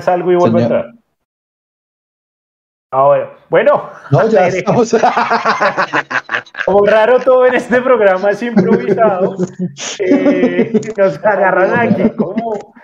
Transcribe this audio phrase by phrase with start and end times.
[0.00, 0.92] salgo y vuelvo a entrar.
[2.94, 3.88] Ahora, bueno.
[4.10, 4.94] No, ya estamos.
[6.66, 9.34] Como raro todo en este programa es improvisado.
[9.98, 12.74] Eh, nos agarran aquí como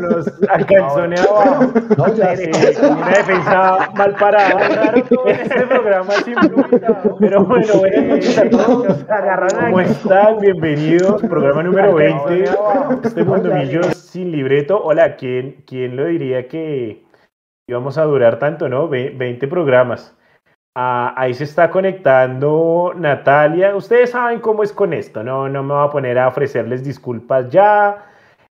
[0.00, 1.72] los alcanzones abajo.
[1.96, 2.50] No, ya eh,
[2.90, 4.68] una defensa mal parada.
[4.68, 7.16] Raro todo en este programa es improvisado.
[7.18, 8.86] Pero bueno, buenas noches a todos.
[8.86, 10.40] Nos agarran ¿Cómo están?
[10.40, 11.22] Bienvenidos.
[11.22, 12.44] Programa número 20.
[13.02, 14.78] Este Mundomillos sin libreto.
[14.84, 17.07] Hola, ¿quién, quién lo diría que
[17.68, 18.88] íbamos a durar tanto, ¿no?
[18.88, 20.14] 20 programas.
[20.74, 23.76] Ah, ahí se está conectando Natalia.
[23.76, 25.48] Ustedes saben cómo es con esto, ¿no?
[25.48, 28.04] No me voy a poner a ofrecerles disculpas ya.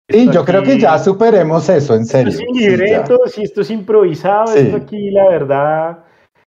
[0.10, 2.30] Sí, yo creo que ya superemos eso, en serio.
[2.30, 6.00] Esto es libreto, si esto es improvisado, esto aquí, la verdad,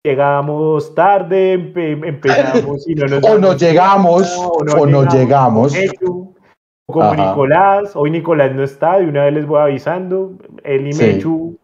[0.05, 3.25] llegamos tarde, empezamos y no nos...
[3.31, 5.75] o no llegamos, o no, llegamos.
[6.87, 11.59] Como Nicolás, hoy Nicolás no está, de una vez les voy avisando, él y Mechu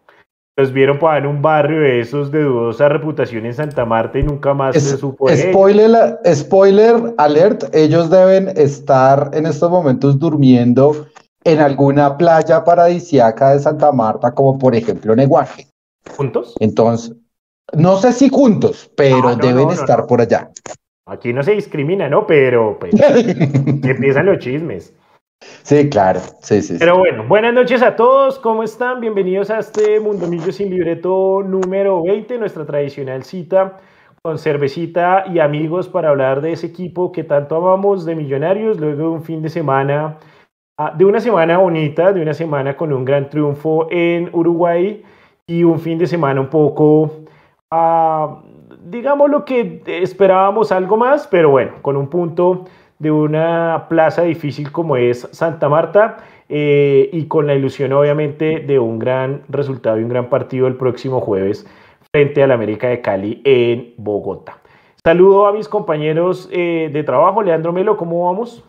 [0.57, 4.23] los vieron para en un barrio de esos de dudosa reputación en Santa Marta y
[4.23, 5.29] nunca más se supo.
[5.29, 11.07] Spoiler, spoiler alert, ellos deben estar en estos momentos durmiendo
[11.43, 15.67] en alguna playa paradisiaca de Santa Marta, como por ejemplo Neguaje.
[16.15, 16.55] ¿Juntos?
[16.59, 17.15] Entonces,
[17.73, 20.51] no sé si juntos, pero ah, deben estar por allá.
[21.07, 22.27] Aquí no se discrimina, ¿no?
[22.27, 22.93] Pero pues,
[23.83, 24.93] empiezan los chismes.
[25.63, 26.75] Sí, claro, sí, sí.
[26.79, 28.99] Pero bueno, buenas noches a todos, ¿cómo están?
[28.99, 33.77] Bienvenidos a este Mundo Millo sin libreto número 20, nuestra tradicional cita
[34.23, 38.97] con cervecita y amigos para hablar de ese equipo que tanto amamos de Millonarios, luego
[38.97, 40.17] de un fin de semana,
[40.77, 45.03] ah, de una semana bonita, de una semana con un gran triunfo en Uruguay
[45.47, 47.23] y un fin de semana un poco,
[47.71, 48.43] ah,
[48.83, 52.65] digamos lo que esperábamos algo más, pero bueno, con un punto
[53.01, 58.77] de una plaza difícil como es Santa Marta eh, y con la ilusión obviamente de
[58.77, 61.65] un gran resultado y un gran partido el próximo jueves
[62.11, 64.59] frente al América de Cali en Bogotá.
[65.03, 67.41] Saludo a mis compañeros eh, de trabajo.
[67.41, 68.63] Leandro Melo, ¿cómo vamos?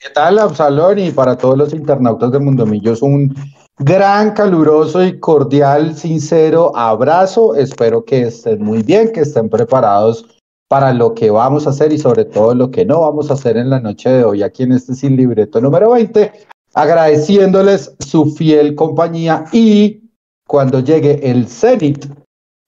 [0.00, 0.98] ¿Qué tal, Absalón?
[0.98, 3.32] Y para todos los internautas de Mundo Millos, un
[3.78, 7.54] gran, caluroso y cordial, sincero abrazo.
[7.54, 10.37] Espero que estén muy bien, que estén preparados
[10.68, 13.56] para lo que vamos a hacer y sobre todo lo que no vamos a hacer
[13.56, 16.30] en la noche de hoy aquí en este Sin Libreto número 20,
[16.74, 20.02] agradeciéndoles su fiel compañía y
[20.46, 22.06] cuando llegue el Zenit,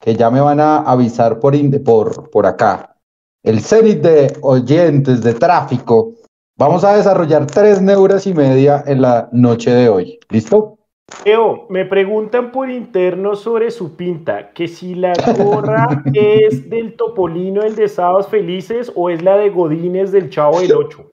[0.01, 2.97] que ya me van a avisar por, por, por acá,
[3.43, 6.15] el Zenit de oyentes de tráfico,
[6.59, 10.19] vamos a desarrollar tres neuras y media en la noche de hoy.
[10.31, 10.80] ¿Listo?
[11.25, 17.63] Eo, me preguntan por interno sobre su pinta, que si la gorra es del Topolino,
[17.63, 21.11] el de Sábados Felices, o es la de Godines del Chavo del 8.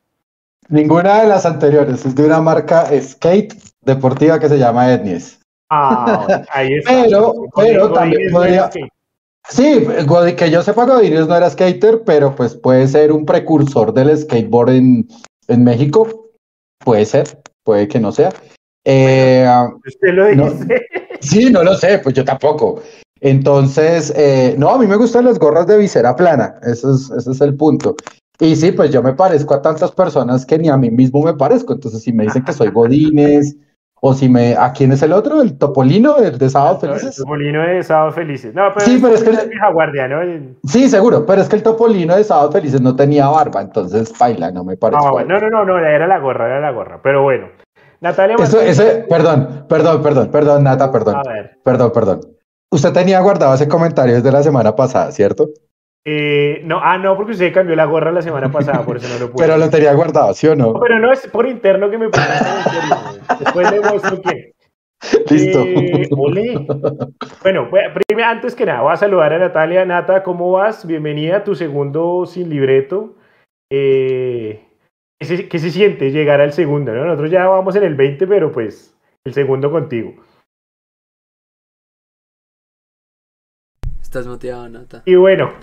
[0.69, 5.39] Ninguna de las anteriores, es de una marca skate deportiva que se llama Etnies.
[5.69, 7.03] Ah, ahí está.
[7.03, 8.69] Pero, pero también podría...
[9.49, 9.87] Sí,
[10.37, 14.71] que yo sepa, Godines no era skater, pero pues puede ser un precursor del skateboard
[14.71, 15.07] en,
[15.47, 16.29] en México.
[16.83, 18.33] Puede ser, puede que no sea.
[18.89, 19.45] Eh,
[19.85, 20.87] usted lo dice.
[21.19, 22.81] sí, no lo sé, pues yo tampoco.
[23.19, 27.31] Entonces, eh, no, a mí me gustan las gorras de visera plana, ese es, ese
[27.31, 27.97] es el punto.
[28.39, 31.33] Y sí, pues yo me parezco a tantas personas que ni a mí mismo me
[31.33, 31.73] parezco.
[31.73, 33.57] Entonces, si me dicen que soy Godines,
[33.99, 34.55] o si me.
[34.55, 35.41] ¿A quién es el otro?
[35.41, 36.17] ¿El Topolino?
[36.17, 37.17] ¿El de Sábado Felices?
[37.17, 38.53] el Topolino de Sábado Felices.
[38.53, 39.31] No, pero sí, pero es que.
[39.31, 39.49] El...
[39.73, 40.21] Guardia, ¿no?
[40.65, 44.51] Sí, seguro, pero es que el Topolino de Sábado Felices no tenía barba, entonces baila,
[44.51, 45.03] no me parece.
[45.03, 47.01] No, no, no, no, era la gorra, era la gorra.
[47.01, 47.47] Pero bueno,
[48.01, 48.35] Natalia.
[48.39, 51.15] Eso, perdón, perdón, perdón, perdón, Nata, perdón.
[51.15, 51.57] A ver.
[51.63, 52.21] Perdón, perdón.
[52.71, 55.49] Usted tenía guardado ese comentario desde la semana pasada, ¿cierto?
[56.05, 59.19] Eh, no, ah, no, porque usted cambió la gorra la semana pasada, por eso no
[59.19, 59.45] lo pude.
[59.45, 60.73] Pero lo tenía guardado, ¿sí o no?
[60.73, 62.25] no pero no es por interno que me puse
[63.39, 64.53] Después le muestro que.
[65.29, 65.63] Listo.
[65.63, 66.07] Eh,
[67.43, 67.69] bueno,
[68.25, 69.85] antes que nada, voy a saludar a Natalia.
[69.85, 70.87] Nata, ¿cómo vas?
[70.87, 73.15] Bienvenida a tu segundo sin libreto.
[73.69, 74.66] Eh,
[75.19, 76.93] ¿Qué se, siente llegar al segundo?
[76.93, 77.05] ¿no?
[77.05, 78.93] Nosotros ya vamos en el 20, pero pues
[79.25, 80.13] el segundo contigo.
[84.01, 85.01] Estás motivado, Nata.
[85.05, 85.53] Y bueno,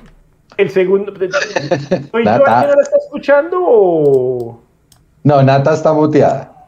[0.56, 1.14] el segundo.
[2.10, 2.66] ¿Soy Nata.
[2.66, 4.60] no la está escuchando o.?
[5.22, 6.66] No, Nata está muteada.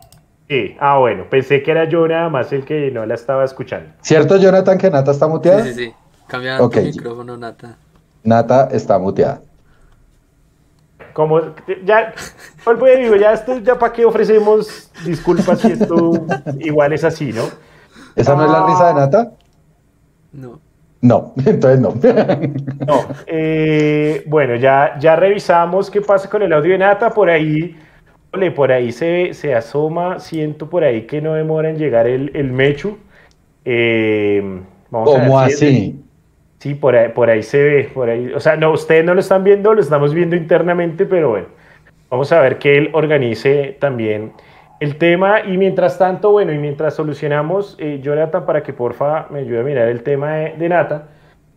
[0.48, 3.90] Sí, ah, bueno, pensé que era yo nada más el que no la estaba escuchando.
[4.00, 5.64] ¿Cierto, Jonathan, que Nata está muteada?
[5.64, 5.94] Sí, sí, sí.
[6.28, 7.76] Cambia el micrófono, Nata.
[8.22, 9.42] Nata está muteada
[11.12, 11.40] como
[11.84, 12.12] ya,
[12.98, 16.26] digo, ya esto, ya para qué ofrecemos disculpas si esto
[16.58, 17.44] igual es así, ¿no?
[18.14, 19.32] ¿Esa no es la risa de Nata?
[20.32, 20.60] No.
[21.02, 21.94] No, entonces no.
[22.86, 23.00] no.
[23.26, 27.10] Eh, bueno, ya, ya revisamos qué pasa con el audio de Nata.
[27.10, 27.76] Por ahí,
[28.54, 32.52] por ahí se, se asoma, siento por ahí que no demora en llegar el, el
[32.52, 32.98] Mechu.
[33.64, 36.02] Eh, ¿Cómo así?
[36.66, 38.32] Sí, por ahí, por ahí se ve, por ahí.
[38.34, 41.46] O sea, no, ustedes no lo están viendo, lo estamos viendo internamente, pero bueno,
[42.10, 44.32] vamos a ver que él organice también
[44.80, 45.42] el tema.
[45.46, 49.62] Y mientras tanto, bueno, y mientras solucionamos, eh, Jonathan, para que porfa me ayude a
[49.62, 51.04] mirar el tema de, Nata.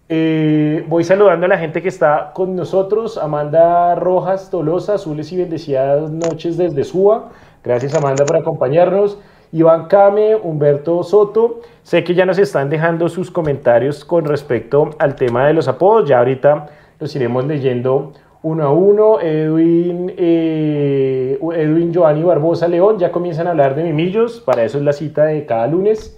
[0.10, 3.18] Eh, voy saludando a la gente que está con nosotros.
[3.18, 7.32] Amanda Rojas Tolosa, azules y bendecidas noches desde Suba.
[7.64, 9.18] Gracias, Amanda, por acompañarnos.
[9.52, 11.62] Iván Came, Humberto Soto.
[11.84, 16.08] Sé que ya nos están dejando sus comentarios con respecto al tema de los apodos.
[16.08, 16.68] Ya ahorita
[17.00, 18.14] los iremos leyendo
[18.44, 19.20] uno a uno.
[19.20, 24.40] Edwin, eh, Edwin Giovanni Barbosa León ya comienzan a hablar de mimillos.
[24.40, 26.16] Para eso es la cita de cada lunes.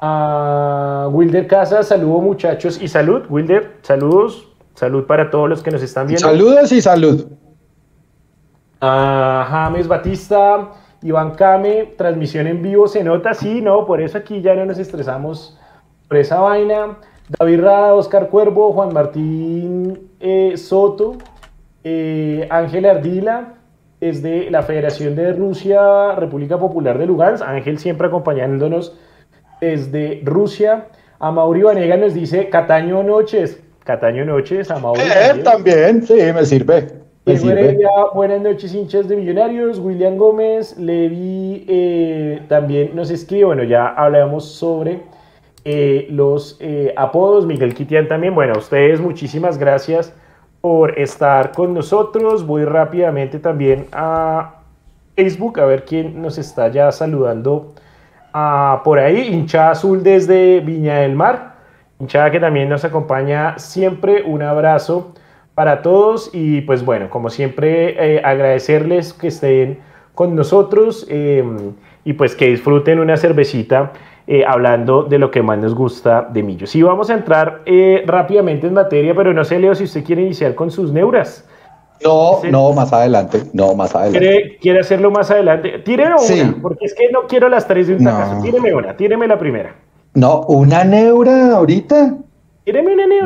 [0.00, 3.24] A Wilder Casas, saludo muchachos y salud.
[3.28, 4.48] Wilder, saludos.
[4.74, 6.26] Salud para todos los que nos están viendo.
[6.26, 7.26] Saludos y salud.
[8.80, 10.70] A James Batista.
[11.06, 14.78] Iván Came, transmisión en vivo, se nota, sí, no, por eso aquí ya no nos
[14.78, 15.56] estresamos
[16.08, 16.98] por esa vaina.
[17.38, 21.16] David Rada, Oscar Cuervo, Juan Martín eh, Soto,
[21.84, 23.54] eh, Ángel Ardila,
[24.00, 27.44] es de la Federación de Rusia, República Popular de Lugansk.
[27.44, 28.98] Ángel siempre acompañándonos
[29.60, 30.88] desde Rusia.
[31.20, 33.62] A Mauri Vanega nos dice Cataño Noches.
[33.84, 35.00] Cataño Noches, a Mauri.
[35.02, 37.05] Eh, también, sí, me sirve
[38.14, 39.80] buenas noches, hinchas de Millonarios.
[39.80, 43.46] William Gómez, Levi eh, también nos escribe.
[43.46, 45.02] Bueno, ya hablábamos sobre
[45.64, 47.44] eh, los eh, apodos.
[47.44, 48.32] Miguel Quitián también.
[48.34, 50.14] Bueno, a ustedes muchísimas gracias
[50.60, 52.46] por estar con nosotros.
[52.46, 54.60] Voy rápidamente también a
[55.16, 57.74] Facebook a ver quién nos está ya saludando
[58.32, 59.34] ah, por ahí.
[59.34, 61.56] Hincha azul desde Viña del Mar.
[61.98, 64.22] Hinchada que también nos acompaña siempre.
[64.22, 65.12] Un abrazo
[65.56, 69.78] para todos y pues bueno, como siempre, eh, agradecerles que estén
[70.14, 71.72] con nosotros em,
[72.04, 73.92] y pues que disfruten una cervecita
[74.26, 76.76] eh, hablando de lo que más nos gusta de Millos.
[76.76, 80.20] Y vamos a entrar eh, rápidamente en materia, pero no sé, Leo, si usted quiere
[80.20, 81.48] iniciar con sus neuras.
[82.04, 84.58] No, no, más adelante, no, más adelante.
[84.60, 85.78] ¿Quiere, hacerlo más adelante?
[85.78, 88.42] Tíreme una, porque es que no quiero las tres de un no.
[88.42, 89.74] Tíreme una, tíreme la primera.
[90.12, 92.25] No, una neura ahorita.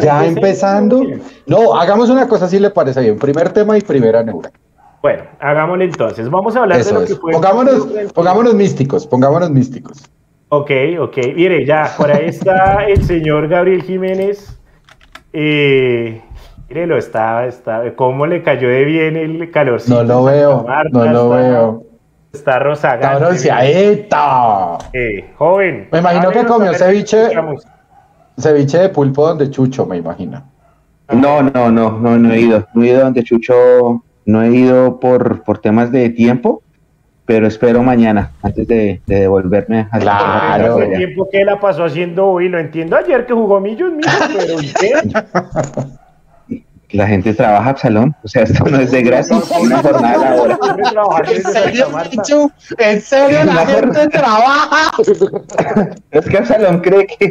[0.01, 1.03] Ya empezando.
[1.47, 3.19] No, hagamos una cosa si le parece bien.
[3.19, 4.51] Primer tema y primera neura.
[5.03, 6.29] Bueno, hagámoslo entonces.
[6.29, 7.33] Vamos a hablar de lo que fue.
[7.33, 10.03] Pongámonos, pongámonos místicos, pongámonos místicos.
[10.51, 10.71] Ok,
[11.01, 11.17] ok.
[11.35, 14.59] Mire, ya, por ahí está el señor Gabriel Jiménez.
[15.33, 16.21] Eh,
[16.69, 17.83] mírelo, está, está.
[17.97, 19.81] ¿Cómo le cayó de bien el calor?
[19.89, 21.83] No lo veo, no lo veo.
[22.33, 23.35] Está rozagante.
[23.93, 25.89] Está Eh, joven.
[25.91, 27.29] Me imagino que comió ceviche.
[28.39, 30.43] Ceviche de pulpo donde Chucho, me imagino.
[31.13, 32.67] No, no, no, no, no he ido.
[32.75, 36.63] No he ido donde Chucho, no he ido por, por temas de tiempo,
[37.27, 42.49] pero espero mañana, antes de, devolverme a Claro, el tiempo que la pasó haciendo hoy,
[42.49, 43.93] lo entiendo ayer que jugó Millos,
[44.33, 44.57] pero
[46.93, 48.17] La gente trabaja, Absalón.
[48.25, 49.31] O sea, esto no es de gratis,
[49.61, 50.35] una jornada
[50.93, 51.29] laboral.
[51.29, 51.87] ¿En serio,
[52.79, 54.91] ¿En serio la gente trabaja?
[56.11, 57.31] Es que Absalón cree que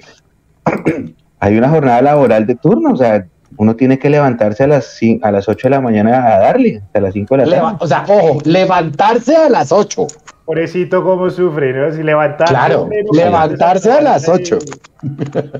[1.39, 3.25] hay una jornada laboral de turno, o sea,
[3.57, 7.01] uno tiene que levantarse a las, a las 8 de la mañana a darle, hasta
[7.01, 7.77] las 5 de la tarde.
[7.79, 10.07] o sea, ojo, levantarse a las 8.
[10.45, 11.91] Pobrecito, cómo sufre, ¿no?
[11.91, 12.53] Si levantarse.
[12.53, 14.57] Claro, levantarse a las 8.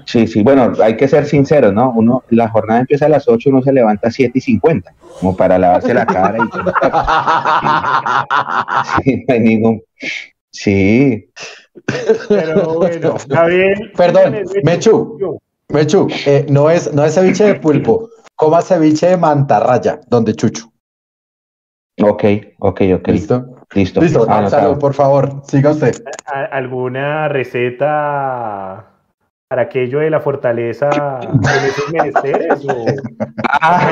[0.05, 1.91] Sí, sí, bueno, hay que ser sinceros, ¿no?
[1.91, 5.37] Uno, la jornada empieza a las 8, uno se levanta a 7 y 50, como
[5.37, 6.41] para lavarse la cara y
[9.03, 9.81] Sí, no hay ningún.
[10.51, 11.29] Sí.
[12.29, 13.91] Pero bueno, Javier.
[13.95, 15.39] Perdón, Mechu.
[15.69, 20.71] Mechu, eh, no, es, no es ceviche de pulpo, coma ceviche de mantarraya, donde chucho.
[22.01, 22.23] Ok,
[22.59, 23.07] ok, ok.
[23.09, 23.45] ¿Listo?
[23.75, 24.01] Listo.
[24.01, 24.25] Listo,
[24.79, 26.03] por favor, siga usted.
[26.25, 28.88] ¿Alguna receta
[29.49, 30.89] para aquello de la fortaleza
[31.23, 32.63] en esos menesteres?
[32.69, 32.85] O...
[33.61, 33.91] Ah,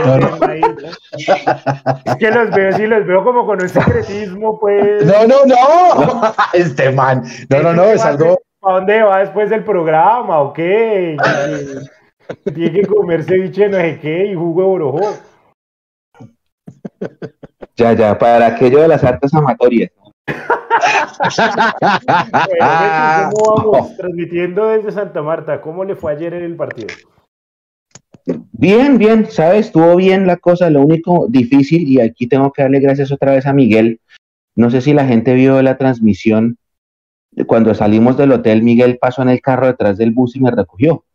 [2.06, 5.04] Es que los veo, sí, los veo como con un secretismo, pues.
[5.04, 6.34] No, no, no.
[6.54, 7.24] Este man.
[7.50, 8.40] No, no, no, es algo.
[8.62, 11.18] ¿A dónde va después del programa o qué?
[12.54, 15.18] Tiene que comer ceviche no sé qué y jugo de orojo.
[17.76, 19.92] Ya, ya, para aquello de las artes amatorias.
[23.31, 23.98] ¿Cómo vamos?
[23.98, 26.88] Transmitiendo desde Santa Marta, ¿cómo le fue ayer en el partido?
[28.51, 32.79] Bien, bien, sabes, estuvo bien la cosa, lo único difícil, y aquí tengo que darle
[32.79, 34.01] gracias otra vez a Miguel,
[34.55, 36.57] no sé si la gente vio la transmisión,
[37.46, 41.05] cuando salimos del hotel, Miguel pasó en el carro detrás del bus y me recogió.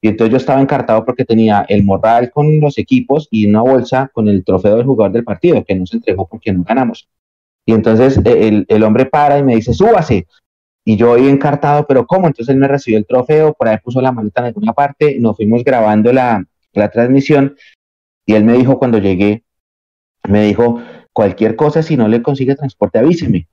[0.00, 4.10] Y entonces yo estaba encartado porque tenía el morral con los equipos y una bolsa
[4.12, 7.08] con el trofeo del jugador del partido, que no se entregó porque no ganamos.
[7.68, 10.26] Y entonces eh, el, hombre para y me dice, súbase.
[10.86, 12.26] Y yo ahí encartado, pero ¿cómo?
[12.26, 15.36] Entonces él me recibió el trofeo, por ahí puso la maleta en alguna parte, nos
[15.36, 17.56] fuimos grabando la, la transmisión
[18.24, 19.44] y él me dijo cuando llegué,
[20.26, 20.80] me dijo,
[21.12, 23.48] cualquier cosa, si no le consigue transporte, avíseme.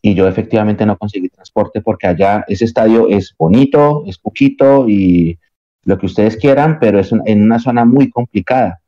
[0.00, 5.38] Y yo efectivamente no conseguí transporte porque allá ese estadio es bonito, es poquito y
[5.84, 8.80] lo que ustedes quieran, pero es en una zona muy complicada.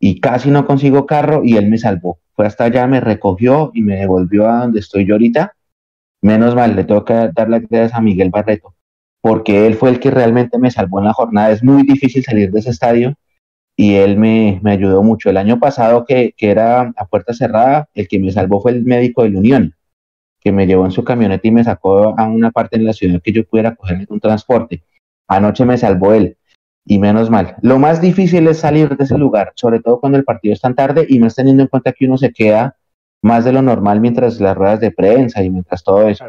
[0.00, 2.20] Y casi no consigo carro y él me salvó.
[2.36, 5.54] Fue hasta allá, me recogió y me devolvió a donde estoy yo ahorita.
[6.20, 8.74] Menos mal, le tengo que dar las gracias a Miguel Barreto,
[9.22, 11.50] porque él fue el que realmente me salvó en la jornada.
[11.50, 13.14] Es muy difícil salir de ese estadio
[13.74, 15.30] y él me, me ayudó mucho.
[15.30, 18.84] El año pasado, que, que, era a puerta cerrada, el que me salvó fue el
[18.84, 19.74] médico de la Unión,
[20.40, 23.20] que me llevó en su camioneta y me sacó a una parte en la ciudad
[23.22, 24.82] que yo pudiera coger un transporte.
[25.26, 26.36] Anoche me salvó él,
[26.86, 27.56] y menos mal.
[27.62, 30.74] Lo más difícil es salir de ese lugar, sobre todo cuando el partido es tan
[30.74, 32.76] tarde y más teniendo en cuenta que uno se queda
[33.22, 36.24] más de lo normal mientras las ruedas de prensa y mientras todo eso.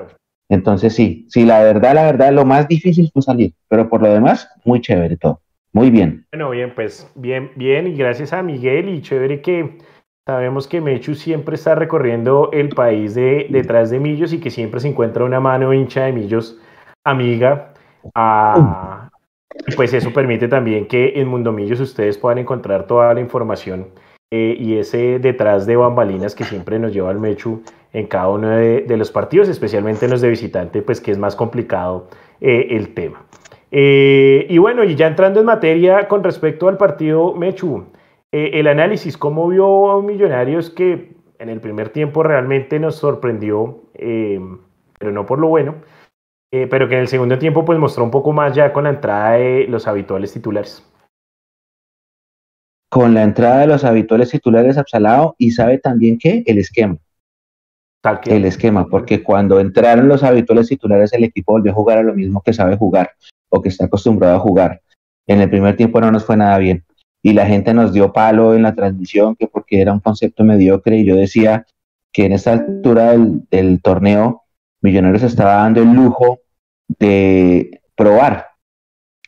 [0.50, 4.12] Entonces sí, sí, la verdad, la verdad, lo más difícil fue salir, pero por lo
[4.12, 5.42] demás, muy chévere todo.
[5.74, 6.26] Muy bien.
[6.32, 9.78] Bueno, bien, pues bien, bien, y gracias a Miguel y chévere que
[10.26, 14.80] sabemos que Mechu siempre está recorriendo el país de, detrás de Millos y que siempre
[14.80, 16.58] se encuentra una mano hincha de Millos
[17.04, 17.74] amiga.
[18.16, 19.07] A,
[19.76, 23.88] pues eso permite también que en Mundo Millos ustedes puedan encontrar toda la información
[24.30, 27.62] eh, y ese detrás de bambalinas que siempre nos lleva al Mechu
[27.94, 31.36] en cada uno de, los partidos, especialmente en los de visitante, pues que es más
[31.36, 32.10] complicado
[32.42, 33.24] eh, el tema.
[33.72, 37.86] Eh, y bueno, y ya entrando en materia con respecto al partido Mechu,
[38.34, 45.12] el análisis, ¿cómo vio a Millonarios que en el primer tiempo realmente nos sorprendió, pero
[45.12, 45.76] no por lo bueno,
[46.52, 49.32] pero que en el segundo tiempo pues mostró un poco más ya con la entrada
[49.32, 50.84] de los habituales titulares?
[52.90, 56.98] Con la entrada de los habituales titulares Absalado y sabe también que el esquema.
[58.02, 58.36] Tal que...
[58.36, 62.14] El esquema, porque cuando entraron los habituales titulares el equipo volvió a jugar a lo
[62.14, 63.12] mismo que sabe jugar
[63.50, 64.82] o que está acostumbrado a jugar.
[65.28, 66.86] En el primer tiempo no nos fue nada bien
[67.22, 70.98] y la gente nos dio palo en la transmisión que porque era un concepto mediocre
[70.98, 71.66] y yo decía
[72.14, 74.44] que en esta altura del, torneo
[74.82, 76.40] Millonarios estaba dando el lujo
[76.88, 78.48] de probar,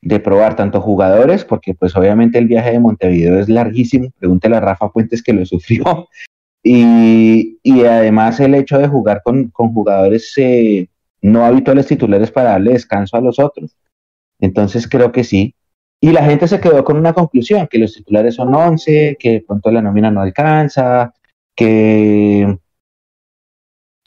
[0.01, 4.61] de probar tanto jugadores, porque pues obviamente el viaje de Montevideo es larguísimo, pregúntele a
[4.61, 6.07] Rafa Fuentes que lo sufrió,
[6.63, 10.87] y, además el hecho de jugar con, jugadores eh,
[11.21, 13.75] no habituales titulares para darle descanso a los otros.
[14.39, 15.55] Entonces creo que sí.
[16.01, 19.69] Y la gente se quedó con una conclusión, que los titulares son 11, que pronto
[19.69, 21.13] la nómina no alcanza,
[21.55, 22.57] que,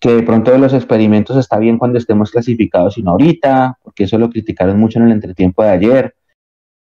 [0.03, 4.19] que de pronto los experimentos está bien cuando estemos clasificados y no ahorita, porque eso
[4.19, 6.17] lo criticaron mucho en el entretiempo de ayer.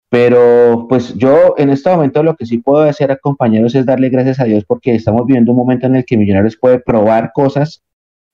[0.09, 4.09] Pero pues yo en este momento lo que sí puedo hacer a compañeros es darle
[4.09, 7.83] gracias a Dios porque estamos viviendo un momento en el que Millonarios puede probar cosas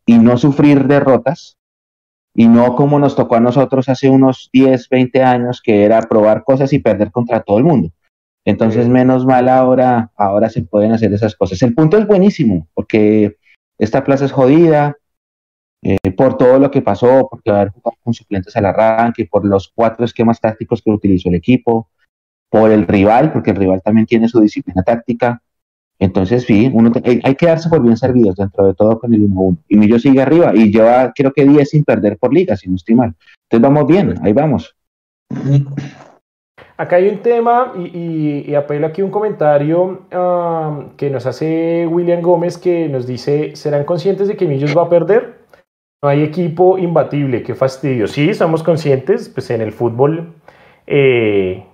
[0.07, 1.59] y no sufrir derrotas
[2.33, 6.45] y no como nos tocó a nosotros hace unos 10, 20 años, que era probar
[6.45, 7.91] cosas y perder contra todo el mundo.
[8.45, 11.61] Entonces, menos mal ahora, ahora se pueden hacer esas cosas.
[11.63, 13.37] El punto es buenísimo, porque
[13.79, 14.97] esta plaza es jodida,
[15.83, 19.73] eh, por todo lo que pasó, porque haber jugado con suplentes al arranque, por los
[19.75, 21.89] cuatro esquemas tácticos que utilizó el equipo,
[22.49, 25.43] por el rival, porque el rival también tiene su disciplina táctica,
[25.99, 29.57] entonces, sí, uno hay que darse por bien servidos dentro de todo con el 1-1.
[29.69, 32.77] Y Millo sigue arriba y lleva, creo que 10 sin perder por liga, si no
[32.77, 33.15] estoy mal.
[33.45, 34.77] Entonces, vamos bien, ahí vamos.
[36.79, 42.59] Acá hay un tema y, apelo aquí un comentario um, que nos hace William Gómez
[42.59, 45.39] que nos dice, ¿serán conscientes de que Millos va a perder?
[46.03, 48.07] No hay equipo imbatible, qué fastidio.
[48.07, 50.35] Sí, somos conscientes, pues en el fútbol
[50.87, 51.65] eh,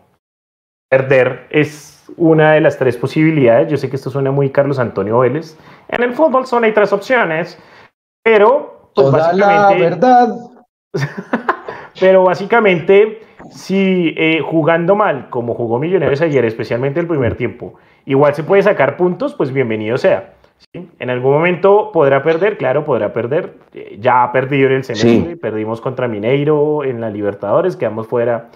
[0.88, 3.68] perder es una de las tres posibilidades.
[3.71, 5.59] Yo sé que esto suena muy Carlos Antonio Vélez.
[5.88, 7.59] En el fútbol solo hay tres opciones,
[8.23, 10.37] pero pues, Toda la verdad.
[12.00, 13.22] pero básicamente,
[13.54, 17.75] si eh, jugando mal, como jugó Millonarios ayer, especialmente el primer tiempo,
[18.06, 20.35] igual se puede sacar puntos, pues bienvenido sea.
[20.73, 23.54] En algún momento podrá perder, claro, podrá perder.
[23.75, 28.50] Eh, ya ha perdido en el semestre, perdimos contra Mineiro en la Libertadores, quedamos fuera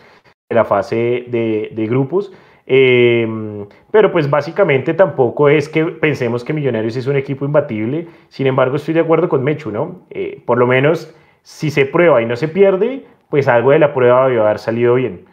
[0.49, 2.33] de la fase de, de grupos.
[2.67, 8.09] Em, pero pues básicamente tampoco es que pensemos que Millonarios es un equipo imbatible.
[8.29, 10.03] Sin embargo, estoy de acuerdo con Mechu, ¿no?
[10.11, 13.93] Eh, por lo menos si se prueba y no se pierde, pues algo de la
[13.93, 15.27] prueba debe haber salido bien.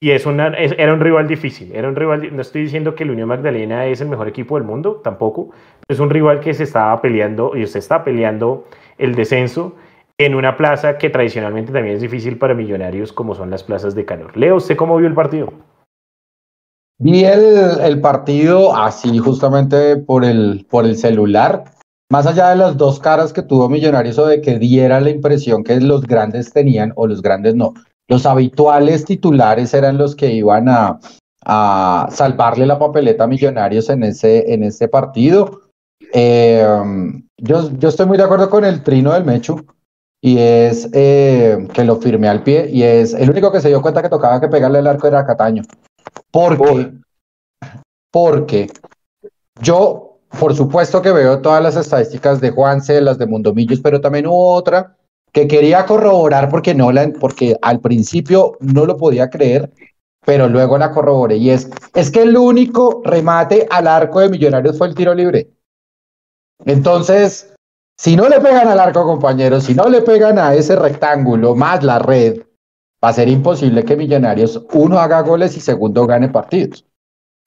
[0.00, 3.10] Y es una, era un rival difícil, era un rival, no estoy diciendo que el
[3.10, 5.50] Unión Magdalena es el mejor equipo del mundo, tampoco,
[5.88, 8.64] es un rival que se estaba peleando y se está peleando
[8.96, 9.74] el descenso
[10.16, 14.04] en una plaza que tradicionalmente también es difícil para millonarios como son las plazas de
[14.04, 14.36] calor.
[14.36, 15.52] Leo, ¿usted cómo vio el partido?
[17.00, 21.64] Vi el, partido así justamente por el, por el celular
[22.10, 25.62] más allá de las dos caras que tuvo Millonarios o de que diera la impresión
[25.62, 27.74] que los grandes tenían, o los grandes no,
[28.08, 30.98] los habituales titulares eran los que iban a,
[31.44, 35.62] a salvarle la papeleta a Millonarios en ese, en ese partido.
[36.12, 36.66] Eh,
[37.36, 39.64] yo, yo estoy muy de acuerdo con el trino del Mechu
[40.20, 43.82] y es eh, que lo firme al pie y es el único que se dio
[43.82, 45.62] cuenta que tocaba que pegarle el arco era Cataño.
[46.30, 46.92] Porque,
[48.10, 48.70] porque
[49.60, 50.07] yo,
[50.38, 54.52] por supuesto que veo todas las estadísticas de Juanse, las de Mundomillos, pero también hubo
[54.52, 54.96] otra
[55.32, 59.70] que quería corroborar porque no la, porque al principio no lo podía creer,
[60.24, 64.76] pero luego la corroboré y es, es que el único remate al arco de Millonarios
[64.76, 65.50] fue el tiro libre.
[66.64, 67.54] Entonces,
[67.96, 71.82] si no le pegan al arco, compañeros, si no le pegan a ese rectángulo más
[71.82, 72.42] la red,
[73.02, 76.87] va a ser imposible que Millonarios, uno, haga goles y segundo, gane partidos.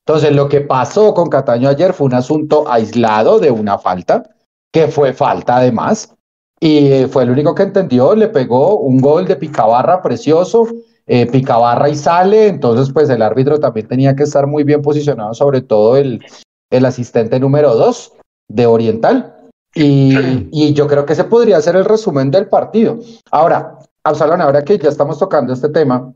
[0.05, 4.23] Entonces, lo que pasó con Cataño ayer fue un asunto aislado de una falta,
[4.71, 6.15] que fue falta además,
[6.59, 10.67] y fue el único que entendió, le pegó un gol de Picabarra precioso,
[11.07, 15.33] eh, Picabarra y sale, entonces pues el árbitro también tenía que estar muy bien posicionado,
[15.33, 16.23] sobre todo el,
[16.69, 18.13] el asistente número dos
[18.47, 19.35] de Oriental.
[19.73, 22.99] Y, y, yo creo que ese podría ser el resumen del partido.
[23.31, 26.13] Ahora, Absalón, ahora que ya estamos tocando este tema,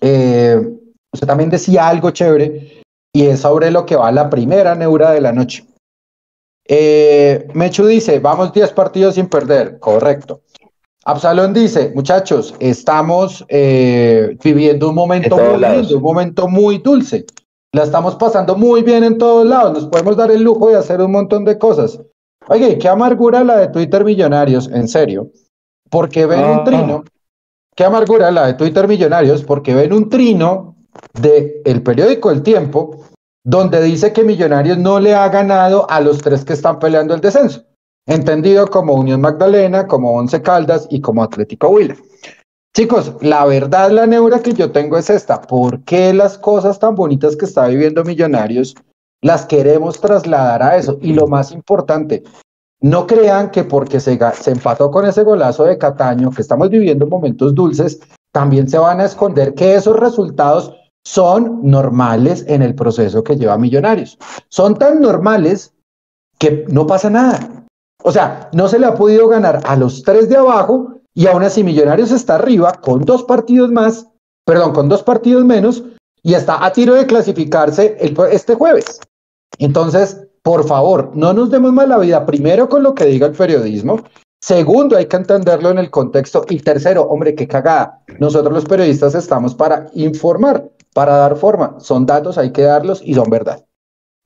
[0.00, 0.60] eh,
[1.10, 2.79] usted también decía algo chévere
[3.12, 5.66] y es sobre lo que va la primera neura de la noche.
[6.66, 10.42] Eh, Mechu dice, vamos 10 partidos sin perder, correcto.
[11.04, 17.24] Absalón dice, muchachos, estamos eh, viviendo un momento muy lindo, un momento muy dulce.
[17.72, 21.00] La estamos pasando muy bien en todos lados, nos podemos dar el lujo de hacer
[21.00, 22.00] un montón de cosas.
[22.48, 25.30] Oye, qué amargura la de Twitter Millonarios, en serio,
[25.88, 26.64] porque ven un ah.
[26.64, 27.04] trino,
[27.74, 30.76] qué amargura la de Twitter Millonarios, porque ven un trino
[31.20, 33.04] de el periódico El Tiempo,
[33.44, 37.20] donde dice que Millonarios no le ha ganado a los tres que están peleando el
[37.20, 37.64] descenso,
[38.06, 41.96] entendido como Unión Magdalena, como Once Caldas y como Atlético Huila.
[42.76, 45.40] Chicos, la verdad, la neura que yo tengo es esta.
[45.40, 48.76] ¿Por qué las cosas tan bonitas que está viviendo Millonarios
[49.22, 50.96] las queremos trasladar a eso?
[51.00, 52.22] Y lo más importante,
[52.80, 57.06] no crean que porque se, se empató con ese golazo de Cataño, que estamos viviendo
[57.06, 58.00] momentos dulces,
[58.32, 63.58] también se van a esconder que esos resultados son normales en el proceso que lleva
[63.58, 64.18] Millonarios.
[64.48, 65.72] Son tan normales
[66.38, 67.66] que no pasa nada.
[68.02, 71.42] O sea, no se le ha podido ganar a los tres de abajo y aún
[71.42, 74.06] así Millonarios está arriba con dos partidos más,
[74.44, 75.84] perdón, con dos partidos menos
[76.22, 77.96] y está a tiro de clasificarse
[78.30, 79.00] este jueves.
[79.58, 83.34] Entonces, por favor, no nos demos más la vida, primero con lo que diga el
[83.34, 84.00] periodismo,
[84.42, 89.14] segundo, hay que entenderlo en el contexto y tercero, hombre, qué cagada, nosotros los periodistas
[89.14, 93.64] estamos para informar, para dar forma, son datos, hay que darlos y son verdad.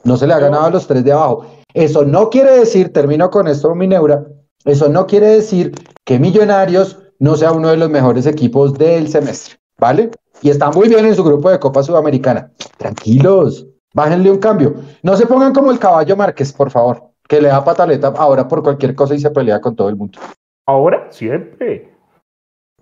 [0.05, 1.47] No se le ha ganado a los tres de abajo.
[1.73, 4.25] Eso no quiere decir, termino con esto, mi neura,
[4.65, 5.73] eso no quiere decir
[6.05, 10.11] que Millonarios no sea uno de los mejores equipos del semestre, ¿vale?
[10.43, 12.51] Y está muy bien en su grupo de Copa Sudamericana.
[12.77, 14.75] Tranquilos, bájenle un cambio.
[15.03, 18.63] No se pongan como el caballo Márquez, por favor, que le da pataleta ahora por
[18.63, 20.19] cualquier cosa y se pelea con todo el mundo.
[20.67, 21.94] Ahora, siempre.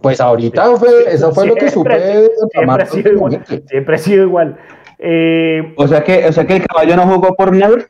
[0.03, 2.29] Pues ahorita fue, eso fue lo que supe.
[2.51, 3.45] Siempre, ha sido igual.
[3.67, 4.59] Siempre ha sido igual.
[4.99, 7.89] Eh, o, sea que, o sea que el caballo no jugó por Neur.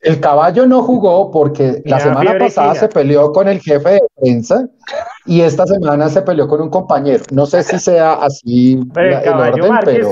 [0.00, 4.68] El caballo no jugó porque la semana pasada se peleó con el jefe de prensa
[5.24, 7.24] y esta semana se peleó con un compañero.
[7.32, 10.06] No sé si sea así el, caballo Márquez,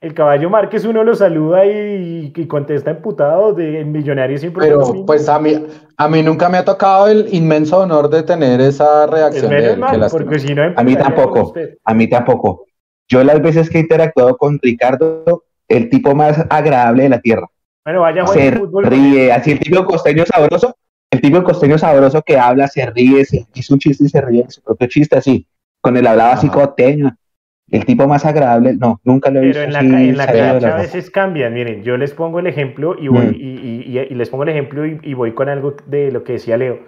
[0.00, 4.68] el caballo Márquez uno lo saluda y, contesta emputado de Millonarios siempre.
[4.68, 8.60] Pero pues a mí, a mí nunca me ha tocado el inmenso honor de tener
[8.60, 9.50] esa reacción.
[9.50, 11.52] de a mí tampoco,
[11.84, 12.66] a mí tampoco.
[13.08, 17.48] Yo las veces que he interactuado con Ricardo, el tipo más agradable de la tierra.
[17.84, 18.50] Bueno, vaya se
[18.82, 20.76] ríe, así el tipo costeño sabroso,
[21.10, 24.44] el tipo costeño sabroso que habla, se ríe, se hizo un chiste y se ríe,
[24.50, 25.46] su propio chiste así,
[25.80, 27.16] con el hablaba así costeño.
[27.70, 29.60] El tipo más agradable, no, nunca lo he visto.
[29.60, 31.52] Pero en la, cancha a veces cambian.
[31.52, 33.34] Miren, yo les pongo el ejemplo y voy, mm.
[33.34, 36.78] y, y, les pongo el ejemplo y, voy con algo de lo que decía Leo.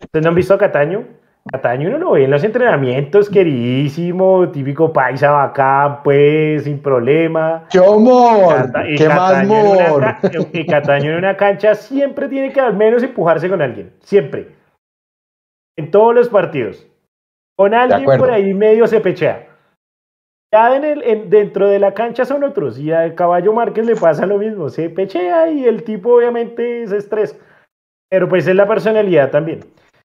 [0.00, 1.04] ¿Ustedes no han visto a Cataño?
[1.50, 7.66] Cataño uno lo ve en los entrenamientos, queridísimo, típico paisa bacán, pues, sin problema.
[7.68, 8.70] ¡Qué amor!
[8.96, 10.04] ¡Qué más amor!
[10.52, 14.48] Y Cataño en una cancha siempre tiene que al menos empujarse con alguien, siempre.
[15.76, 16.86] En todos los partidos.
[17.56, 19.51] Con alguien por ahí medio se pechea.
[20.52, 24.26] Ya en el, dentro de la cancha son otros, y al caballo Márquez le pasa
[24.26, 27.36] lo mismo, se pechea y el tipo obviamente se estresa.
[28.10, 29.60] Pero pues es la personalidad también.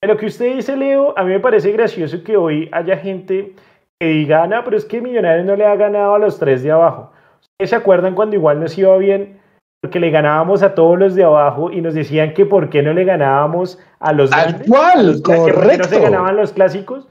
[0.03, 3.55] En lo que usted dice, Leo, a mí me parece gracioso que hoy haya gente
[3.99, 6.69] que diga, no, pero es que Millonarios no le ha ganado a los tres de
[6.69, 7.11] abajo.
[7.41, 9.39] ¿Ustedes se acuerdan cuando igual nos iba bien
[9.81, 12.93] porque le ganábamos a todos los de abajo y nos decían que por qué no
[12.93, 15.77] le ganábamos a los Al cual, correcto.
[15.77, 17.07] no se ganaban los clásicos.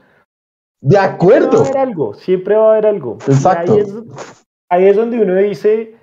[0.81, 1.65] De acuerdo.
[1.65, 3.17] Siempre va a haber algo, siempre va a haber algo.
[3.27, 3.73] Exacto.
[3.73, 3.93] Ahí es,
[4.69, 5.95] ahí es donde uno dice,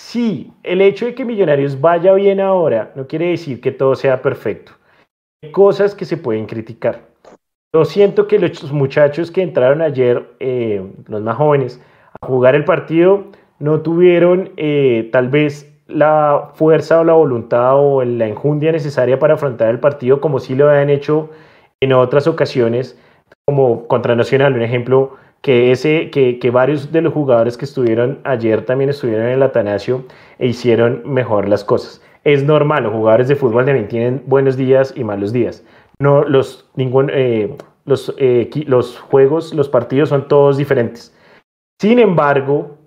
[0.00, 4.20] sí, el hecho de que Millonarios vaya bien ahora no quiere decir que todo sea
[4.22, 4.72] perfecto.
[5.42, 7.12] Hay cosas que se pueden criticar.
[7.74, 11.80] Yo siento que los muchachos que entraron ayer, eh, los más jóvenes,
[12.20, 13.24] a jugar el partido,
[13.58, 19.34] no tuvieron eh, tal vez la fuerza o la voluntad o la enjundia necesaria para
[19.34, 21.30] afrontar el partido como sí lo habían hecho
[21.80, 22.98] en otras ocasiones,
[23.46, 28.20] como contra Nacional, un ejemplo, que, ese, que, que varios de los jugadores que estuvieron
[28.24, 30.04] ayer también estuvieron en el Atanasio
[30.38, 32.00] e hicieron mejor las cosas.
[32.24, 35.64] Es normal, los jugadores de fútbol también tienen buenos días y malos días.
[35.98, 41.16] No, los, ningún, eh, los, eh, los juegos, los partidos son todos diferentes.
[41.80, 42.78] Sin embargo,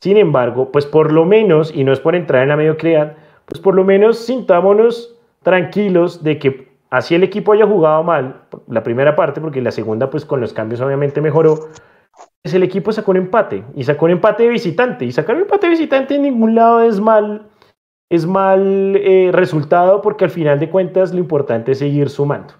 [0.00, 3.60] sin embargo, pues por lo menos, y no es por entrar en la mediocridad, pues
[3.60, 9.16] por lo menos sintámonos tranquilos de que así el equipo haya jugado mal, la primera
[9.16, 11.68] parte, porque la segunda pues con los cambios obviamente mejoró,
[12.42, 15.42] pues el equipo sacó un empate, y sacó un empate de visitante, y sacar un
[15.42, 17.48] empate de visitante en ningún lado es mal,
[18.10, 22.54] es mal eh, resultado, porque al final de cuentas lo importante es seguir sumando.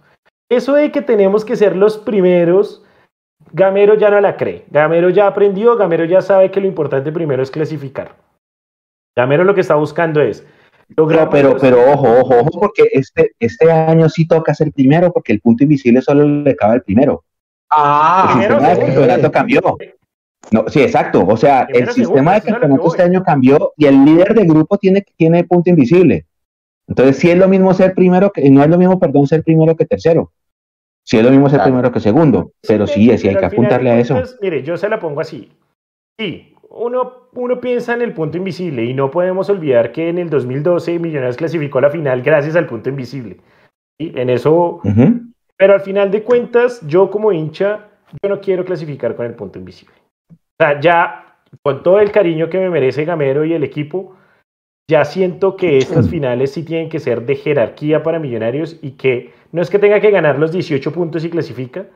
[0.50, 2.84] Eso de que tenemos que ser los primeros
[3.52, 4.64] Gamero ya no la cree.
[4.70, 8.16] Gamero ya aprendió, Gamero ya sabe que lo importante primero es clasificar.
[9.16, 10.46] Gamero lo que está buscando es
[10.96, 11.28] lograr.
[11.30, 15.40] pero, pero ojo, ojo, ojo, porque este, este año sí toca ser primero, porque el
[15.40, 17.24] punto invisible solo le cabe el primero.
[17.70, 19.60] Ah, el sistema de campeonato cambió.
[20.50, 21.24] No, sí, exacto.
[21.26, 25.04] O sea, el sistema de campeonato este año cambió y el líder del grupo tiene,
[25.16, 26.26] tiene punto invisible.
[26.88, 29.76] Entonces, sí es lo mismo ser primero que, no es lo mismo, perdón, ser primero
[29.76, 30.32] que tercero.
[31.04, 33.98] Si es lo mismo ser primero que segundo, pero sí, sí hay que apuntarle a
[33.98, 34.20] eso.
[34.40, 35.50] Mire, yo se la pongo así.
[36.18, 40.30] Sí, uno, uno piensa en el punto invisible y no podemos olvidar que en el
[40.30, 43.38] 2012 Millonarios clasificó a la final gracias al punto invisible.
[43.98, 44.80] y En eso,
[45.56, 47.88] pero al final de cuentas, yo como hincha,
[48.22, 49.94] yo no quiero clasificar con el punto invisible.
[50.32, 54.16] O sea, ya con todo el cariño que me merece Gamero y el equipo,
[54.88, 59.32] ya siento que estas finales sí tienen que ser de jerarquía para Millonarios y que
[59.52, 61.86] no es que tenga que ganar los 18 puntos y clasifica,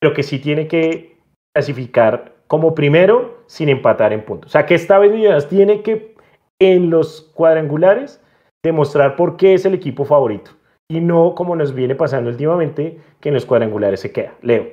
[0.00, 1.16] pero que sí tiene que
[1.54, 4.50] clasificar como primero sin empatar en puntos.
[4.50, 6.14] O sea, que esta vez Millonarios tiene que
[6.60, 8.20] en los cuadrangulares
[8.64, 10.52] demostrar por qué es el equipo favorito
[10.88, 14.34] y no como nos viene pasando últimamente que en los cuadrangulares se queda.
[14.40, 14.68] Leo.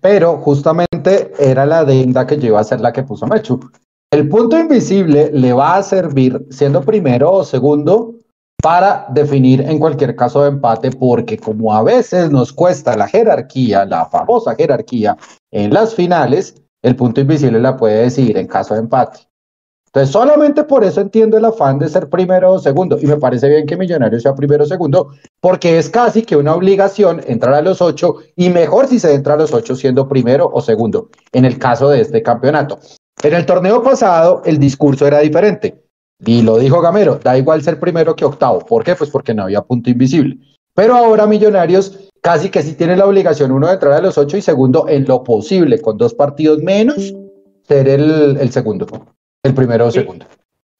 [0.00, 3.60] Pero justamente era la adenda que lleva a ser la que puso Mechu.
[4.12, 8.16] El punto invisible le va a servir siendo primero o segundo
[8.60, 13.84] para definir en cualquier caso de empate, porque como a veces nos cuesta la jerarquía,
[13.84, 15.16] la famosa jerarquía
[15.52, 19.20] en las finales, el punto invisible la puede decidir en caso de empate.
[19.86, 23.48] Entonces, solamente por eso entiendo el afán de ser primero o segundo, y me parece
[23.48, 25.10] bien que Millonarios sea primero o segundo,
[25.40, 29.34] porque es casi que una obligación entrar a los ocho, y mejor si se entra
[29.34, 32.78] a los ocho siendo primero o segundo, en el caso de este campeonato.
[33.22, 35.84] En el torneo pasado el discurso era diferente.
[36.24, 38.60] Y lo dijo Gamero, da igual ser primero que octavo.
[38.60, 38.94] ¿Por qué?
[38.94, 40.38] Pues porque no había punto invisible.
[40.74, 44.36] Pero ahora Millonarios casi que sí tiene la obligación, uno, de entrar a los ocho
[44.36, 47.14] y segundo, en lo posible, con dos partidos menos,
[47.66, 48.86] ser el, segundo.
[49.42, 50.26] El primero o segundo.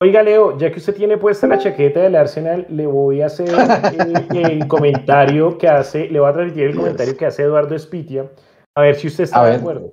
[0.02, 3.48] Oiga, Leo, ya que usted tiene puesta la chaqueta del Arsenal, le voy a hacer
[3.48, 8.30] el, comentario que hace, le voy a transmitir el comentario que hace Eduardo Espitia,
[8.74, 9.92] a ver si usted está de acuerdo.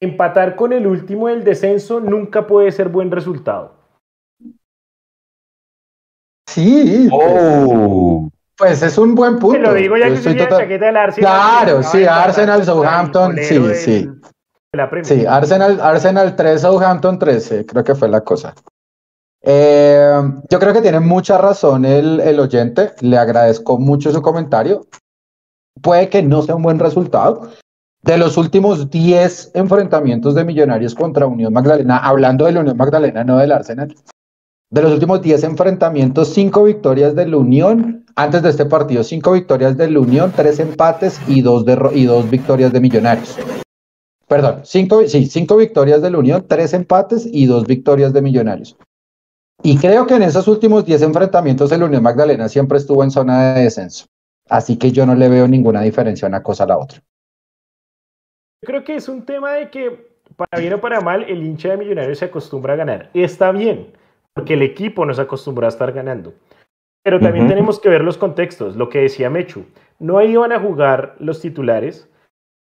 [0.00, 3.72] Empatar con el último del descenso nunca puede ser buen resultado.
[6.48, 7.08] Sí.
[7.12, 8.30] Oh.
[8.56, 9.58] Pues es un buen punto.
[9.58, 11.32] Te lo digo ya que estoy la chaqueta del Arsenal.
[11.32, 14.10] Claro, sí, Arsenal, Southampton, sí, sí.
[15.02, 18.54] Sí, Arsenal, Arsenal 3, Southampton 13, creo que fue la cosa.
[19.42, 24.86] Eh, yo creo que tiene mucha razón el, el oyente, le agradezco mucho su comentario.
[25.80, 27.50] Puede que no sea un buen resultado,
[28.02, 33.24] de los últimos 10 enfrentamientos de Millonarios contra Unión Magdalena, hablando de la Unión Magdalena,
[33.24, 33.94] no del Arsenal,
[34.76, 39.32] de los últimos 10 enfrentamientos, 5 victorias de la Unión, antes de este partido, 5
[39.32, 43.38] victorias de la Unión, 3 empates y 2 y dos victorias de Millonarios.
[44.28, 48.76] Perdón, 5 sí, cinco victorias de la Unión, 3 empates y 2 victorias de Millonarios.
[49.62, 53.10] Y creo que en esos últimos 10 enfrentamientos de la Unión Magdalena siempre estuvo en
[53.10, 54.04] zona de descenso.
[54.48, 57.00] Así que yo no le veo ninguna diferencia una cosa a la otra
[58.66, 61.76] creo que es un tema de que, para bien o para mal, el hincha de
[61.78, 63.10] Millonarios se acostumbra a ganar.
[63.14, 63.92] Está bien,
[64.36, 66.34] porque el equipo nos acostumbra a estar ganando.
[67.02, 69.64] Pero también tenemos que ver los contextos, lo que decía Mechu.
[69.98, 72.10] No iban a jugar los titulares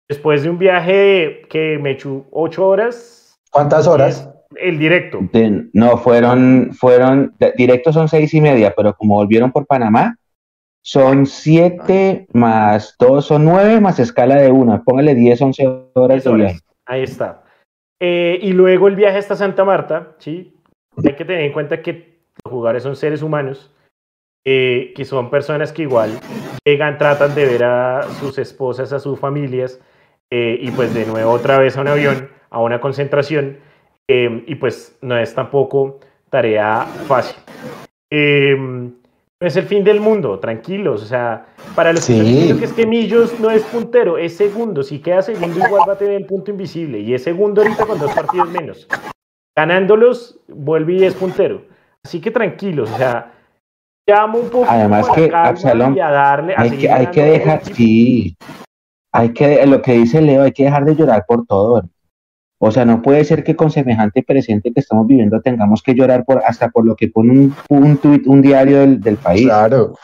[0.08, 3.40] después de un viaje que Mechu, ocho horas.
[3.50, 4.32] ¿Cuántas horas?
[4.56, 5.20] el directo.
[5.72, 10.16] no, fueron, fueron, directos son seis y media, pero como volvieron por Panamá,
[10.82, 14.82] son siete más dos, son nueve más escala de una.
[14.82, 16.60] Póngale 10, 11 horas de viaje.
[16.86, 17.42] Ahí está.
[18.00, 20.54] Eh, y luego el viaje hasta Santa Marta, ¿sí?
[21.04, 23.72] Hay que tener en cuenta que los jugadores son seres humanos,
[24.46, 26.18] eh, que son personas que igual
[26.64, 29.80] llegan, tratan de ver a sus esposas, a sus familias,
[30.30, 33.58] eh, y pues de nuevo otra vez a un avión, a una concentración,
[34.10, 37.36] y pues no es tampoco tarea fácil
[39.40, 41.02] no es el fin del mundo, tranquilos.
[41.02, 44.82] O sea, para los que que es que Millos no es puntero, es segundo.
[44.82, 46.98] Si queda segundo, igual va a tener el punto invisible.
[46.98, 48.88] Y es segundo ahorita con dos partidos menos.
[49.58, 51.62] Ganándolos, vuelve y es puntero.
[52.04, 53.32] Así que tranquilos, o sea,
[54.06, 56.54] llamo un poco Además que, Absalom, y a darle.
[56.56, 58.36] hay, que, hay que dejar, sí,
[59.12, 61.82] hay que, lo que dice Leo, hay que dejar de llorar por todo.
[62.60, 66.24] O sea, no puede ser que con semejante presente que estamos viviendo tengamos que llorar
[66.24, 69.46] por hasta por lo que pone un, un un diario del, país.
[69.46, 69.94] Claro.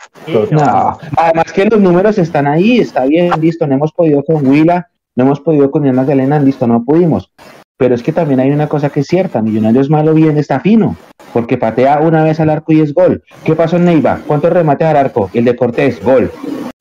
[0.51, 0.97] No.
[1.15, 5.23] Además que los números están ahí, está bien, listo, no hemos podido con Huila, no
[5.23, 7.31] hemos podido con Irma Galena, listo, no pudimos.
[7.77, 10.95] Pero es que también hay una cosa que es cierta, Millonarios malo bien está fino,
[11.33, 13.23] porque patea una vez al arco y es gol.
[13.43, 14.21] ¿Qué pasó en Neiva?
[14.25, 15.29] ¿Cuántos remates al arco?
[15.33, 16.31] El de Cortés, gol.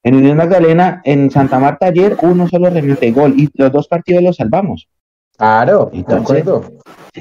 [0.04, 4.22] En Unión Magdalena, en Santa Marta ayer, uno solo remate, gol, y los dos partidos
[4.22, 4.88] los salvamos.
[5.36, 6.62] Claro, de acuerdo.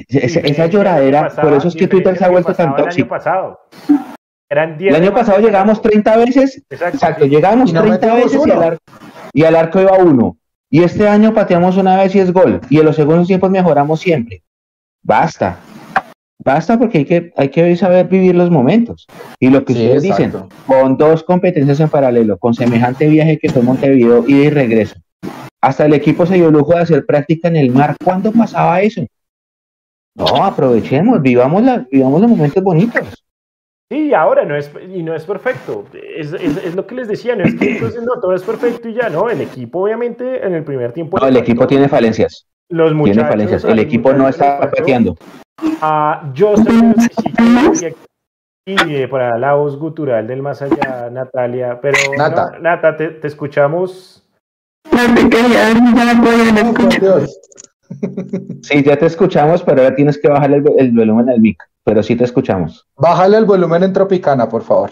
[0.08, 2.92] Esa, lloradera, por eso es que Twitter se ha vuelto tan tóxico.
[2.92, 3.60] El año pasado.
[4.48, 5.40] Eran el año pasado
[10.80, 11.04] llegamos 30 veces.
[11.04, 12.60] Exacto, llegamos 30 veces y este año pateamos una vez y es gol.
[12.68, 14.42] Y en los segundos tiempos mejoramos siempre.
[15.04, 15.60] Basta.
[16.44, 19.06] Basta porque hay que, hay que saber vivir los momentos.
[19.38, 20.32] Y lo que ustedes dicen,
[20.66, 24.96] con dos competencias en paralelo, con semejante viaje que fue Montevideo, ida y regreso,
[25.60, 27.94] hasta el equipo se dio lujo de hacer práctica en el mar.
[28.04, 29.06] ¿Cuándo pasaba eso?
[30.16, 33.23] No, aprovechemos, vivamos, la, vivamos los momentos bonitos.
[33.90, 35.84] Sí, ahora no es, y no es perfecto.
[36.16, 38.94] Es, es, lo que les decía, no es que entonces no todo es perfecto y
[38.94, 39.28] ya, no.
[39.28, 41.18] El equipo, obviamente, en el primer tiempo.
[41.18, 42.46] No, el equipo tiene falencias.
[42.70, 43.64] Los muchachos, tiene falencias.
[43.64, 45.16] El equipo no está pateando.
[45.80, 47.94] Ah, yo soy
[48.66, 51.78] y eh, para la voz gutural del más allá, Natalia.
[51.82, 54.24] Pero, Nata, Nata te, te escuchamos
[58.62, 62.16] Sí, ya te escuchamos, pero ahora tienes que bajar el, volumen al mic, pero sí
[62.16, 62.88] te escuchamos.
[62.96, 64.90] Bájale el volumen en Tropicana, por favor.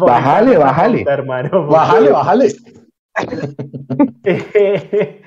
[0.00, 1.04] bájale, bájale.
[1.06, 2.48] Hermano, bájale, bájale.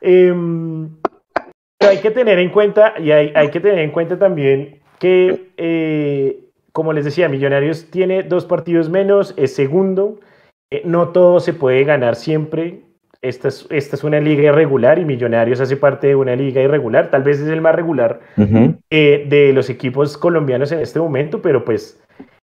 [0.00, 0.96] Em,
[1.76, 5.50] pero hay que tener en cuenta, y hay, hay que tener en cuenta también que
[5.56, 10.20] eh, como les decía, Millonarios tiene dos partidos menos, es segundo.
[10.70, 12.84] Eh, no todo se puede ganar siempre.
[13.20, 17.10] Esta es, esta es, una liga irregular y Millonarios hace parte de una liga irregular.
[17.10, 18.20] Tal vez es el más regular
[18.90, 22.00] eh, de los equipos colombianos en este momento, pero pues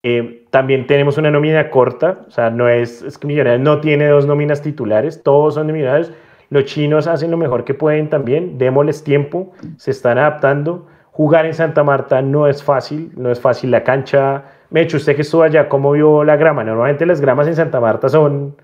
[0.03, 2.25] eh, también tenemos una nómina corta.
[2.27, 5.73] O sea, no es, es que Millonarios no tiene dos nóminas titulares, todos son de
[5.73, 6.11] Millonarios.
[6.49, 8.57] Los chinos hacen lo mejor que pueden también.
[8.57, 10.87] Démosles tiempo, se están adaptando.
[11.11, 14.43] Jugar en Santa Marta no es fácil, no es fácil la cancha.
[14.69, 16.65] Me hecho usted que estuvo allá, ¿cómo vio la grama?
[16.65, 18.57] Normalmente las gramas en Santa Marta son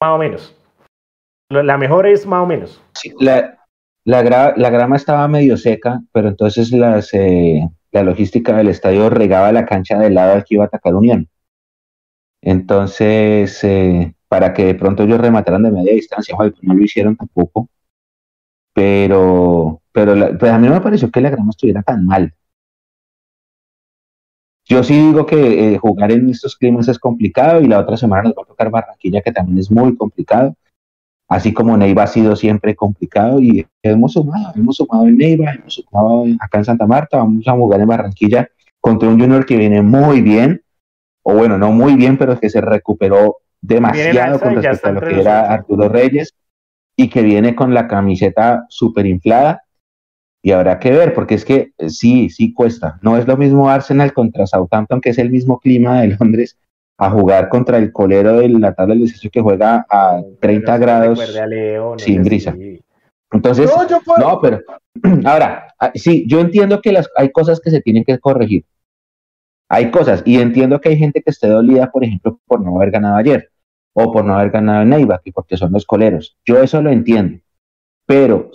[0.00, 0.56] más o menos.
[1.50, 2.82] La mejor es más o menos.
[3.18, 3.58] la,
[4.04, 9.66] la, grama estaba medio seca, pero entonces las, eh, la logística del estadio regaba la
[9.66, 11.28] cancha del lado al que iba a atacar Unión.
[12.42, 17.68] Entonces, eh, para que de pronto ellos remataran de media distancia, no lo hicieron tampoco.
[18.72, 22.32] Pero pero pues a mí no me pareció que la grama estuviera tan mal.
[24.70, 28.22] Yo sí digo que eh, jugar en estos climas es complicado y la otra semana
[28.22, 30.54] nos va a tocar Barranquilla, que también es muy complicado.
[31.28, 35.74] Así como Neiva ha sido siempre complicado y hemos sumado, hemos sumado en Neiva, hemos
[35.74, 38.48] sumado acá en Santa Marta, vamos a jugar en Barranquilla
[38.80, 40.62] contra un Junior que viene muy bien,
[41.24, 45.20] o bueno, no muy bien, pero que se recuperó demasiado con respecto a lo que
[45.20, 46.36] era Arturo Reyes
[46.96, 49.64] y que viene con la camiseta súper inflada
[50.42, 52.98] y habrá que ver, porque es que eh, sí, sí cuesta.
[53.02, 56.58] No es lo mismo Arsenal contra Southampton, que es el mismo clima de Londres,
[56.98, 61.20] a jugar contra el colero de la tabla del descenso que juega a 30 grados
[61.96, 62.54] sin brisa.
[63.32, 63.70] Entonces,
[64.18, 64.60] no, pero
[65.24, 68.64] ahora, ah, sí, yo entiendo que las, hay cosas que se tienen que corregir.
[69.68, 72.90] Hay cosas, y entiendo que hay gente que esté dolida, por ejemplo, por no haber
[72.90, 73.50] ganado ayer,
[73.92, 76.36] o por no haber ganado en Neiva, porque son los coleros.
[76.44, 77.38] Yo eso lo entiendo
[78.10, 78.50] pero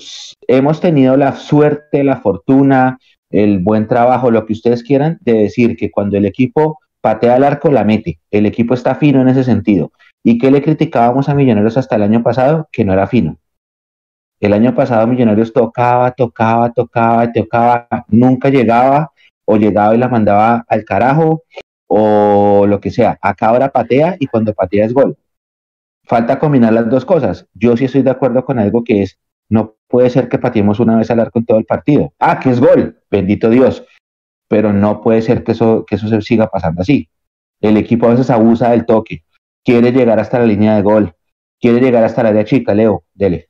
[0.50, 5.78] hemos tenido la suerte, la fortuna, el buen trabajo, lo que ustedes quieran, de decir
[5.78, 8.20] que cuando el equipo patea al arco, la mete.
[8.32, 9.94] El equipo está fino en ese sentido.
[10.26, 12.68] ¿Y qué le criticábamos a Millonarios hasta el año pasado?
[12.70, 13.38] Que no era fino.
[14.42, 19.14] El año pasado Millonarios tocaba, tocaba, tocaba, tocaba, nunca llegaba
[19.46, 21.44] o llegaba y la mandaba al carajo
[21.88, 23.18] o lo que sea.
[23.22, 25.16] Acá ahora patea y cuando patea es gol.
[26.04, 27.48] Falta combinar las dos cosas.
[27.54, 29.18] Yo sí estoy de acuerdo con algo que es,
[29.50, 32.14] no puede ser que pateemos una vez al arco en todo el partido.
[32.20, 33.84] Ah, que es gol, bendito Dios.
[34.48, 37.10] Pero no puede ser que eso, que eso se siga pasando así.
[37.62, 39.24] El equipo a veces abusa del toque,
[39.64, 41.16] quiere llegar hasta la línea de gol,
[41.60, 43.50] quiere llegar hasta la área chica, Leo, dele.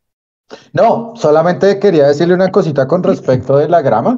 [0.74, 4.16] No, solamente quería decirle una cosita con respecto de la grama,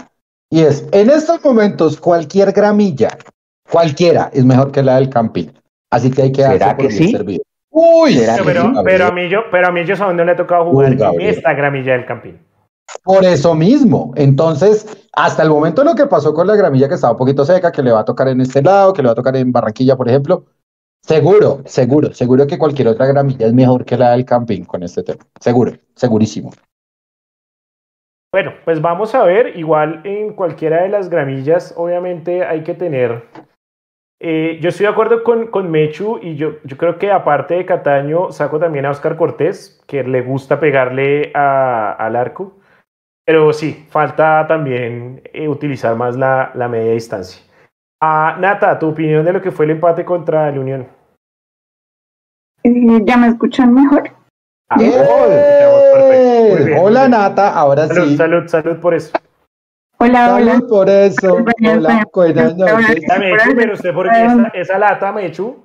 [0.49, 3.17] y es, en estos momentos, cualquier gramilla,
[3.69, 5.47] cualquiera, es mejor que la del camping.
[5.89, 7.11] Así que hay que ¿Será que sí?
[7.11, 7.43] servido.
[7.69, 10.65] Uy, pero, pero, a mí yo, pero a mí yo a no le ha tocado
[10.65, 12.33] jugar en esta gramilla del camping.
[13.03, 14.13] Por eso mismo.
[14.15, 17.71] Entonces, hasta el momento lo que pasó con la gramilla que estaba un poquito seca,
[17.71, 19.95] que le va a tocar en este lado, que le va a tocar en Barranquilla,
[19.95, 20.45] por ejemplo,
[21.01, 25.03] seguro, seguro, seguro que cualquier otra gramilla es mejor que la del camping con este
[25.03, 25.25] tema.
[25.39, 26.51] Seguro, segurísimo.
[28.31, 33.23] Bueno, pues vamos a ver, igual en cualquiera de las gramillas, obviamente hay que tener
[34.19, 37.65] eh, yo estoy de acuerdo con, con Mechu y yo, yo creo que aparte de
[37.65, 42.57] Cataño, saco también a Oscar Cortés, que le gusta pegarle al arco.
[43.25, 47.43] Pero sí, falta también eh, utilizar más la, la media distancia.
[48.01, 50.87] Ah, Nata, tu opinión de lo que fue el empate contra el Unión.
[52.63, 54.11] Eh, ¿Ya me escuchan mejor?
[54.69, 54.77] Ah,
[56.79, 58.17] Hola Nata, ahora sí.
[58.17, 59.17] Salud, salud por eso.
[59.99, 60.61] Hola, hola.
[60.67, 61.33] por eso.
[61.33, 63.03] Hola, buenas noches.
[63.55, 65.63] pero usted, ¿por qué esa, esa lata, Mechu?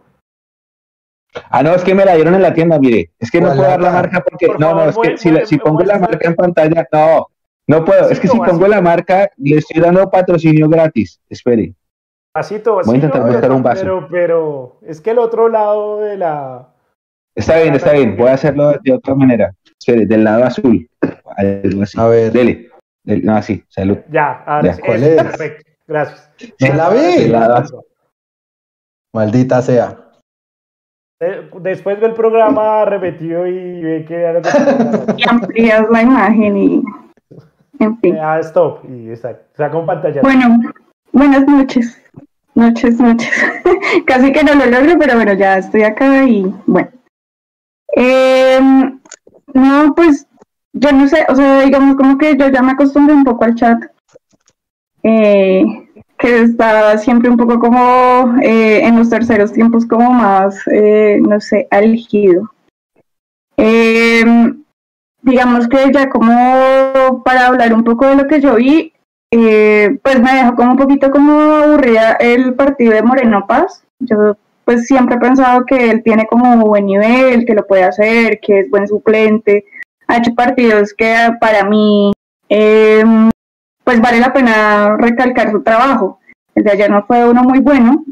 [1.50, 3.10] Ah, no, es que me la dieron en la tienda, mire.
[3.18, 4.48] Es que no puedo dar la marca porque.
[4.58, 7.28] no, no, es que si, si pongo la marca en pantalla, no,
[7.66, 8.08] no puedo.
[8.08, 11.20] Es que si pongo la marca, le estoy dando patrocinio gratis.
[11.28, 11.74] Espere.
[12.34, 12.90] Vasito, vasito.
[12.90, 13.80] Voy a intentar buscar un vaso.
[13.82, 16.68] Pero, pero, es que el otro lado de la.
[17.34, 18.16] Está bien, está bien.
[18.16, 19.54] Voy a hacerlo de otra manera.
[19.78, 20.88] Espere, del lado azul.
[21.96, 22.32] A ver.
[22.32, 22.71] Dele.
[23.04, 23.98] No, sí, salud.
[24.10, 25.22] Ya, ahora ¿Cuál es?
[25.22, 26.30] Perfecto, gracias.
[26.58, 27.32] ¿Se la vi?
[29.12, 29.98] Maldita sea.
[31.60, 34.40] Después del programa repetido y ve que era
[35.16, 36.82] Y amplías la imagen y.
[37.78, 38.16] En fin.
[38.20, 38.84] Ah, stop.
[38.88, 39.44] Y exacto.
[39.56, 40.22] Saca un pantalla.
[40.22, 40.60] Bueno,
[41.12, 42.00] buenas noches.
[42.54, 43.30] Noches, noches.
[44.06, 46.90] Casi que no lo logro, pero bueno, ya estoy acá y bueno.
[47.96, 48.60] Eh,
[49.54, 50.26] no, pues
[50.82, 53.54] yo no sé, o sea, digamos como que yo ya me acostumbré un poco al
[53.54, 53.84] chat,
[55.04, 55.64] eh,
[56.18, 61.40] que está siempre un poco como eh, en los terceros tiempos como más, eh, no
[61.40, 62.50] sé, algido.
[63.56, 64.64] Em,
[65.22, 68.92] digamos que ya como para hablar un poco de lo que yo vi,
[69.30, 73.84] pues me dejó como un poquito como aburrida el partido de Moreno Paz.
[74.00, 78.40] Yo pues siempre he pensado que él tiene como buen nivel, que lo puede hacer,
[78.40, 79.64] que es buen suplente,
[80.12, 82.12] ha hecho partidos que para mí
[82.48, 83.30] em,
[83.82, 86.20] pues vale la pena recalcar su trabajo.
[86.54, 88.04] El de ayer no fue uno muy bueno,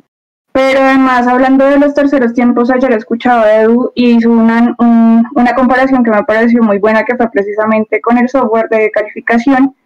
[0.53, 4.75] pero además hablando de los terceros tiempos, ayer he escuchado a Edu y hizo una,
[4.79, 9.77] una comparación que me pareció muy buena, que fue precisamente con el software de calificación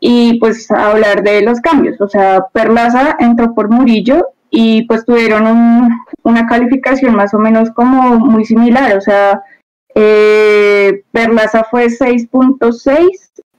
[0.00, 2.00] y pues hablar de los cambios.
[2.00, 5.90] O sea, Perlaza entró por Murillo y pues tuvieron
[6.24, 9.40] una calificación más o menos como muy similar, o sea,
[9.94, 13.08] eh, Perlaza fue 6.6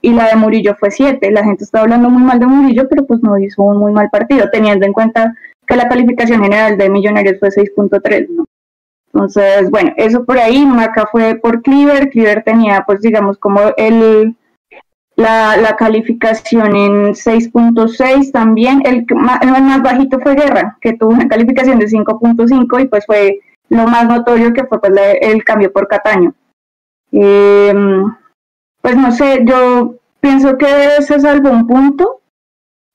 [0.00, 1.30] y la de Murillo fue 7.
[1.30, 4.10] La gente está hablando muy mal de Murillo, pero pues no hizo un muy mal
[4.10, 5.34] partido, teniendo en cuenta
[5.66, 8.44] que la calificación general de Millonarios fue 6.3, ¿no?
[9.14, 14.36] Entonces, bueno, eso por ahí, Maca fue por Cleaver, Cleaver tenía pues digamos como el,
[15.14, 21.28] la, la calificación en 6.6 también, el, el más bajito fue Guerra, que tuvo una
[21.28, 23.38] calificación de 5.5 y pues fue
[23.68, 26.34] lo más notorio que fue pues, el cambio por Cataño.
[27.12, 28.14] Em,
[28.80, 30.66] pues no sé, yo pienso que
[31.02, 32.20] se salvó un punto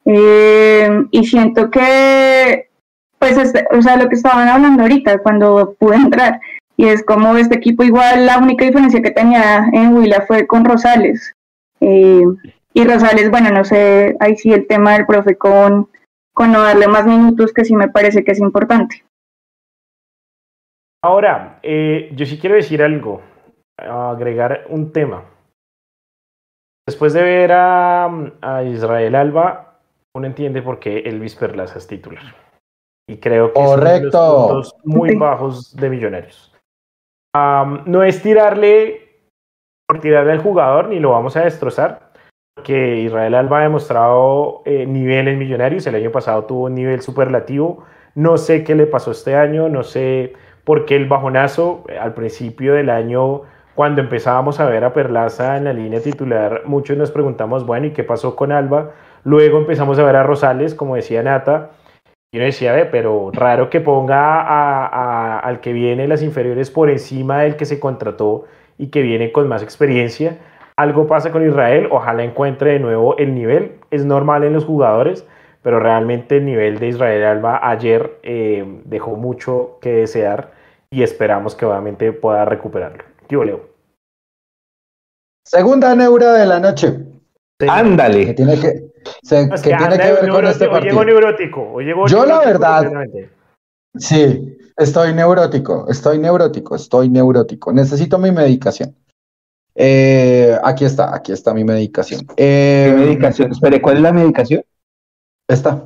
[0.06, 2.70] em, y siento que,
[3.18, 6.42] pues, este, o sea, lo que estaban hablando ahorita cuando pude entrar,
[6.78, 10.66] y es como este equipo igual la única diferencia que tenía en Huila fue con
[10.66, 11.34] Rosales.
[11.82, 12.38] Em,
[12.74, 15.90] y Rosales, bueno, no sé, ahí sí el tema del profe con,
[16.34, 19.04] con no darle más minutos que sí me parece que es importante.
[21.02, 23.22] Ahora, eh, yo sí quiero decir algo,
[23.78, 25.24] agregar un tema.
[26.86, 29.80] Después de ver a, Israel Alba,
[30.16, 32.24] uno entiende por qué Elvis Perlaza es titular.
[33.08, 34.12] Y creo que Correcto.
[34.12, 36.54] son puntos muy bajos de Millonarios.
[37.34, 39.10] no es tirarle
[39.88, 42.12] por tirarle al jugador, ni lo vamos a destrozar,
[42.56, 45.88] porque Israel Alba ha demostrado eh, niveles millonarios.
[45.88, 47.86] El año pasado tuvo un nivel superlativo.
[48.14, 50.34] No sé qué le pasó este año, no sé
[50.64, 53.42] porque el bajonazo eh, al principio del año,
[53.76, 57.92] cuando empezábamos a ver a Perlaza en la línea titular, muchos nos preguntamos, bueno, ¿y
[57.92, 58.92] qué pasó con Alba?
[59.24, 61.72] Luego empezamos a ver a Rosales, como decía Nata,
[62.32, 67.42] y uno decía, ve, pero raro que ponga al que viene las inferiores por encima
[67.42, 68.46] del que se contrató
[68.78, 70.38] y que viene con más experiencia.
[70.76, 73.80] Algo pasa con Israel, ojalá encuentre de nuevo el nivel.
[73.90, 75.28] Es normal en los jugadores,
[75.62, 80.52] pero realmente el nivel de Israel Alba ayer eh, dejó mucho que desear
[80.90, 83.04] y esperamos que obviamente pueda recuperarlo.
[83.28, 83.70] ¿Qué Leo?
[85.46, 87.00] Segunda neura de la noche.
[87.68, 88.26] Ándale.
[88.28, 88.92] Que tiene que,
[89.28, 91.04] tiene que ver con este partido.
[91.04, 91.82] neurótico.
[92.08, 92.92] Yo la verdad,
[93.96, 97.74] sí, estoy neurótico, estoy neurótico, estoy neurótico.
[97.74, 98.96] Necesito mi medicación.
[99.76, 102.22] Eh, aquí está, aquí está mi medicación.
[102.38, 103.52] Eh, ¿Qué medicación?
[103.52, 104.64] Espere, ¿cuál es la medicación?
[105.50, 105.84] Esta.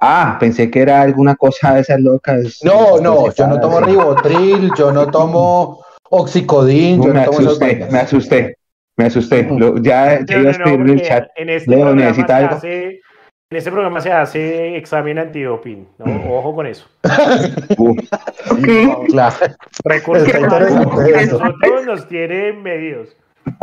[0.00, 2.58] Ah, pensé que era alguna cosa de esas locas.
[2.64, 7.98] No, no, yo no tomo ribotril, yo no tomo oxicodín, yo no, tomo asusté, me
[8.00, 8.56] asusté,
[8.96, 9.48] me asusté.
[9.80, 11.28] ya, ya iba a escribir en el chat.
[11.36, 12.56] En este, Leo, ¿necesita algo?
[12.56, 13.00] Hace,
[13.52, 16.36] en este programa se hace examen antidoping, ¿no?
[16.36, 16.88] Ojo con eso.
[19.08, 19.36] claro.
[19.84, 23.16] Recursos nosotros nos tiene medidos.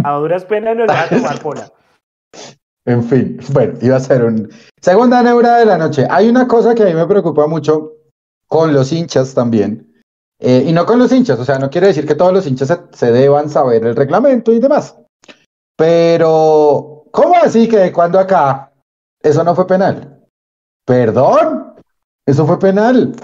[0.06, 1.70] A duras penas nos va a tomar pola.
[2.86, 4.50] En fin, bueno, iba a ser un...
[4.82, 6.08] Segunda neura de la noche.
[6.10, 7.94] Hay una cosa que a mí me preocupa mucho
[8.48, 9.90] con los hinchas también.
[10.40, 12.80] Eh, y no con los hinchas, o sea, no quiere decir que todos los hinchas
[12.94, 14.96] se, deban saber el reglamento y demás.
[15.76, 18.72] Pero, ¿cómo así que cuando acá
[19.22, 20.26] eso no fue penal?
[20.86, 21.76] ¿Perdón?
[22.26, 23.16] Eso fue penal.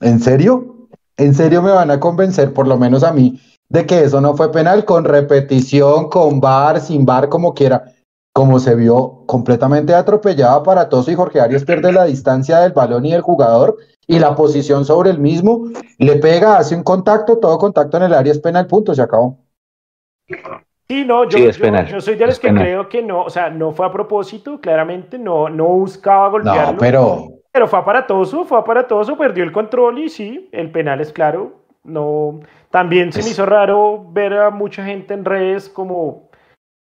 [0.00, 0.88] ¿En serio?
[1.16, 4.36] ¿En serio me van a convencer, por lo menos a mí, de que eso no
[4.36, 7.84] fue penal con repetición, con bar, sin bar, como quiera,
[8.32, 13.06] como se vio completamente atropellado para todos y Jorge Arias pierde la distancia del balón
[13.06, 15.64] y del jugador y la posición sobre el mismo,
[15.98, 19.38] le pega, hace un contacto, todo contacto en el área es penal, punto, se acabó.
[20.88, 23.86] Sí, no, yo, yo, soy de los que creo que no, o sea, no fue
[23.86, 26.72] a propósito, claramente, no, no buscaba golpearlo.
[26.72, 27.28] No, pero...
[27.50, 31.54] Pero fue aparatoso, fue aparatoso, perdió el control y sí, el penal es claro,
[31.84, 32.40] no,
[32.76, 36.28] también se me hizo raro ver a mucha gente en redes como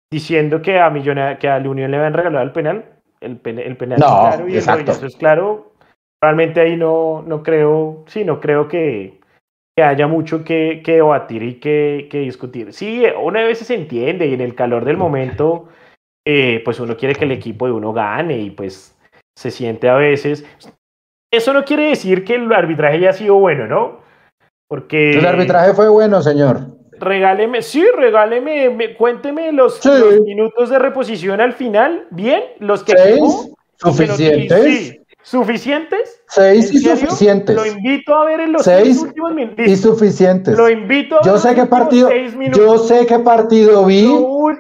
[0.09, 2.84] diciendo que a Millona, que a la Unión le habían regalado el penal.
[3.20, 4.93] El, penal es claro y exacto.
[4.93, 5.72] eso es claro.
[6.22, 9.18] Realmente ahí no, no creo, sí, no creo que,
[9.76, 12.72] que haya mucho que, que debatir y que, que, discutir.
[12.72, 15.70] Sí, una vez se entiende y en el calor del momento,
[16.24, 18.97] eh, pues uno quiere que el equipo de uno gane y pues
[19.36, 20.47] se siente a veces.
[21.32, 24.00] Eso no quiere decir que el arbitraje haya sido bueno, ¿no?
[24.71, 25.18] Porque...
[25.18, 26.61] El arbitraje fue bueno, señor.
[26.93, 29.81] Regáleme, sí, regáleme, cuénteme los,
[30.25, 32.93] minutos de reposición al final, bien, los que...
[32.97, 34.64] Seis, suficientes.
[34.64, 36.23] sí, ¿Suficientes?
[36.29, 37.57] Seis y suficientes.
[37.57, 39.66] Lo invito a ver en los seis, últimos minutos.
[39.66, 40.57] Y suficientes.
[40.57, 42.09] Lo invito a yo sé qué partido,
[42.55, 44.05] yo sé qué partido vi,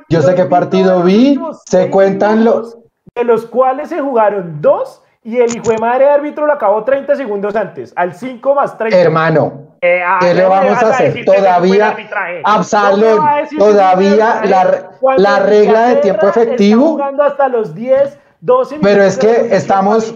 [0.08, 2.76] yo sé qué partido vi, se cuentan los...
[3.14, 7.14] De los cuales se jugaron dos y el hijo de madre árbitro lo acabó 30
[7.14, 8.98] segundos antes, al 5 más 30.
[8.98, 11.24] Hermano, eh, ¿qué le vamos a hacer?
[11.24, 11.96] Todavía,
[12.44, 13.20] Absalón,
[13.58, 16.98] todavía la, la regla de tiempo efectivo.
[17.22, 18.90] hasta los 10, 12 minutos.
[18.90, 20.14] Pero es que estamos,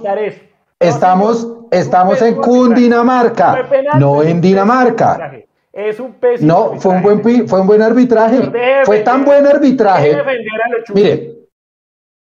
[0.78, 5.32] estamos, estamos en Cundinamarca, no en Dinamarca.
[5.72, 6.52] Es un pésimo.
[6.52, 8.52] No, fue un buen, fue un buen arbitraje.
[8.84, 10.16] Fue tan buen arbitraje.
[10.94, 11.34] Mire,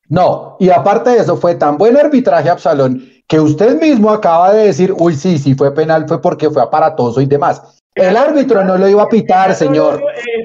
[0.10, 4.66] no, y aparte de eso, fue tan buen arbitraje, Absalón, que usted mismo acaba de
[4.66, 7.80] decir, uy, sí, sí fue penal, fue porque fue aparatoso y demás.
[7.94, 10.02] El árbitro no lo iba a pitar, señor.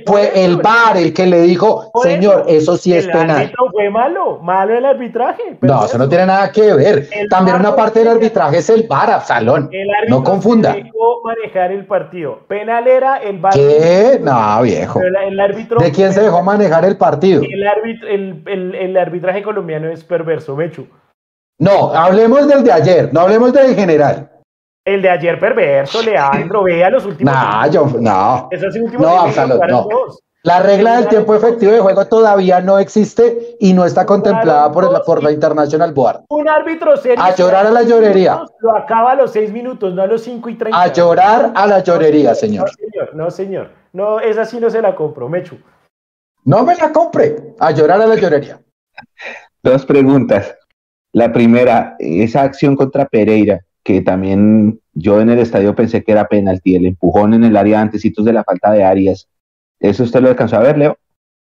[0.06, 3.30] Fue el VAR el que le dijo, señor, eso sí es penal.
[3.30, 5.56] El árbitro fue malo, malo el arbitraje.
[5.62, 7.08] No, eso no tiene nada que ver.
[7.30, 9.70] También una parte del arbitraje es el VAR, Absalón.
[10.08, 10.76] No confunda.
[11.24, 12.40] manejar el partido.
[12.48, 13.54] Penal era el VAR.
[13.54, 14.20] ¿Qué?
[14.20, 15.00] No, viejo.
[15.78, 17.42] ¿De quién se dejó manejar el partido?
[17.44, 20.86] El, arbitraje colombiano es perverso, Mechu.
[21.58, 24.30] No, hablemos del de ayer, no hablemos del general.
[24.84, 27.32] El de ayer perverso, Leandro, vea los últimos.
[27.32, 28.48] No, yo, no.
[28.50, 29.88] Esos últimos no, Absalón, no.
[30.42, 34.92] La regla del tiempo efectivo de juego todavía no existe y no está contemplada por,
[34.92, 36.24] la, por la International Board.
[36.28, 37.24] Un árbitro serio.
[37.24, 38.42] A llorar a la llorería.
[38.60, 40.82] Lo acaba a los seis minutos, no a los cinco y treinta.
[40.82, 42.68] A llorar a la llorería, señor.
[42.68, 43.14] No, señor.
[43.14, 43.70] No, señor.
[43.94, 45.56] No, esa sí no se la compro, Mechu.
[46.44, 47.54] No me la compre.
[47.58, 48.60] A llorar a la llorería.
[49.62, 50.58] Dos preguntas.
[51.14, 56.26] La primera, esa acción contra Pereira, que también yo en el estadio pensé que era
[56.26, 59.28] penalti, el empujón en el área antesitos de la falta de Arias.
[59.78, 60.98] ¿Eso usted lo alcanzó a ver, Leo?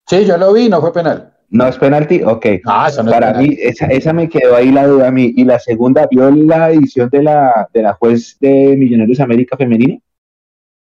[0.07, 1.31] Sí, yo lo vi, no fue penal.
[1.49, 2.45] No es penalti, ok.
[2.65, 5.33] Ah, eso no Para es mí, esa, esa me quedó ahí la duda a mí.
[5.37, 9.99] Y la segunda, ¿vio la edición de la, de la juez de Millonarios América Femenino?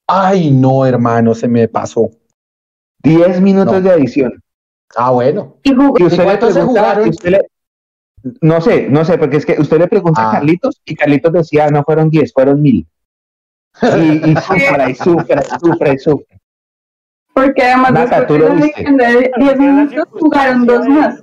[0.09, 2.11] Ay, no, hermano, se me pasó.
[3.03, 3.81] 10 minutos No.
[3.83, 4.43] de edición.
[4.97, 5.57] Ah, bueno.
[5.65, 7.07] Y Y usted le pregunta, jugaron?
[7.07, 7.47] y usted le-
[8.41, 10.29] no sé, no sé, porque es que usted le pregunta Ah.
[10.31, 12.87] a Carlitos y Carlitos decía, no fueron 10, fueron mil.
[13.83, 16.37] Y, y sufra, y sufra, y sufra, y sufra.
[17.35, 18.81] porque además Nata, después de lo la viste.
[18.81, 21.23] edición de 10 minutos jugaron dos más.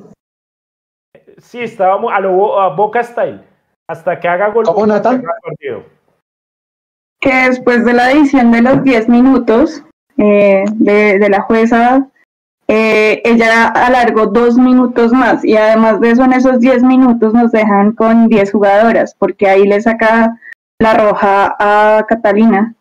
[1.38, 3.42] Sí, estábamos a lo a Boca Style.
[3.90, 4.66] Hasta que haga gol.
[4.66, 5.84] ¿Cómo, partido.
[7.20, 9.84] que después de la edición de los 10 minutos
[10.18, 12.08] eh, de, de la jueza,
[12.68, 17.52] eh, ella alargó dos minutos más y además de eso en esos 10 minutos nos
[17.52, 20.40] dejan con 10 jugadoras porque ahí le saca
[20.80, 22.74] la roja a Catalina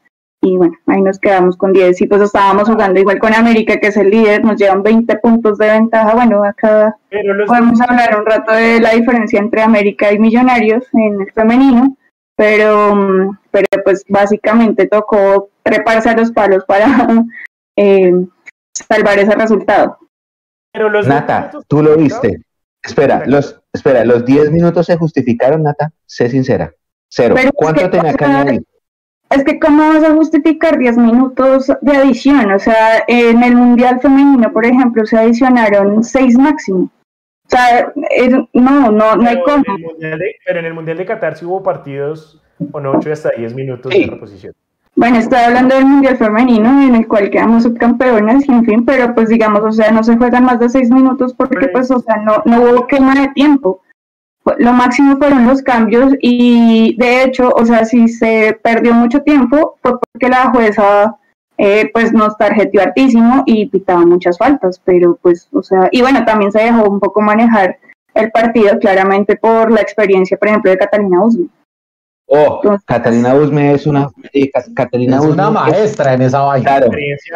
[0.43, 3.89] y bueno, ahí nos quedamos con 10 y pues estábamos jugando igual con América que
[3.89, 6.97] es el líder, nos llevan 20 puntos de ventaja, bueno, acá
[7.47, 11.97] podemos hablar un rato de la diferencia entre América y Millonarios en el femenino,
[12.37, 16.87] pero, mm, pero pues básicamente tocó treparse a los palos para
[17.77, 18.15] eh,
[18.89, 19.99] salvar ese resultado.
[20.73, 22.43] pero los dos Nata, tú lo viste.
[22.83, 25.91] Espera, los, espera, los 10 minutos se justificaron, Nata.
[26.07, 26.73] Sé sincera.
[27.09, 27.35] Cero.
[27.37, 28.65] Pero es ¿Cuánto que, tenía que añadir?
[29.31, 34.01] Es que cómo vas a justificar 10 minutos de adición, o sea, en el Mundial
[34.01, 36.91] Femenino, por ejemplo, se adicionaron 6 máximo.
[37.47, 39.65] O sea, es- no, no, no hay pero cómo.
[39.67, 42.41] en el Mundial de- pero en el Mundial de Qatar sí hubo partidos
[42.73, 44.05] con 8 hasta 10 minutos Sí.
[44.05, 44.55] de reposición.
[44.97, 49.15] Bueno, estoy hablando del Mundial Femenino, en el cual quedamos subcampeonas, y en fin, pero
[49.15, 52.17] pues digamos, o sea, no se juegan más de seis minutos porque pues, o sea,
[52.17, 53.81] no, no hubo quema de tiempo.
[54.59, 59.77] Lo máximo fueron los cambios y de hecho, o sea, si se perdió mucho tiempo
[59.83, 61.17] fue porque la jueza
[61.59, 66.25] eh, pues nos tarjeteó hartísimo y pitaba muchas faltas, pero pues, o sea, y bueno,
[66.25, 67.79] también se dejó un poco manejar
[68.15, 71.49] el partido claramente por la experiencia, por ejemplo, de Catalina Usme.
[72.33, 74.09] Oh, Catalina Usme es una.
[74.33, 76.65] eh, Ca- Catalina Es una es- maestra en esa vaina.
[76.79, 76.93] Claro,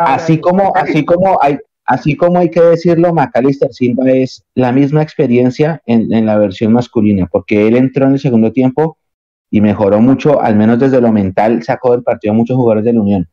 [0.07, 5.03] así como, así como hay, así como hay que decirlo, Macalister Silva es la misma
[5.03, 8.97] experiencia en, en la versión masculina, porque él entró en el segundo tiempo
[9.51, 12.92] y mejoró mucho, al menos desde lo mental, sacó del partido a muchos jugadores de
[12.92, 13.26] la Unión.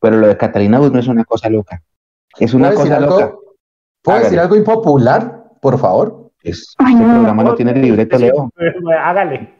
[0.00, 1.80] Pero lo de Catalina Usme es una cosa loca.
[2.38, 3.20] Es una ¿Puedo decir cosa algo?
[3.20, 3.34] loca.
[4.02, 6.30] ¿Puedo decir algo impopular, por favor?
[6.42, 7.14] Es, Ay, este no.
[7.14, 8.50] programa no tiene libreto, Leo.
[9.00, 9.54] Hágale.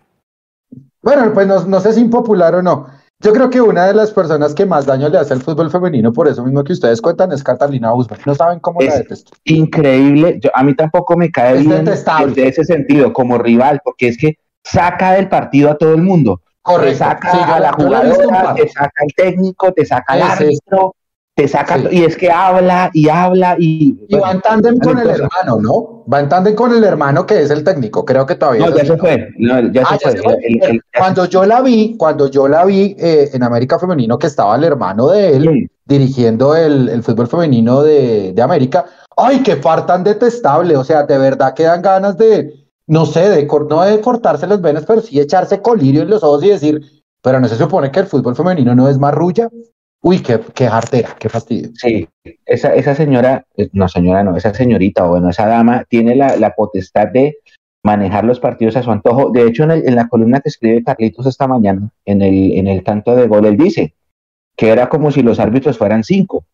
[1.04, 2.86] Bueno, pues no, no sé si impopular o no.
[3.20, 6.12] Yo creo que una de las personas que más daño le hace al fútbol femenino,
[6.12, 8.18] por eso mismo que ustedes cuentan, es Catalina Usman.
[8.26, 9.32] No saben cómo la Es- detesto.
[9.44, 10.38] increíble.
[10.42, 12.28] Yo, a mí tampoco me cae Es bien detestable.
[12.34, 14.34] desde ese sentido, como rival, porque es que
[14.64, 16.40] saca del partido a todo el mundo.
[16.44, 16.98] Te Correcto.
[16.98, 20.94] saca Sí, a la la jugadora, te saca al técnico, te saca al árbitro,
[21.34, 21.78] te saca.
[21.78, 21.88] Sí.
[21.90, 23.98] Y es que habla y habla y.
[24.08, 26.04] Y va en tándem con el hermano, ¿no?
[26.12, 28.04] Va en tándem con el hermano que es el técnico.
[28.04, 28.68] Creo que todavía.
[28.70, 29.28] No, ya se fue.
[30.96, 34.64] Cuando yo la vi, cuando yo la vi eh, en América Femenino, que estaba el
[34.64, 35.66] hermano de él Sí.
[35.86, 38.84] dirigiendo el, el fútbol femenino de, de América,
[39.16, 40.76] ¡ay, qué far tan detestable!
[40.76, 44.62] O sea, de verdad que dan ganas de, no sé, de, no de cortarse las
[44.62, 46.80] venas, pero sí echarse colirio en los ojos y decir,
[47.22, 49.48] pero no se supone que el fútbol femenino no es marrulla.
[50.06, 51.70] Uy, qué, qué jartera, qué fastidio.
[51.74, 52.06] Sí,
[52.44, 56.36] esa, esa señora, eh, no señora, no, esa señorita o bueno, esa dama tiene la,
[56.36, 57.38] la potestad de
[57.82, 59.30] manejar los partidos a su antojo.
[59.30, 62.66] De hecho, en, el- en la columna que escribe Carlitos esta mañana, en el, en
[62.66, 63.94] el tanto de gol, él dice
[64.56, 66.44] que era como si los árbitros fueran cinco,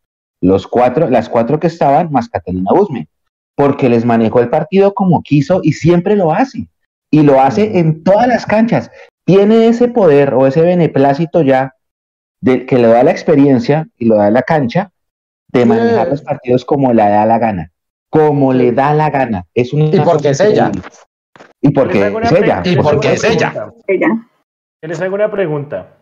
[0.40, 3.08] los cuatro, las cuatro que estaban más Catalina Usme,
[3.56, 6.68] porque les manejó el partido como quiso y siempre lo hace.
[7.10, 8.92] Y lo hace en todas las canchas.
[9.26, 11.74] Tiene ese poder o ese beneplácito ya
[12.40, 14.90] de, que le da la experiencia y lo da la cancha
[15.52, 17.70] de manejar los partidos como le da la gana.
[18.08, 19.46] Como le da la gana.
[19.54, 20.70] Es una Y porque es ella.
[21.60, 22.62] Y porque es ella.
[22.64, 23.72] Y porque es ella.
[24.82, 25.96] Les hago una pregunta.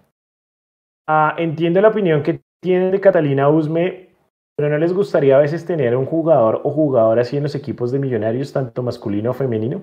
[1.09, 4.11] Ah, entiendo la opinión que tienen de Catalina Usme,
[4.57, 7.93] pero ¿no les gustaría a veces tener un jugador o jugadora así en los equipos
[7.93, 9.81] de millonarios, tanto masculino o femenino?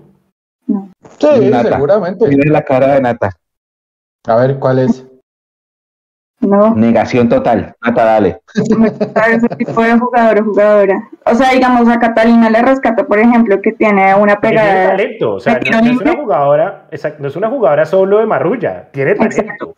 [1.18, 1.74] Sí, Nata.
[1.74, 2.28] seguramente.
[2.28, 3.32] Miren la cara de Nata.
[4.28, 5.06] A ver, ¿cuál es?
[6.46, 7.74] No, Negación total.
[7.84, 8.40] Nata, dale.
[8.54, 11.10] ese tipo de jugador o jugadora.
[11.26, 14.88] O sea, digamos, a Catalina le rescata, por ejemplo, que tiene una Porque tiene pegada.
[14.90, 18.20] talento, o sea, ¿De no, no es una jugadora, exacto, no es una jugadora solo
[18.20, 19.74] de marrulla, tiene talento.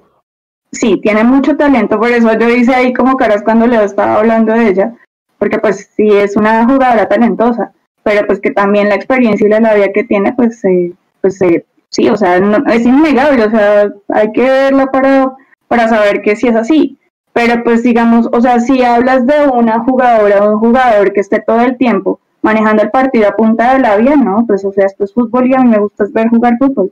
[0.72, 4.54] Sí, tiene mucho talento, por eso yo hice ahí como caras cuando Leo estaba hablando
[4.54, 4.94] de ella,
[5.40, 7.72] porque pues sí es una jugadora talentosa,
[8.04, 10.92] pero pues que también la experiencia y la labia que tiene, pues, eh,
[11.22, 15.32] pues eh, sí, o sea, no- es innegable, o sea, hay que verla para,
[15.68, 16.98] para saber que sí es así.
[17.34, 21.40] Pero pues digamos, o sea, si hablas de una jugadora o un jugador que esté
[21.46, 24.46] todo el tiempo manejando el partido a punta de la vía, ¿no?
[24.48, 26.92] Pues o sea, esto es fútbol y a mí me gusta ver jugar fútbol.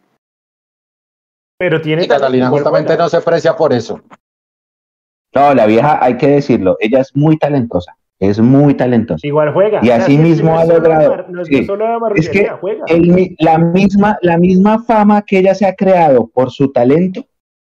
[1.58, 2.04] Pero tiene...
[2.04, 4.02] Y Catalina justamente no se aprecia por eso.
[5.34, 9.26] No, la vieja, hay que decirlo, ella es muy talentosa, es muy talentosa.
[9.26, 9.80] Igual juega.
[9.84, 11.26] Y así mismo ha logrado.
[11.30, 12.86] No es sí, solo la es que juega.
[12.88, 17.26] el- la, misma, la misma fama que ella se ha creado por su talento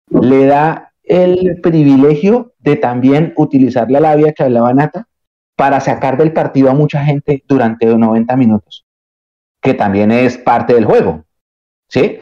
[0.09, 5.07] le da el privilegio de también utilizar la labia que hablaba Nata
[5.55, 8.85] para sacar del partido a mucha gente durante 90 minutos,
[9.61, 11.23] que también es parte del juego.
[11.89, 12.19] ¿Sí?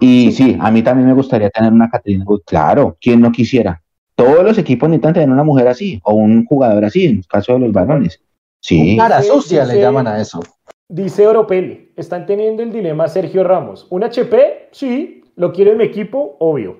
[0.00, 2.42] Y sí, a mí también me gustaría tener una Caterina Wood.
[2.46, 3.82] Claro, ¿quién no quisiera?
[4.14, 7.54] Todos los equipos necesitan tener una mujer así o un jugador así, en el caso
[7.54, 8.20] de los varones.
[8.60, 8.96] Sí.
[8.96, 10.40] Cara sucia le llaman a eso.
[10.88, 13.86] Dice Oropel, están teniendo el dilema Sergio Ramos.
[13.90, 14.68] ¿Un HP?
[14.72, 15.22] Sí.
[15.36, 16.36] ¿Lo quiere mi equipo?
[16.40, 16.78] Obvio.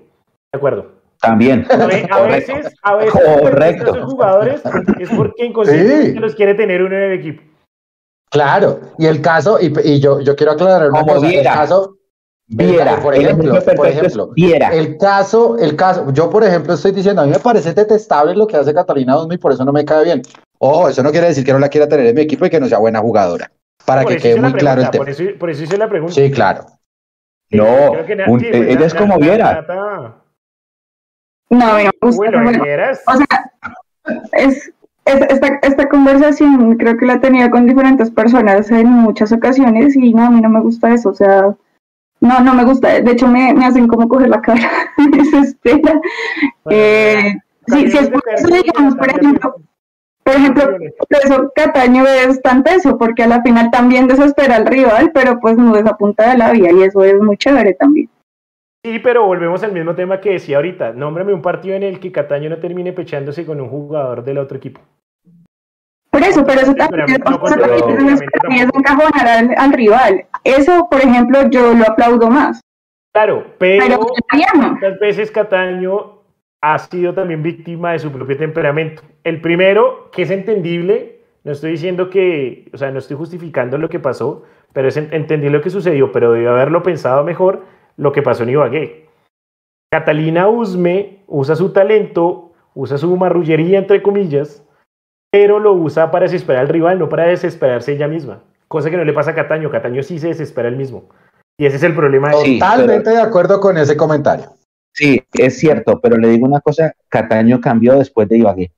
[0.53, 0.98] De acuerdo.
[1.21, 1.67] También.
[1.71, 1.77] A,
[2.23, 4.07] veces, a veces Correcto.
[4.07, 4.63] jugadores
[5.01, 6.19] es porque inconscientemente Sí.
[6.19, 7.43] los quiere tener uno en el equipo.
[8.31, 11.55] Claro, y el caso, y, y yo, yo quiero aclarar una Como cosa, el Viera.
[11.55, 11.95] caso,
[12.47, 14.69] Viera, por el ejemplo, por ejemplo, Viera.
[14.69, 18.47] el caso, el caso, yo por ejemplo estoy diciendo, a mí me parece detestable lo
[18.47, 20.23] que hace Catalina Osmi y por eso no me cae bien.
[20.59, 22.61] Ojo, eso no quiere decir que no la quiera tener en mi equipo y que
[22.61, 23.51] no sea buena jugadora,
[23.87, 25.05] para Por que quede muy claro el pregunta, tema.
[25.05, 26.15] Por eso, por eso hice la pregunta.
[26.15, 26.67] Sí, claro.
[27.51, 27.93] No,
[28.29, 29.67] un- sí, pues, ella na- es como na- Viera.
[31.51, 32.31] No, a mí no me gusta.
[32.43, 32.63] Bueno.
[33.07, 33.27] O sea,
[34.33, 34.73] es,
[35.05, 39.97] es- esta, esta conversación creo que la he tenido con diferentes personas en muchas ocasiones
[39.97, 41.55] y no, a mí no me gusta eso, o sea,
[42.21, 44.61] no, no me gusta, de hecho me, me hacen como coger la cara,
[44.99, 46.01] me desespera.
[46.69, 47.35] Eh,
[47.69, 49.55] sí, sí, es por eso, digamos, por ejemplo,
[50.25, 50.65] por ejemplo,
[51.09, 55.41] por eso Cataño es tan teso, porque a la final también desespera al rival, pero
[55.41, 58.11] pues no es a punta de la vía y eso es muy chévere también.
[58.89, 60.93] Sí, pero volvemos al mismo tema que decía ahorita.
[60.93, 64.57] Nómbrame un partido en el que Cataño no termine pechándose con un jugador del otro
[64.57, 64.81] equipo.
[66.11, 69.73] Por eso, pero eso también, Temperamento o sea, contra también temperamento es, encajonar al, al
[69.75, 70.25] rival.
[70.43, 72.63] Eso, por ejemplo, yo lo aplaudo más.
[73.13, 73.99] Claro, Pero
[74.55, 76.23] muchas veces Cataño
[76.63, 79.03] ha sido también víctima de su propio temperamento.
[79.23, 83.91] El primero, que es entendible, no estoy diciendo que, o sea, no estoy justificando lo
[83.91, 87.65] que pasó, pero es en- entendí lo que sucedió, pero debió haberlo pensado mejor
[87.99, 89.07] lo que pasó en Ibagué.
[89.93, 94.65] Catalina Usme usa su talento, usa su marrullería, entre comillas,
[95.31, 98.43] pero lo usa para desesperar al rival, no para desesperarse ella misma.
[98.69, 99.71] Cosa que no le pasa a Cataño.
[99.71, 101.09] Cataño sí se desespera él mismo.
[101.59, 102.33] Y ese es el problema.
[102.35, 104.53] Sí, Totalmente de acuerdo con ese comentario.
[104.95, 108.73] Sí, es cierto, pero le digo una cosa, Cataño cambió después de Ibagué.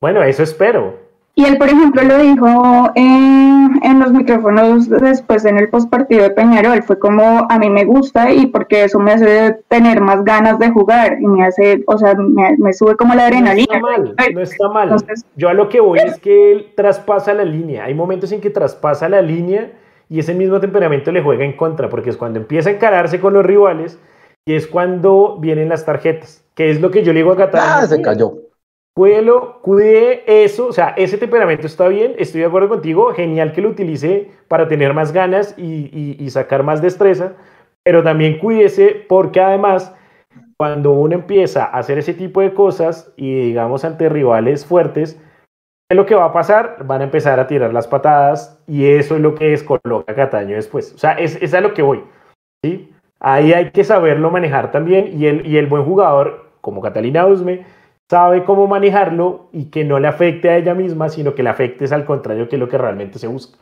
[0.00, 1.03] Bueno, eso espero.
[1.36, 6.30] Y él, por ejemplo, lo dijo en, en los micrófonos después en el postpartido de
[6.30, 6.80] Peñarol.
[6.84, 10.70] Fue como, a mí me gusta y porque eso me hace tener más ganas de
[10.70, 13.66] jugar y me hace, o sea, me, me sube como la No adrenalina.
[13.74, 14.84] está mal, no está mal.
[14.90, 17.84] Entonces- Yo a lo que voy es que él traspasa la línea.
[17.84, 19.72] Hay momentos en que traspasa la línea
[20.08, 23.32] y ese mismo temperamento le juega en contra, porque es cuando empieza a encararse con
[23.34, 23.98] los rivales
[24.46, 27.64] y es cuando vienen las tarjetas, que es lo que yo le digo a Cataño.
[27.66, 28.34] Ah, se cayó.
[28.96, 33.60] Cuídelo, cuide eso, o sea, ese temperamento está bien, estoy de acuerdo contigo, genial que
[33.60, 37.32] lo utilice para tener más ganas y, sacar más destreza,
[37.82, 39.92] pero también cuídese porque además
[40.56, 45.94] cuando uno empieza a hacer ese tipo de cosas y digamos ante rivales fuertes, ¿qué
[45.94, 46.86] es lo que va a pasar?
[46.86, 50.54] Van a empezar a tirar las patadas y eso es lo que descoloca a Cataño
[50.54, 52.04] después, o sea, es, es a lo que voy,
[52.62, 52.94] ¿sí?
[53.18, 57.66] Ahí hay que saberlo manejar también y el, y el buen jugador, como Catalina Usme,
[58.10, 61.84] sabe cómo manejarlo y que no le afecte a ella misma, sino que le afecte
[61.84, 63.58] es al contrario, que es lo que realmente se busca.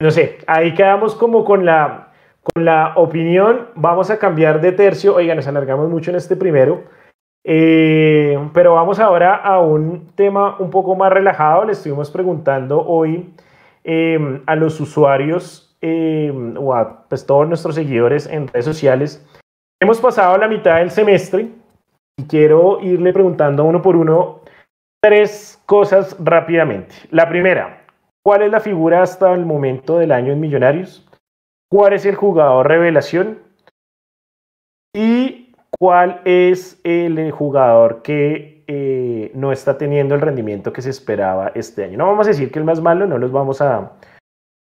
[0.00, 2.12] No sé, ahí quedamos como con la,
[2.42, 3.68] con la opinión.
[3.74, 5.14] Vamos a cambiar de tercio.
[5.14, 6.84] Oiga, nos alargamos mucho en este primero.
[7.46, 11.64] Eh, pero vamos ahora a un tema un poco más relajado.
[11.64, 13.32] Le estuvimos preguntando hoy
[13.84, 19.24] eh, a los usuarios eh, o a pues, todos nuestros seguidores en redes sociales
[19.84, 21.46] Hemos pasado la mitad del semestre
[22.16, 24.40] y quiero irle preguntando uno por uno
[25.02, 26.94] tres cosas rápidamente.
[27.10, 27.84] La primera,
[28.24, 31.06] ¿cuál es la figura hasta el momento del año en Millonarios?
[31.70, 33.40] ¿Cuál es el jugador revelación?
[34.96, 41.52] ¿Y cuál es el jugador que eh, no está teniendo el rendimiento que se esperaba
[41.54, 41.98] este año?
[41.98, 43.92] No vamos a decir que el más malo, no los vamos a,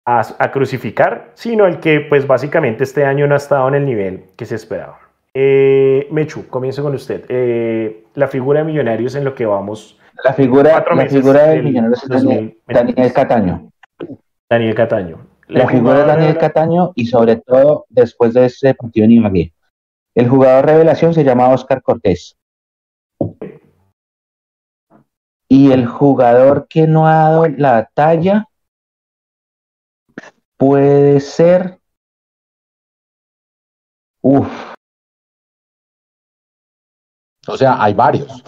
[0.07, 3.87] a, a, crucificar, sino el que pues básicamente este año no ha estado en el
[3.87, 4.99] nivel que se esperaba.
[5.33, 7.25] Eh, Mechu, comienzo con usted.
[7.29, 9.99] Eh, la figura de Millonarios en lo que vamos.
[10.23, 13.71] La figura, la figura de Millonarios es Daniel, Daniel Cataño.
[14.49, 15.27] Daniel Cataño.
[15.49, 19.53] La, la figura de Daniel Cataño y sobre todo después de ese partido en Ibagué.
[20.15, 22.37] El jugador revelación se llama Oscar Cortés.
[25.49, 28.49] Y el jugador que no ha dado la talla
[30.57, 31.79] puede ser.
[34.23, 34.49] Uf.
[37.47, 38.43] O sea, hay varios.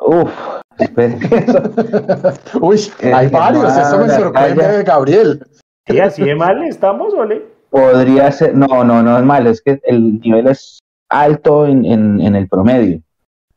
[0.00, 0.32] Uf.
[2.60, 2.80] Uy,
[3.14, 3.76] hay varios.
[3.76, 5.46] Eso me sorprende, Gabriel.
[5.86, 7.46] ¿Y así de mal estamos, Ole?
[7.70, 8.56] Podría ser.
[8.56, 9.46] No, no, no es mal.
[9.46, 13.00] Es que el nivel es alto en, en el promedio.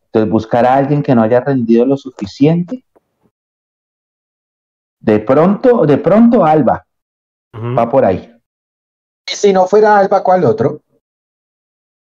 [0.06, 2.86] Entonces, buscar a alguien que no haya rendido lo suficiente
[5.06, 6.85] de pronto, de pronto Alba
[7.56, 8.32] va por ahí.
[9.32, 10.82] Y si no fuera Alba, ¿cuál otro?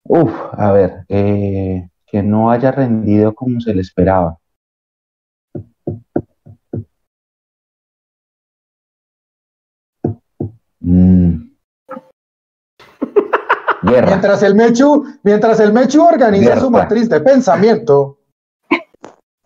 [0.04, 4.38] Uf, a ver, eh, que no haya rendido como se le esperaba.
[10.80, 11.54] Mm.
[13.84, 18.20] Mientras el Mechu, mientras el Mechu organiza su matriz de pensamiento,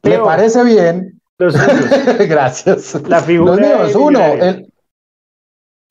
[0.04, 1.18] ¿le parece bien
[2.28, 2.96] Gracias.
[3.08, 3.52] La figura.
[3.52, 4.74] Los míos, uno, el,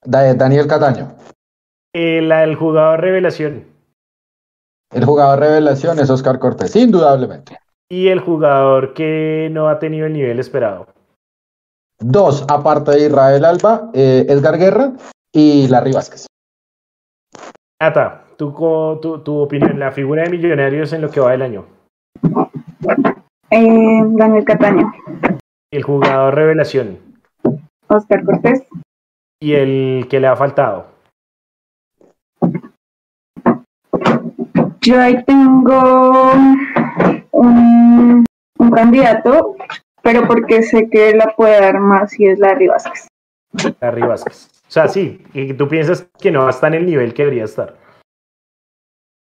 [0.05, 1.15] Daniel Cataño.
[1.93, 3.65] El, eh, el jugador revelación.
[4.93, 7.59] El jugador revelación es Oscar Cortés, indudablemente.
[7.89, 10.87] Y el jugador que no ha tenido el nivel esperado.
[11.99, 14.93] Dos, aparte de Israel Alba, eh, Edgar Guerra
[15.33, 16.27] y Larry Vázquez.
[17.81, 18.53] Ata, tu,
[19.01, 21.67] tu, tu opinión, la figura de Millonarios en lo que va del año.
[23.51, 24.93] Eh, Daniel Cataño.
[25.71, 26.99] El jugador revelación.
[27.89, 28.63] Oscar Cortés.
[29.41, 30.87] Y el que le ha faltado.
[34.81, 36.33] Yo ahí tengo
[37.33, 38.25] un,
[38.75, 39.57] candidato,
[40.03, 43.09] pero porque sé que la puede dar más y es Larry Vázquez.
[43.81, 44.51] Larry Vázquez.
[44.69, 47.75] O sea, sí, y tú piensas que no está en el nivel que debería estar.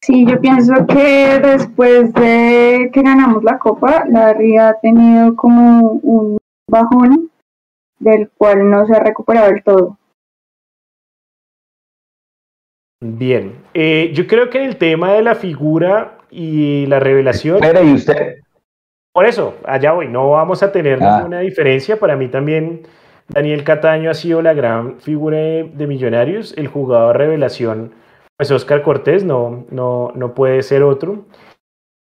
[0.04, 6.38] Sí, yo pienso que después de que ganamos la copa, Larry ha tenido como un
[6.68, 7.30] bajón
[8.02, 9.98] del cual no se ha recuperado del todo.
[13.00, 17.58] Bien, eh, yo creo que en el tema de la figura y la revelación.
[17.60, 18.38] Pero y usted.
[19.12, 21.16] Por eso, allá voy, no vamos a tener ah.
[21.16, 21.98] ninguna diferencia.
[21.98, 22.82] Para mí también,
[23.28, 27.92] Daniel Cataño ha sido la gran figura de Millonarios, el jugador revelación
[28.42, 31.26] pues Oscar Cortés no, no, no puede ser otro.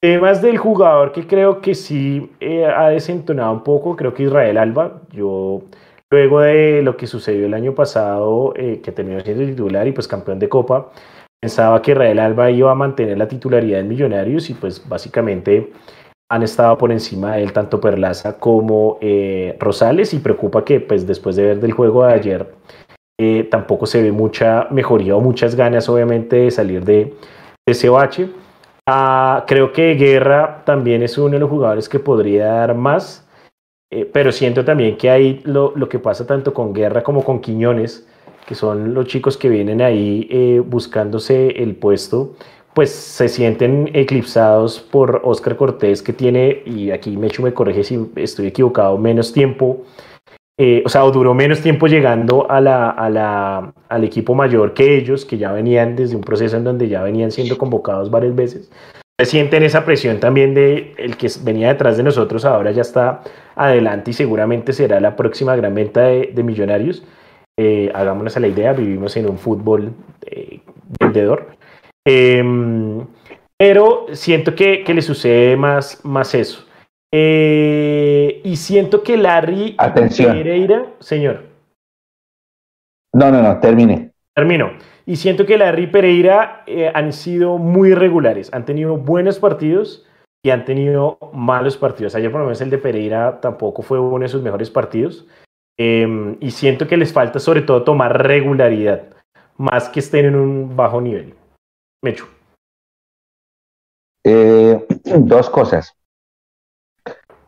[0.00, 4.58] Temas del jugador que creo que sí eh, ha desentonado un poco, creo que Israel
[4.58, 5.02] Alba.
[5.10, 5.62] Yo,
[6.10, 10.08] luego de lo que sucedió el año pasado, eh, que terminó siendo titular y pues
[10.08, 10.90] campeón de Copa,
[11.40, 15.72] pensaba que Israel Alba iba a mantener la titularidad en Millonarios y pues básicamente
[16.30, 21.06] han estado por encima de él tanto Perlaza como eh, Rosales y preocupa que pues
[21.06, 22.54] después de ver del juego de ayer
[23.20, 27.14] eh, tampoco se ve mucha mejoría o muchas ganas, obviamente, de salir de,
[27.66, 28.30] ese bache.
[28.86, 33.27] Ah, creo que Guerra también es uno de los jugadores que podría dar más,
[33.90, 38.06] eh, pero siento también que hay lo, que pasa tanto con Guerra como con Quiñones,
[38.46, 42.34] que son los chicos que vienen ahí eh, buscándose el puesto,
[42.74, 47.98] pues se sienten eclipsados por Oscar Cortés, que tiene, y aquí Mecho me corrige si
[48.16, 49.84] estoy equivocado, menos tiempo
[50.60, 55.24] eh, o sea, duró menos tiempo llegando a la, a al equipo mayor que ellos,
[55.24, 58.68] que ya venían desde un proceso en donde ya venían siendo convocados varias veces.
[59.20, 63.22] Se sienten esa presión también de el que venía detrás de nosotros, ahora ya está
[63.56, 67.02] adelante y seguramente será la próxima gran venta de, millonarios.
[67.58, 69.92] Eh, hagámonos a la idea, vivimos en un fútbol
[70.24, 70.60] eh,
[71.00, 71.48] vendedor.
[72.06, 73.04] Em,
[73.58, 76.64] pero siento que, que, le sucede más, más eso.
[77.12, 79.76] Eh, y siento que Larry
[80.16, 81.44] Pereira, señor.
[83.12, 84.12] No, no, no, termine.
[84.34, 84.70] Termino.
[85.08, 88.50] Y siento que Larry Pereira eh, han sido muy regulares.
[88.52, 90.04] Han tenido buenos partidos
[90.44, 92.14] y han tenido malos partidos.
[92.14, 95.26] Ayer, por lo menos, el de Pereira tampoco fue uno de sus mejores partidos.
[95.78, 99.04] Em, y siento que les falta, sobre todo, tomar regularidad,
[99.56, 101.32] más que estén en un bajo nivel.
[102.04, 102.28] Mecho.
[104.26, 104.86] Eh,
[105.20, 105.94] dos cosas.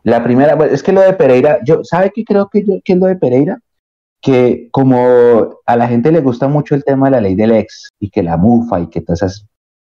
[0.01, 2.99] La primera, es que lo de Pereira, yo, ¿sabe qué creo que, yo, que es
[2.99, 3.59] lo de Pereira?
[4.21, 7.89] Que como a la gente le gusta mucho el tema de la ley del ex
[7.99, 9.45] y que la mufa y que todas esas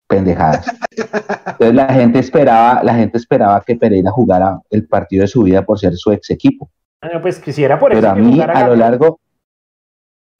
[0.08, 0.66] pendejadas.
[1.46, 5.64] Entonces la gente esperaba, la gente esperaba que Pereira jugara el partido de su vida
[5.64, 6.70] por ser su ex equipo.
[7.00, 9.20] Ah, pues quisiera por Pero a mí a lo largo,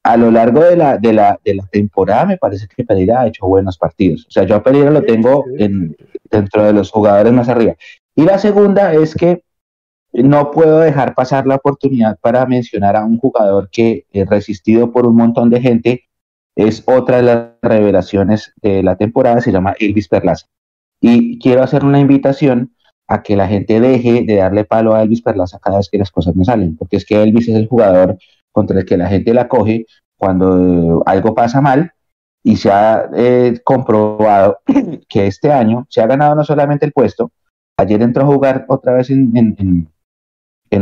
[0.02, 3.26] a lo largo de la, de, la, de la temporada me parece que Pereira ha
[3.26, 4.26] hecho buenos partidos.
[4.26, 5.96] O sea, yo a Pereira lo tengo en,
[6.30, 7.74] dentro de los jugadores más arriba.
[8.14, 9.42] Y la segunda es que
[10.22, 15.06] no puedo dejar pasar la oportunidad para mencionar a un jugador que, es resistido por
[15.06, 16.04] un montón de gente,
[16.54, 20.46] es otra de las revelaciones de la temporada, se llama Elvis Perlaza.
[21.00, 22.74] Y quiero hacer una invitación
[23.08, 26.12] a que la gente deje de darle palo a Elvis Perlaza cada vez que las
[26.12, 28.16] cosas no salen, porque es que Elvis es el jugador
[28.52, 29.86] contra el que la gente la coge
[30.16, 31.92] cuando algo pasa mal
[32.44, 34.58] y se ha eh, comprobado
[35.08, 37.32] que este año se ha ganado no solamente el puesto,
[37.76, 39.88] ayer entró a jugar otra vez en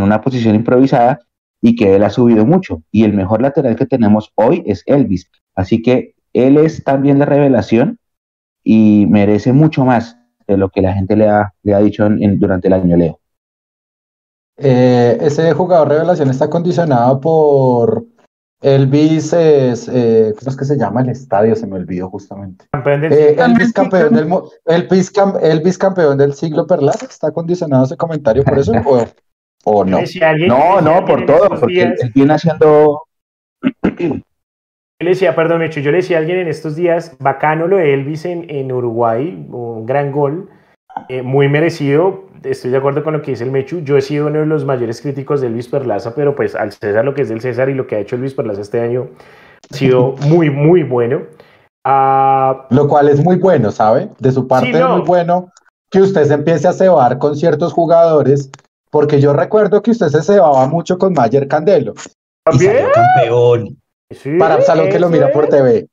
[0.01, 1.21] una posición improvisada
[1.61, 2.83] y que él ha subido mucho.
[2.91, 5.31] Y el mejor lateral que tenemos hoy es Elvis.
[5.55, 7.99] Así que él es también la revelación
[8.65, 10.17] y merece mucho más
[10.47, 13.21] de lo que la gente le ha, le ha dicho durante el año, Leo.
[14.57, 18.05] Eh, ese jugador revelación está condicionado por
[18.61, 21.57] Elvis, es, eh, ¿cómo es que se llama el estadio?
[21.57, 22.67] Se me olvidó justamente.
[23.11, 24.33] Eh, Elvis, campeón del,
[24.67, 28.73] Elvis, campeón del siglo Perlas, ¿está condicionado ese comentario por eso
[29.65, 30.01] o, no?
[30.47, 33.03] no, no, por todo, porque él, viene haciendo...
[33.83, 37.77] Yo le decía, perdón, hecho, yo le decía a alguien en estos días, bacano lo
[37.77, 40.49] de Elvis en, en Uruguay, un gran gol,
[41.09, 42.25] eh, muy merecido.
[42.43, 43.81] Estoy de acuerdo con lo que dice el Mechu.
[43.81, 47.05] Yo he sido uno de los mayores críticos de Elvis Perlaza, pero pues al César
[47.05, 49.09] lo que es del César y lo que ha hecho Elvis Perlaza este año
[49.71, 51.23] ha sido muy, muy bueno.
[51.85, 54.09] Ah, lo cual es muy bueno, ¿sabe?
[54.19, 55.51] De su parte es muy bueno
[55.91, 58.51] que usted se empiece a cebar con ciertos jugadores,
[58.93, 61.95] porque yo recuerdo que usted se cebaba mucho con Mayer Candelo.
[62.45, 62.87] ¿También?
[62.93, 63.79] campeón
[64.39, 65.87] para Absalón que lo mira por TV.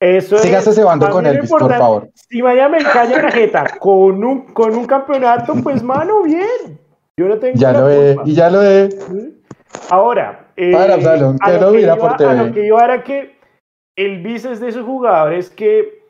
[0.00, 2.08] Eso Sígase cebando con Elvis, por favor.
[2.14, 6.78] Si Miami calla la jeta con un, con un campeonato, pues mano, bien.
[7.18, 7.56] Yo no tengo.
[7.56, 8.88] Ya lo he, y ya lo he.
[9.90, 12.30] Ahora, eh, para Absalón, que lo mira por TV.
[12.30, 13.36] A lo que yo era que
[13.96, 16.04] Elvis es de esos jugadores que,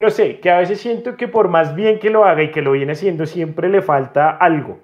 [0.00, 2.62] no sé, que a veces siento que por más bien que lo haga y que
[2.62, 4.78] lo viene haciendo, siempre le falta algo.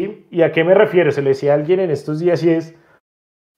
[0.00, 1.10] ¿Y a qué me refiero?
[1.10, 2.78] Se lo decía a alguien en estos días y es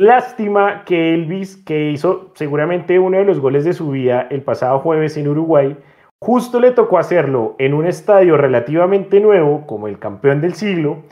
[0.01, 4.79] Lástima que Elvis, que hizo seguramente uno de los goles de su vida el pasado
[4.79, 5.77] jueves en Uruguay,
[6.19, 11.03] justo le tocó hacerlo en un estadio relativamente nuevo, como el campeón del siglo,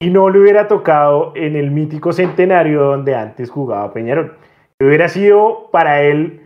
[0.00, 4.36] y no le hubiera tocado en el mítico centenario donde antes jugaba Peñarol.
[4.80, 6.40] Hubiera sido para él,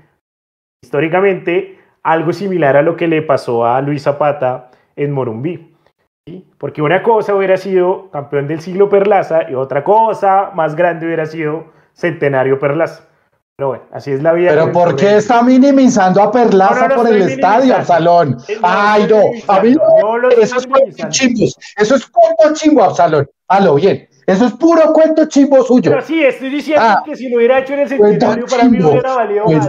[0.85, 5.76] históricamente, algo similar a lo que le pasó a Luis Zapata en Morumbí.
[6.59, 11.25] Porque una cosa hubiera sido campeón del siglo Perlaza y otra cosa más grande hubiera
[11.25, 13.05] sido Centenario Perlaza.
[13.55, 14.51] Pero bueno, así es la vida.
[14.51, 18.39] Pero ¿por qué está minimizando a Perlaza por el estadio, Absalón?
[18.61, 21.47] Ay, no, a mí no, eso es cuento chimbo.
[21.77, 23.31] Eso es cuento chimbo, Absalón.
[23.47, 24.09] Halo, bien.
[24.27, 25.93] Eso es puro cuento chimbo suyo.
[25.93, 28.79] Pero sí, estoy diciendo ah, que si lo hubiera hecho en el centenario, para mí
[28.79, 29.69] no hubiera valido más.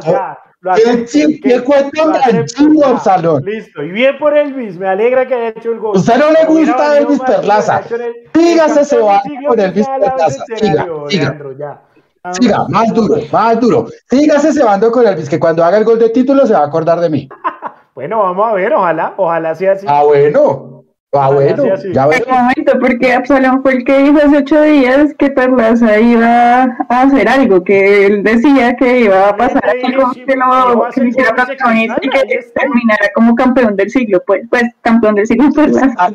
[0.63, 3.43] ¿Qué cuento tan chimbo, Absalón?
[3.45, 5.97] Listo, y bien por Elvis, me alegra que haya hecho el gol.
[5.97, 7.83] ¿Usted no le gusta a Elvis Perlaza?
[8.33, 10.45] Dígase se va con Elvis Perlaza.
[10.55, 11.81] Siga, siga.
[12.31, 13.85] Siga, más duro, más duro.
[14.09, 16.99] Sígase cebando con Elvis, que cuando haga el gol de título se va a acordar
[16.99, 17.29] de mí.
[17.95, 19.85] bueno, vamos a ver, ojalá, ojalá sea así.
[19.87, 20.76] Ah, bueno.
[21.13, 22.19] Ah, bueno, ya veo.
[22.27, 27.01] Un momento, porque Absalón fue el que dijo hace ocho días que Perlaza iba a
[27.01, 31.97] hacer algo, que él decía que iba a pasar algo, que lo que hiciera protagonista
[32.01, 36.13] y que terminara como campeón del siglo, pues, pues campeón del siglo Perlaza.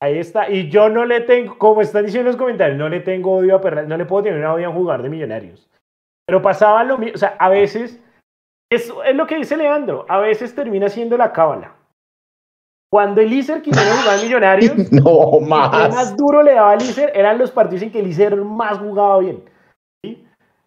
[0.00, 0.50] Ahí está.
[0.50, 3.56] Y yo no le tengo, como están diciendo en los comentarios, no le tengo odio
[3.56, 5.68] a perder, no le puedo tener odio a jugar de millonarios.
[6.26, 8.02] Pero pasaba lo mismo, o sea, a veces,
[8.70, 11.75] es, es lo que dice Leandro, a veces termina siendo la cábala.
[12.90, 15.86] Cuando el Iser quisiera jugar millonarios, no, más.
[15.86, 18.78] el más duro le daba al Iser eran los partidos en que el Iser más
[18.78, 19.42] jugaba bien.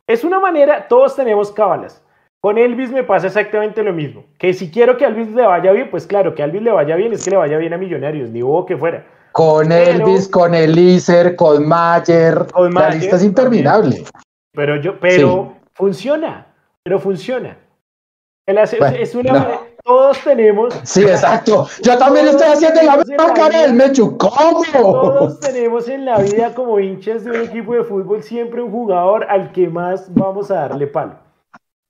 [0.08, 2.04] Es una manera, todos tenemos cábalas.
[2.42, 4.26] Con Elvis me pasa exactamente lo mismo.
[4.38, 6.72] Que si quiero que a Elvis le vaya bien, pues claro, que a Elvis le
[6.72, 9.06] vaya bien es que le vaya bien a Millonarios, ni hubo que fuera.
[9.34, 12.48] Con Elvis, con Elíser, con Mayer.
[12.74, 14.04] la lista es interminable.
[14.54, 16.48] Pero yo, pero funciona,
[16.84, 17.58] pero funciona.
[18.48, 20.74] es una todos tenemos.
[20.84, 21.68] Sí, exacto.
[21.82, 24.18] Yo también estoy haciendo la misma cara del Mechu.
[24.18, 24.64] ¿Cómo?
[24.72, 29.26] Todos tenemos en la vida como hinchas de un equipo de fútbol siempre un jugador
[29.30, 31.16] al que más vamos a darle palo.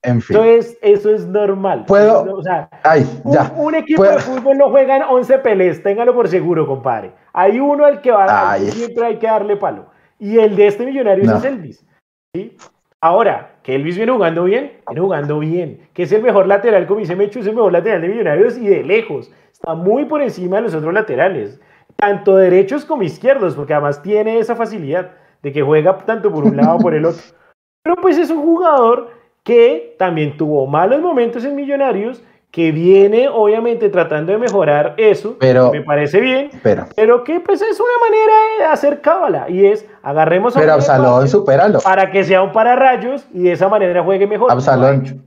[0.02, 0.36] En fin.
[0.36, 1.84] Entonces, eso es normal.
[1.86, 2.34] Puedo.
[2.34, 3.52] O sea, Ay, ya.
[3.56, 7.12] Un, equipo de fútbol no juega en 11 pelés, téngalo por seguro, compadre.
[7.32, 9.86] Hay uno al que va siempre hay que darle palo.
[10.18, 11.84] Y el de este millonario es Elvis.
[12.34, 12.56] ¿sí?
[13.00, 15.88] Ahora, que Elvis viene jugando bien, viene jugando bien.
[15.92, 18.66] Que es el mejor lateral, como dice Mecho, es el mejor lateral de Millonarios y
[18.66, 19.30] de lejos.
[19.52, 21.60] Está muy por encima de los otros laterales,
[21.96, 25.10] tanto derechos como izquierdos, porque además tiene esa facilidad
[25.42, 27.22] de que juega tanto por un lado como por el otro.
[27.82, 29.10] Pero pues es un jugador
[29.42, 35.70] que también tuvo malos momentos en Millonarios, que viene obviamente tratando de mejorar eso, pero,
[35.70, 39.86] me parece bien, pero, pero que pues es una manera de hacer cábala y es
[40.02, 41.80] agarremos a Pero Absalón, supéralo.
[41.80, 44.50] Para que sea un pararrayos y de esa manera juegue mejor.
[44.50, 45.24] Absalón,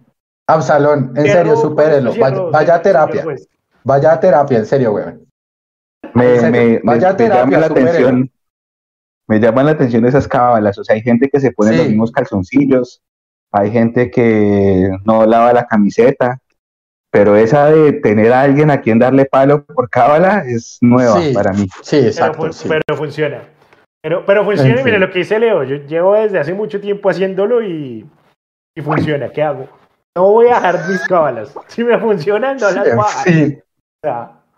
[0.48, 2.14] Absalón, en serio, supérelo,
[2.52, 3.26] vaya, a terapia.
[3.86, 5.26] Vaya a terapia, en serio, weón.
[6.14, 6.36] me,
[7.00, 8.30] llama la atención.
[9.28, 10.78] Me llaman la atención esas cábalas.
[10.78, 13.02] O sea, hay gente que se pone los mismos calzoncillos,
[13.52, 16.40] hay gente que no lava la camiseta,
[17.14, 21.54] pero esa de tener a alguien a quien darle palo por cábala es nueva para
[21.54, 21.68] mí.
[21.84, 22.50] Sí, exacto.
[22.68, 23.44] Pero, funciona.
[24.02, 27.12] Pero, pero funciona, y mire lo que dice Leo, yo llevo desde hace mucho tiempo
[27.12, 28.04] haciéndolo y,
[28.76, 29.30] y funciona.
[29.30, 29.68] ¿Qué hago?
[30.18, 31.54] No voy a dejar mis cábalas.
[31.68, 33.60] Si me funcionan, no las voy Sí.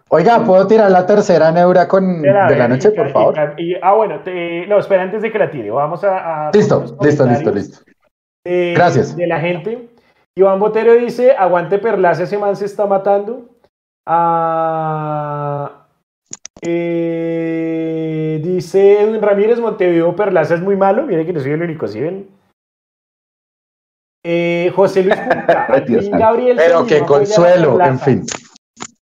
[0.07, 3.37] Oiga, ¿puedo tirar la tercera neura con de la noche, por favor?
[3.37, 4.21] ah, bueno,
[4.69, 6.51] no, espera, antes de que la tire, vamos a...
[6.53, 7.79] listo, listo, listo, listo.
[8.45, 9.13] Gracias.
[9.17, 9.89] De la gente.
[10.37, 13.55] Iván Botero dice, aguante Perlaza, ese man se está matando.
[14.05, 15.87] Ah,
[16.61, 21.03] eh, dice Edwin Ramírez, Montevideo Perlaza es muy malo.
[21.03, 22.27] Mire que no soy el único, ¿sí ven?
[24.25, 28.25] Eh, José Luis Junca, Gabriel Pero qué consuelo, en fin.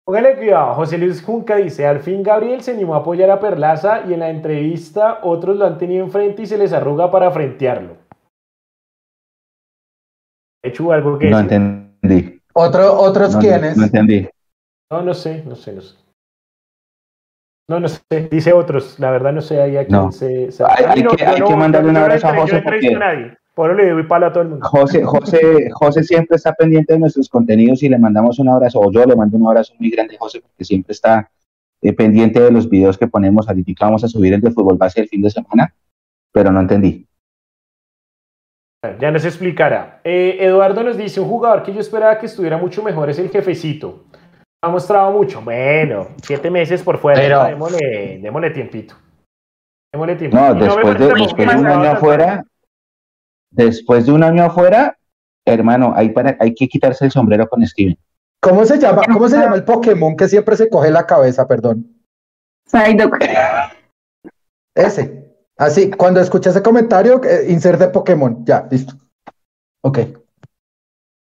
[0.05, 4.03] Póngale cuidado, José Luis Junca dice, al fin Gabriel se animó a apoyar a Perlaza
[4.09, 8.02] y en la entrevista otros lo han tenido enfrente y se les arruga para frentearlo.
[10.63, 11.31] Hecho algo que...
[11.31, 12.41] No entendí.
[12.53, 13.77] ¿Otro, ¿Otros quiénes?
[13.77, 14.29] No entendí.
[14.91, 15.97] No, no sé, no sé, no sé.
[17.69, 21.25] No, no sé, dice otros, la verdad no sé ahí a quién se, Hay, que,
[21.25, 23.37] hay que mandarle un abrazo a José porque...
[23.55, 24.67] Por eso le doy palo a todo el mundo.
[24.67, 28.91] José, José, José siempre está pendiente de nuestros contenidos y le mandamos un abrazo, o
[28.91, 31.31] yo le mando un abrazo muy grande a José, porque siempre está
[31.83, 33.49] eh, pendiente de los videos que ponemos.
[33.49, 35.75] Ahorita vamos a subir el de fútbol base el fin de semana,
[36.33, 37.07] pero no entendí.
[38.99, 40.01] Ya nos explicará.
[40.03, 43.30] Eh, Eduardo nos dice, un jugador que yo esperaba que estuviera mucho mejor es el
[43.30, 44.07] jefecito.
[44.61, 45.41] Ha mostrado mucho.
[45.41, 47.20] Bueno, siete meses por fuera.
[47.20, 47.45] Pero...
[47.45, 48.95] Démosle, démosle tiempito.
[49.93, 50.43] Démosle tiempito.
[50.43, 52.45] No, después, de, después de un año afuera,
[53.51, 54.99] después de un año afuera,
[55.47, 57.97] hermano, hay, para, hay que quitarse el sombrero con Steven.
[58.41, 61.87] ¿Cómo se llama, cómo se llama el Pokémon que siempre se coge la cabeza, perdón?
[62.66, 63.16] Psyduck.
[64.74, 65.32] Ese.
[65.59, 68.45] Así, cuando escuché ese comentario, eh, inserte Pokémon.
[68.45, 68.95] Ya, listo.
[69.83, 69.99] Ok.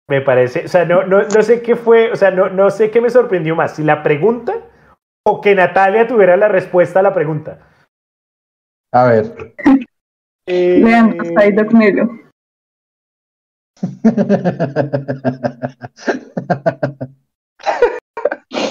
[0.07, 2.91] Me parece, o sea, no, no, no sé qué fue, o sea, no, no sé
[2.91, 4.53] qué me sorprendió más, si la pregunta
[5.25, 7.57] o que Natalia tuviera la respuesta a la pregunta.
[8.93, 9.55] A ver.
[10.45, 11.73] Eh, Leandro Psyduck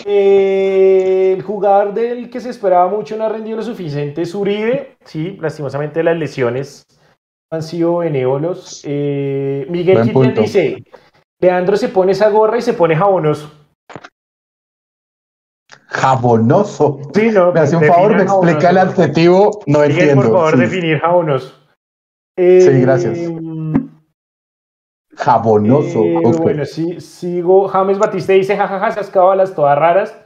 [0.04, 4.96] el jugador del que se esperaba mucho no ha rendido lo suficiente es Uribe.
[5.04, 6.84] Sí, lastimosamente las lesiones
[7.50, 8.82] han sido benévolos.
[8.84, 10.84] Eh, Miguel Quitian dice:
[11.40, 13.52] Leandro se pone esa gorra y se pone jabonoso.
[15.86, 17.00] Jabonoso.
[17.14, 17.52] Sí, no.
[17.52, 19.62] Me hace un favor, me explica el adjetivo.
[19.66, 20.16] No entiendo.
[20.16, 21.64] Por favor, definir jabonoso
[22.36, 23.18] sí, gracias.
[25.16, 26.04] Jabonoso.
[26.04, 27.68] Eh, bueno, sí, sigo.
[27.68, 30.16] James Batiste dice, jajaja, esas cábalas todas raras.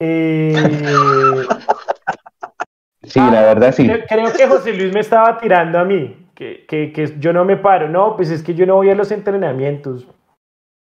[0.00, 0.54] Eh,
[3.02, 3.88] sí, la verdad sí.
[4.08, 7.56] Creo, que José Luis me estaba tirando a mí, que, que, que, yo no me
[7.56, 7.88] paro.
[7.88, 10.06] No, pues es que yo no voy a los entrenamientos.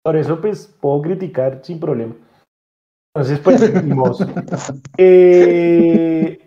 [0.04, 2.14] Por eso, pues, puedo criticar sin problema.
[3.14, 3.62] Entonces, pues,
[4.98, 6.38] eh,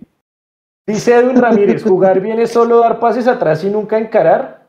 [0.87, 4.60] Dice Edwin Ramírez, jugar bien es solo dar pases atrás y nunca encarar.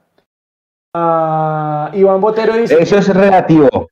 [0.94, 2.76] Ah, Iván Botero dice...
[2.80, 3.88] Eso es relativo.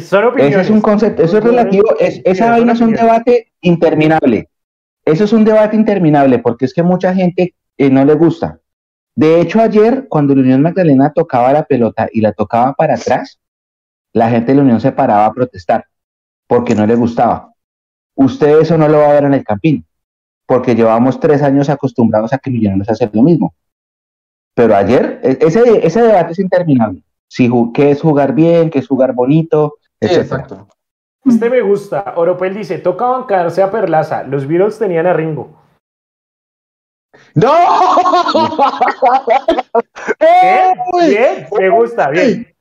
[0.00, 0.54] Son opiniones.
[0.54, 1.84] Eso es un concepto, eso es relativo.
[1.98, 4.48] Es, esa vaina es un debate interminable.
[5.04, 8.60] Eso es un debate interminable porque es que mucha gente eh, no le gusta.
[9.14, 13.38] De hecho, ayer, cuando la Unión Magdalena tocaba la pelota y la tocaba para atrás,
[14.14, 15.84] la gente de la Unión se paraba a protestar
[16.46, 17.52] porque no le gustaba.
[18.14, 19.84] Usted eso no lo va a ver en el campín
[20.46, 23.54] porque llevamos tres años acostumbrados a que Millonarios hacer lo mismo.
[24.54, 27.02] Pero ayer, e, ese, ese debate es interminable.
[27.28, 28.70] Si, ¿Qué es jugar bien?
[28.70, 29.76] ¿Qué es jugar bonito?
[30.00, 30.68] exacto.
[31.24, 32.14] Este me gusta.
[32.16, 34.24] Oropel dice, toca bancarse a Perlaza.
[34.24, 35.62] Los Beatles tenían a Ringo.
[37.34, 37.52] ¡No!
[40.20, 40.74] Bien,
[41.08, 42.52] bien, me gusta, bien.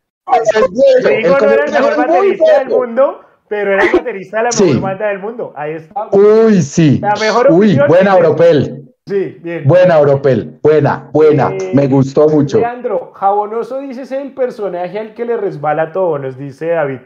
[1.04, 4.82] Ringo no era el mejor baterista del mundo, pero era el baterista de la mejor
[4.82, 5.54] banda del mundo.
[5.56, 6.08] Ahí está.
[6.12, 7.00] Uy, sí.
[7.00, 8.94] La mejor Uy, buena Europel.
[9.12, 9.68] Sí, bien.
[9.68, 10.58] Buena Europel.
[10.64, 11.50] Buena, buena.
[11.50, 12.60] Eh, Me gustó mucho.
[12.60, 17.00] Leandro, jabonoso dices el personaje al que le resbala todo, nos dice David.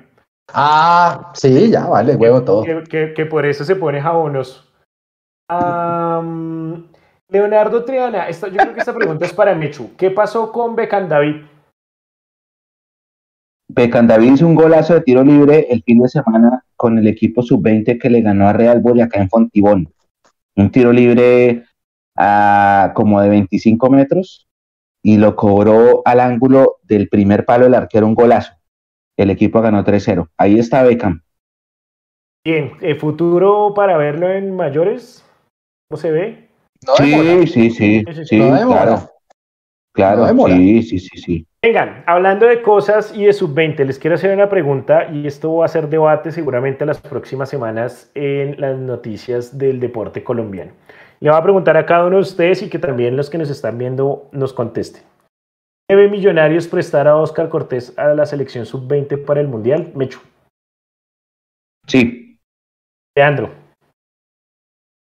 [0.54, 2.64] Ah, sí, ya, vale, huevo todo.
[2.64, 4.72] Que, por eso se pone jabonoso.
[7.28, 9.96] Leonardo Triana, yo creo que esta pregunta es para Mechu.
[9.98, 11.38] ¿Qué pasó con Becan David?
[13.68, 18.00] David hizo un golazo de tiro libre el fin de semana con el equipo sub-20
[18.00, 19.92] que le ganó a Real Boyacá en Fontibón.
[20.56, 21.65] Un tiro libre
[22.16, 24.48] a como de 25 metros
[25.04, 28.54] y lo cobró al ángulo del primer palo del arquero un golazo.
[29.18, 30.30] El equipo ganó 3-0.
[30.38, 31.22] Ahí está Beckham.
[32.44, 35.26] Bien, ¿el futuro para verlo en mayores?
[35.90, 36.50] ¿Cómo se ve?
[36.98, 39.10] sí, sí, sí, sí, claro.
[39.96, 41.48] Claro, sí, sí, sí, sí.
[41.62, 45.66] Vengan, hablando de cosas y de sub-20, les quiero hacer una pregunta y esto va
[45.66, 50.74] a ser debate seguramente las próximas semanas en las noticias del deporte colombiano.
[51.26, 53.50] Le voy a preguntar a cada uno de ustedes y que también los que nos
[53.50, 55.02] están viendo nos contesten.
[55.90, 59.92] ¿Debe Millonarios prestar a Oscar Cortés a la selección sub-20 para el Mundial?
[59.96, 60.22] Mecho.
[61.88, 62.38] Sí.
[63.18, 63.50] Leandro.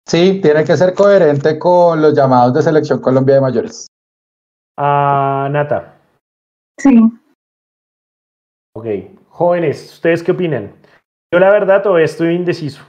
[0.06, 3.86] Sí, tiene que ser coherente con los llamados de Selección Colombia de Mayores.
[4.76, 5.98] Ah, Nata.
[6.78, 7.10] Sí.
[8.74, 8.86] Ok.
[9.30, 10.74] Jóvenes, ¿ustedes qué opinan?
[11.32, 12.84] Yo la verdad todavía estoy indeciso,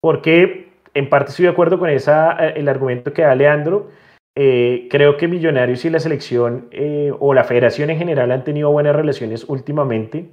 [0.00, 3.88] porque en parte estoy de acuerdo con esa, eh, el argumento que da Leandro.
[4.36, 8.70] Eh, creo que Millonarios y la selección eh, o la federación en general han tenido
[8.70, 10.30] buenas relaciones últimamente,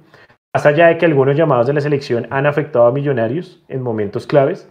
[0.54, 4.26] más allá de que algunos llamados de la selección han afectado a Millonarios en momentos
[4.26, 4.70] claves.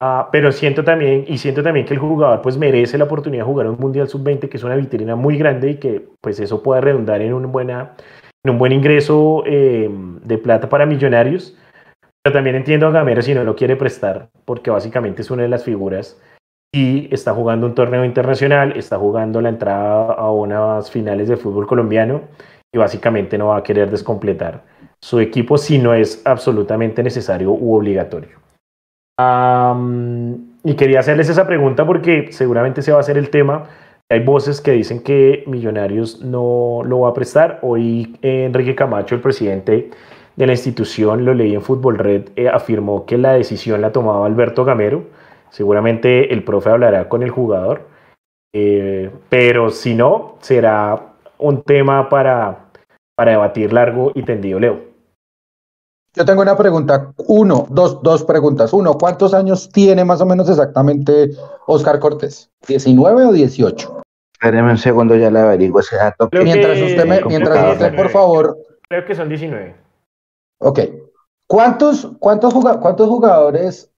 [0.00, 3.46] Ah, pero siento también, y siento también que el jugador pues merece la oportunidad de
[3.46, 6.80] jugar un Mundial Sub-20, que es una vitrina muy grande y que pues eso puede
[6.80, 7.94] redundar en un, buena,
[8.44, 11.56] en un buen ingreso de plata para millonarios.
[12.24, 15.48] Pero también entiendo a Gamero si no lo quiere prestar, porque básicamente es una de
[15.48, 16.20] las figuras
[16.74, 21.66] y está jugando un torneo internacional, está jugando la entrada a unas finales de fútbol
[21.66, 22.22] colombiano
[22.74, 24.64] y básicamente no va a querer descompletar
[25.00, 28.44] su equipo si no es absolutamente necesario u obligatorio
[30.64, 33.64] y quería hacerles esa pregunta porque seguramente se va a hacer el tema.
[34.10, 37.60] Hay voces que dicen que Millonarios no lo va a prestar.
[37.62, 39.90] Hoy Enrique Camacho, el presidente
[40.36, 44.26] de la institución, lo leí en Fútbol Red, eh, afirmó que la decisión la tomaba
[44.26, 45.04] Alberto Gamero.
[45.50, 47.82] Seguramente el profe hablará con el jugador.
[48.52, 52.66] Eh, pero si no, será un tema para,
[53.16, 54.94] para debatir largo y tendido, Leo.
[56.16, 58.72] Yo tengo una pregunta, uno, dos, dos preguntas.
[58.72, 61.30] Uno, ¿cuántos años tiene más o menos exactamente
[61.66, 62.50] Oscar Cortés?
[62.68, 64.02] ¿19 o 18?
[64.32, 66.28] Espéreme un segundo, ya le averiguo ese dato.
[66.30, 68.56] mientras usted, me, mientras usted, por favor.
[68.88, 69.83] Creo que son 19.
[70.64, 70.80] Ok.
[71.46, 73.90] ¿Cuántos, cuántos, cuántos jugadores?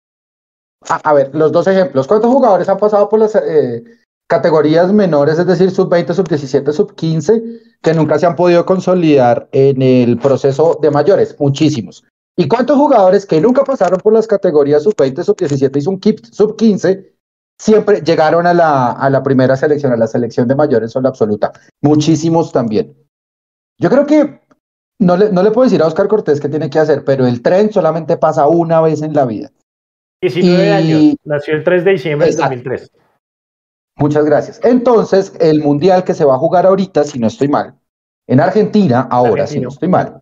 [0.88, 2.06] A, ver, los dos ejemplos.
[2.06, 3.84] ¿Cuántos jugadores han pasado por las eh,
[4.26, 10.18] categorías menores, es decir, sub-20, sub-17, sub-15, que nunca se han podido consolidar en el
[10.18, 12.04] proceso de mayores, muchísimos.
[12.36, 15.80] ¿Y cuántos jugadores que nunca pasaron por las categorías sub-20, sub-17 y
[16.32, 17.12] sub-15
[17.58, 21.10] siempre llegaron a la, a la primera selección, a la selección de mayores o la
[21.10, 21.52] absoluta?
[21.80, 22.96] Muchísimos también.
[23.78, 24.40] Yo creo que
[24.98, 27.42] no le, no le puedo decir a Oscar Cortés qué tiene que hacer, pero el
[27.42, 29.50] tren solamente pasa una vez en la vida.
[30.22, 32.90] 19 años, nació el 3 de diciembre de 2003.
[33.98, 34.60] Muchas gracias.
[34.62, 37.74] Entonces, el mundial que se va a jugar ahorita, si no estoy mal,
[38.26, 40.20] en Argentina, ahora, si no estoy mal.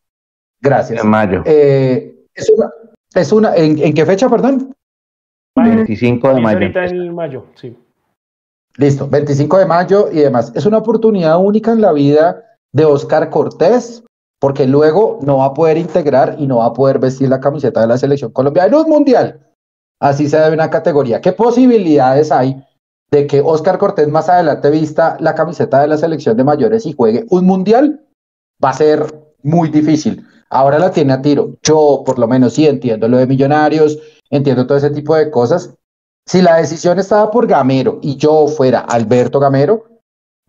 [0.60, 1.02] Gracias.
[1.02, 1.42] En mayo.
[1.44, 2.70] Eh, es una,
[3.14, 4.74] es una ¿en, qué fecha, perdón?
[5.56, 6.58] 25 de mayo.
[6.58, 7.76] Ahorita en mayo, sí.
[8.76, 10.52] Listo, 25 de mayo y demás.
[10.54, 14.02] Es una oportunidad única en la vida de Oscar Cortés,
[14.44, 17.80] porque luego no va a poder integrar y no va a poder vestir la camiseta
[17.80, 19.40] de la selección colombiana en un mundial.
[20.02, 21.22] Así se debe una categoría.
[21.22, 22.62] ¿Qué posibilidades hay
[23.10, 26.92] de que Oscar Cortés más adelante vista la camiseta de la selección de mayores y
[26.92, 28.04] juegue un mundial,
[28.62, 30.22] va a ser muy difícil.
[30.50, 31.56] Ahora la tiene a tiro.
[31.62, 35.72] Yo, por lo menos, sí entiendo lo de millonarios, entiendo todo ese tipo de cosas.
[36.26, 39.86] Si la decisión estaba por Gamero y yo fuera Alberto Gamero,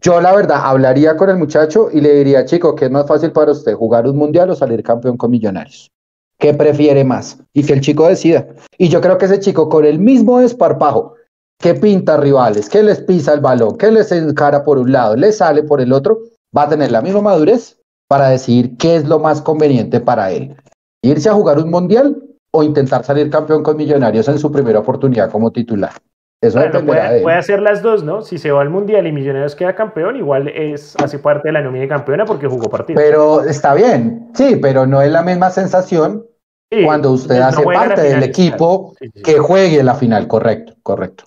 [0.02, 3.32] yo la verdad hablaría con el muchacho y le diría, chico, ¿qué es más fácil
[3.32, 5.90] para usted, jugar un mundial o salir campeón con millonarios?
[6.38, 7.40] ¿Qué prefiere más?
[7.54, 8.46] Y que el chico decida.
[8.78, 11.16] Y yo creo que ese chico con el mismo desparpajo
[11.60, 15.38] que pinta rivales, que les pisa el balón, que les encara por un lado, les
[15.38, 16.20] sale por el otro,
[16.56, 20.56] va a tener la misma madurez para decidir qué es lo más conveniente para él.
[21.02, 25.32] Irse a jugar un mundial o intentar salir campeón con Millonarios en su primera oportunidad
[25.32, 25.92] como titular.
[26.42, 28.22] Eso puede, puede, hacer las dos, ¿no?
[28.22, 31.62] Si se va al mundial y Millonarios queda campeón, igual es hace parte de la
[31.62, 33.00] nómina de campeona porque jugó partido.
[33.02, 36.26] Pero está bien, sí, pero no es la misma sensación
[36.84, 38.94] cuando usted hace parte del equipo
[39.24, 41.26] que juegue la final, correcto, correcto.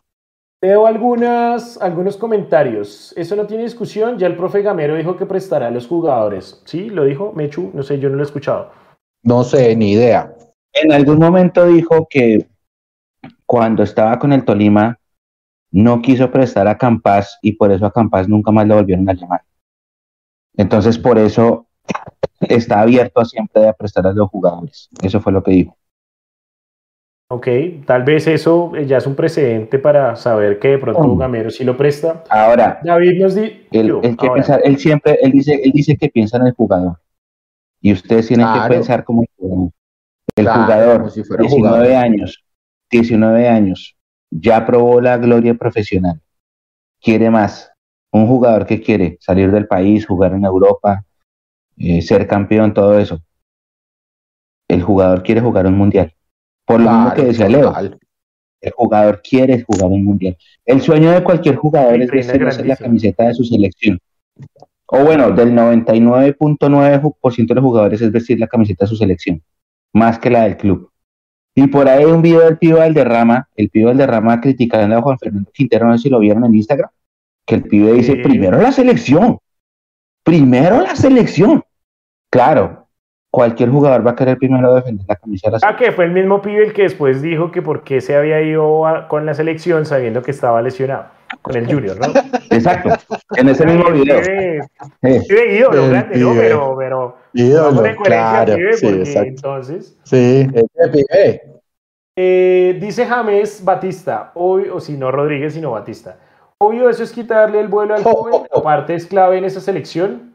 [0.60, 3.14] Veo algunas, algunos comentarios.
[3.16, 4.18] Eso no tiene discusión.
[4.18, 6.60] Ya el profe Gamero dijo que prestará a los jugadores.
[6.64, 6.90] ¿Sí?
[6.90, 7.70] ¿Lo dijo Mechu?
[7.74, 8.72] No sé, yo no lo he escuchado.
[9.22, 10.34] No sé, ni idea.
[10.72, 12.48] En algún momento dijo que
[13.48, 15.00] cuando estaba con el Tolima
[15.70, 19.14] no quiso prestar a Campas y por eso a Campas nunca más le volvieron a
[19.14, 19.40] llamar.
[20.54, 21.66] Entonces, por eso
[22.40, 24.90] está abierto a siempre a prestar a los jugadores.
[25.02, 25.78] Eso fue lo que dijo.
[27.30, 27.48] Ok,
[27.86, 31.48] tal vez eso eh, ya es un precedente para saber que de pronto un Gamero
[31.48, 32.24] sí lo presta.
[32.28, 33.66] Ahora, David nos dice.
[33.70, 36.98] Él, siempre, él dice, él dice que piensa en el jugador.
[37.80, 39.72] Y ustedes tienen que pensar como el jugador.
[40.36, 42.44] El jugador, 19 años,
[42.90, 43.96] 19 años,
[44.30, 46.20] ya probó la gloria profesional.
[47.00, 47.70] Quiere más.
[48.10, 51.04] Un jugador que quiere salir del país, jugar en Europa,
[51.76, 53.20] eh, ser campeón, todo eso.
[54.66, 56.14] El jugador quiere jugar un mundial.
[56.64, 57.74] Por lo mismo que decía Leo.
[58.60, 60.36] El jugador quiere jugar un mundial.
[60.64, 64.00] El sueño de cualquier jugador es vestir la camiseta de su selección.
[64.86, 69.42] O bueno, del 99.9% de los jugadores es vestir la camiseta de su selección,
[69.92, 70.90] más que la del club.
[71.58, 75.50] Y por ahí un video del pibe Valderrama, el pibe Valderrama criticando a Juan Fernando
[75.52, 76.88] Quintero, no sé si lo vieron en Instagram,
[77.44, 79.38] que el pibe dice, primero la selección,
[80.22, 81.64] primero la selección.
[82.30, 82.86] Claro,
[83.28, 86.64] cualquier jugador va a querer primero defender la camisa Ah, que fue el mismo pibe
[86.64, 90.30] el que después dijo que por qué se había ido con la selección sabiendo que
[90.30, 92.12] estaba lesionado con el Junior, ¿no?
[92.50, 92.90] Exacto,
[93.36, 94.20] en ese mismo video.
[95.00, 96.34] Pibe, ídolo, grande, ¿no?
[96.34, 99.28] Pero, pero ídolo, claro, pibe, sí, exacto.
[99.28, 99.98] entonces...
[100.04, 100.48] Sí,
[100.92, 101.42] pibe.
[102.16, 106.18] Eh, dice James Batista, hoy, o si no Rodríguez, sino Batista.
[106.58, 110.28] Obvio, eso es quitarle el vuelo al joven, aparte es clave en esa selección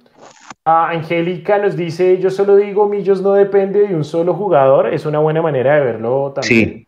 [0.66, 5.06] Ah, Angélica nos dice, yo solo digo, Millos no depende de un solo jugador, es
[5.06, 6.70] una buena manera de verlo también.
[6.70, 6.88] Sí,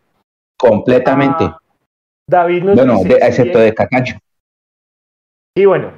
[0.57, 1.43] completamente.
[1.43, 1.59] Ah,
[2.27, 3.17] David nos bueno, dice...
[3.21, 4.17] excepto de Cacacho.
[5.57, 5.91] Y bueno,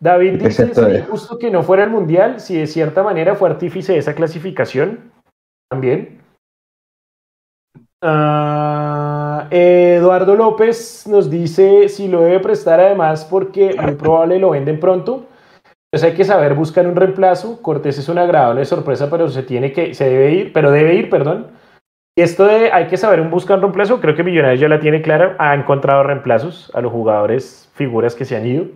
[0.00, 3.92] David dice, es justo que no fuera el Mundial, si de cierta manera fue artífice
[3.92, 5.12] de esa clasificación,
[5.70, 6.20] también.
[8.02, 14.78] Ah, Eduardo López nos dice si lo debe prestar además porque muy probable lo venden
[14.78, 15.26] pronto.
[15.90, 17.62] Entonces hay que saber buscar un reemplazo.
[17.62, 21.08] Cortés es una agradable sorpresa, pero se tiene que, se debe ir, pero debe ir,
[21.08, 21.46] perdón.
[22.16, 24.78] Y esto de hay que saber un buscar un reemplazo, creo que Millonarios ya la
[24.78, 28.66] tiene clara, ha encontrado reemplazos a los jugadores, figuras que se han ido.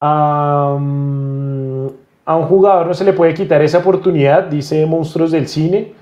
[0.00, 1.98] a un
[2.46, 5.94] jugador no se le puede quitar esa oportunidad, dice Monstruos del Cine.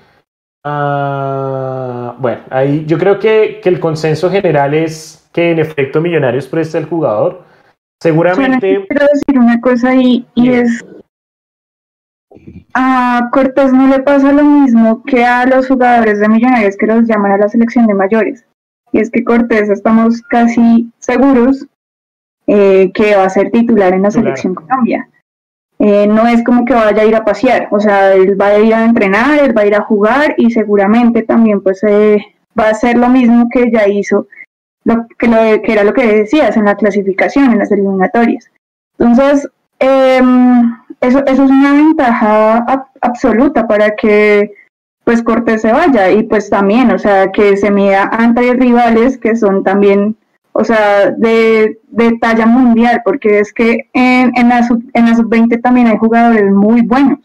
[0.63, 6.47] Ah, bueno, ahí yo creo que, que, el consenso general es que en efecto Millonarios
[6.47, 7.43] presta el jugador.
[8.01, 8.85] Seguramente.
[8.87, 10.85] quiero decir una cosa y, y es.
[12.73, 17.05] A Cortés no le pasa lo mismo que a los jugadores de Millonarios que los
[17.05, 18.45] llaman a la selección de mayores.
[18.91, 21.67] Y es que Cortés estamos casi seguros
[22.47, 25.07] eh, que va a ser titular en la selección Colombia.
[25.79, 28.59] Eh, no es como que vaya a ir a pasear, o sea, él va a
[28.59, 32.23] ir a entrenar, él va a ir a jugar y seguramente también pues eh,
[32.57, 34.27] va a hacer lo mismo que ya hizo
[34.85, 38.49] lo que, lo, que era lo que decías en la clasificación, en las eliminatorias.
[38.97, 39.49] Entonces,
[39.83, 42.65] em, eso, eso es una ventaja
[43.01, 44.53] absoluta para que
[45.03, 49.35] pues Cortés se vaya y pues también, o sea, que se mida ante rivales que
[49.35, 50.15] son también,
[50.53, 55.97] o sea, de, de talla mundial, porque es que en, en la sub-20 también hay
[55.97, 57.19] jugadores muy buenos.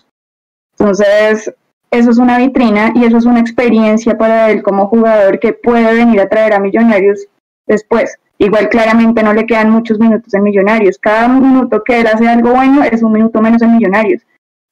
[0.76, 1.54] Entonces,
[1.90, 5.94] eso es una vitrina y eso es una experiencia para él como jugador que puede
[5.94, 7.26] venir a traer a Millonarios
[7.66, 8.18] después.
[8.38, 10.96] Igual claramente no le quedan muchos minutos en Millonarios.
[10.98, 14.22] Cada minuto que él hace algo bueno es un minuto menos en Millonarios.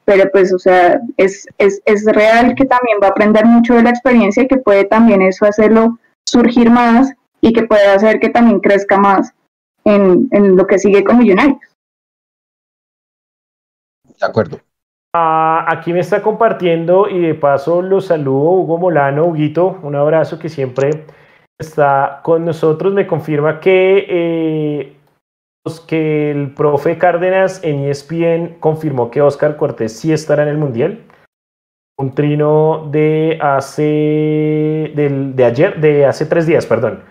[0.05, 3.83] Pero pues, o sea, es, es, es real que también va a aprender mucho de
[3.83, 8.29] la experiencia y que puede también eso hacerlo surgir más y que puede hacer que
[8.29, 9.33] también crezca más
[9.85, 11.59] en, en lo que sigue con Millonarios.
[14.05, 14.61] De acuerdo.
[15.13, 20.39] Ah, aquí me está compartiendo y de paso los saludo Hugo Molano, Huguito, un abrazo
[20.39, 21.07] que siempre
[21.59, 24.97] está con nosotros me confirma que, eh,
[25.63, 30.59] pues, que el profe Cárdenas en ESPN confirmó que Oscar Cortés sí estará en el
[30.59, 31.01] Mundial.
[31.99, 37.03] Un trino de hace, de ayer, de hace tres días, perdón.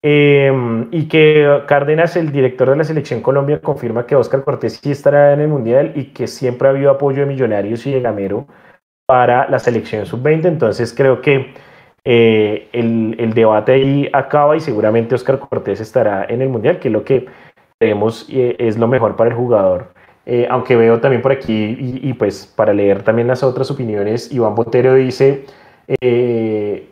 [0.00, 4.92] Em, y que Cárdenas, el director de la selección Colombia, confirma que Oscar Cortés sí
[4.92, 8.46] estará en el Mundial y que siempre ha habido apoyo de Millonarios y de Gamero
[9.06, 10.46] para la selección sub-20.
[10.46, 11.52] Entonces creo que
[12.10, 16.92] eh, el, debate ahí acaba y seguramente Oscar Cortés estará en el Mundial, que es
[16.92, 17.26] lo que
[17.78, 19.92] creemos eh, es lo mejor para el jugador.
[20.24, 24.54] Eh, aunque veo también por aquí, y, pues para leer también las otras opiniones, Iván
[24.54, 25.44] Botero dice
[25.86, 26.86] que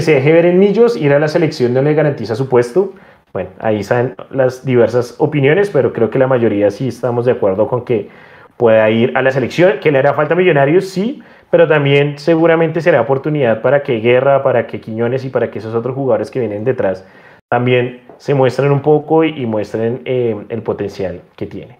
[0.00, 2.94] se deje ver en Millos, ir a la selección no le garantiza su puesto.
[3.34, 7.68] Bueno, ahí están las diversas opiniones, pero creo que la mayoría sí estamos de acuerdo
[7.68, 8.08] con que
[8.56, 11.22] pueda ir a la selección, que le hará falta Millonarios, sí,
[11.52, 15.74] pero también seguramente será oportunidad para que Guerra, para que Quiñones y para que esos
[15.74, 17.04] otros jugadores que vienen detrás
[17.50, 21.78] también se muestren un poco y, muestren eh, el potencial que tiene.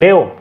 [0.00, 0.32] Leo,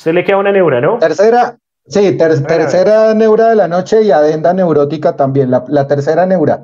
[0.00, 0.98] usted le queda una neura, ¿no?
[0.98, 6.62] Tercera, sí, tercera neura de la noche y adenda neurótica también, la, la tercera neura.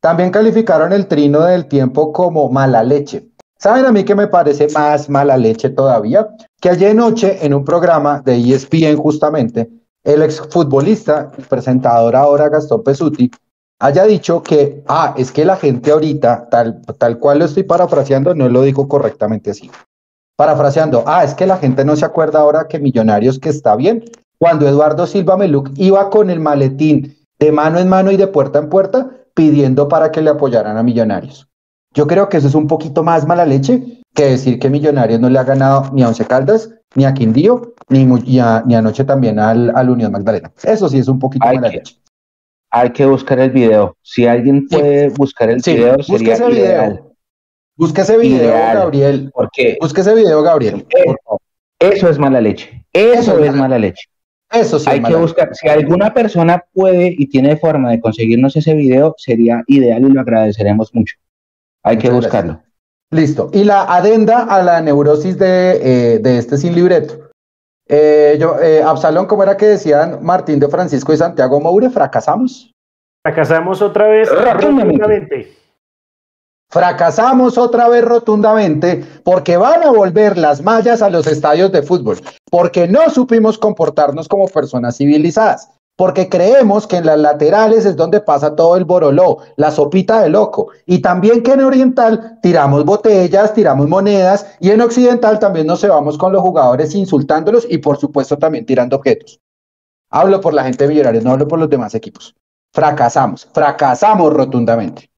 [0.00, 3.26] También calificaron el trino del tiempo como mala leche.
[3.58, 6.26] ¿Saben a mí que me parece más mala leche todavía?
[6.58, 9.68] Que ayer noche en un programa de ESPN justamente
[10.06, 13.28] el exfutbolista, el presentador ahora Gastón Pesuti,
[13.80, 18.32] haya dicho que, ah, es que la gente ahorita, tal, tal cual lo estoy parafraseando,
[18.32, 19.68] no lo digo correctamente así.
[20.36, 24.04] Parafraseando, ah, es que la gente no se acuerda ahora que Millonarios que está bien.
[24.38, 28.60] Cuando Eduardo Silva Meluc iba con el maletín de mano en mano y de puerta
[28.60, 31.48] en puerta pidiendo para que le apoyaran a Millonarios.
[31.92, 35.30] Yo creo que eso es un poquito más mala leche que decir que Millonarios no
[35.30, 38.40] le ha ganado ni a Once Caldas, ni a Quindío, ni, ni,
[38.74, 40.50] anoche también al, al, Unión Magdalena.
[40.64, 41.96] Eso sí es un poquito mala leche.
[42.70, 43.96] Hay que buscar el video.
[44.02, 46.92] Si alguien puede buscar el video, sería ese ideal.
[46.92, 47.16] Video.
[47.76, 49.30] Busca ese video, Gabriel.
[49.32, 49.76] ¿Por qué?
[49.80, 50.86] Busca ese video, Gabriel.
[51.78, 52.86] Eso es mala leche.
[52.92, 54.08] Eso, es mala leche.
[54.50, 54.88] Eso sí.
[54.88, 59.62] Hay que buscar, si alguna persona puede y tiene forma de conseguirnos ese video, sería
[59.66, 61.16] ideal y lo agradeceremos mucho.
[61.82, 62.62] Hay que buscarlo.
[63.10, 63.50] Listo.
[63.52, 67.30] Y la adenda a la neurosis de, eh, de este sin libreto.
[67.88, 71.88] Eh, yo, eh, Absalón, ¿cómo era que decían Martín de Francisco y Santiago Moure?
[71.88, 72.72] ¿Fracasamos?
[73.24, 75.56] Fracasamos otra vez rotundamente.
[76.68, 82.18] Fracasamos otra vez rotundamente porque van a volver las mallas a los estadios de fútbol,
[82.50, 88.20] porque no supimos comportarnos como personas civilizadas, porque creemos que en las laterales es donde
[88.20, 93.54] pasa todo el boroló, la sopita de loco, y también que en Oriental tiramos botellas,
[93.54, 98.36] tiramos monedas, y en Occidental también nos cebamos con los jugadores insultándolos y por supuesto
[98.36, 99.40] también tirando objetos.
[100.10, 102.36] Hablo por la gente de Millonarios, no hablo por los demás equipos.
[102.72, 105.10] Fracasamos, fracasamos rotundamente.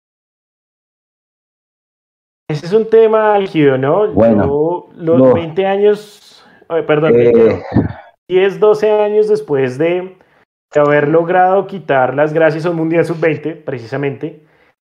[2.48, 4.10] Ese es un tema álgido, ¿no?
[4.12, 6.42] Bueno, los 20 años,
[6.86, 7.12] perdón,
[8.28, 9.02] 10, 12 eh.
[9.02, 10.17] años después de
[10.74, 14.44] haber logrado quitar las gracias a un Mundial Sub-20, precisamente,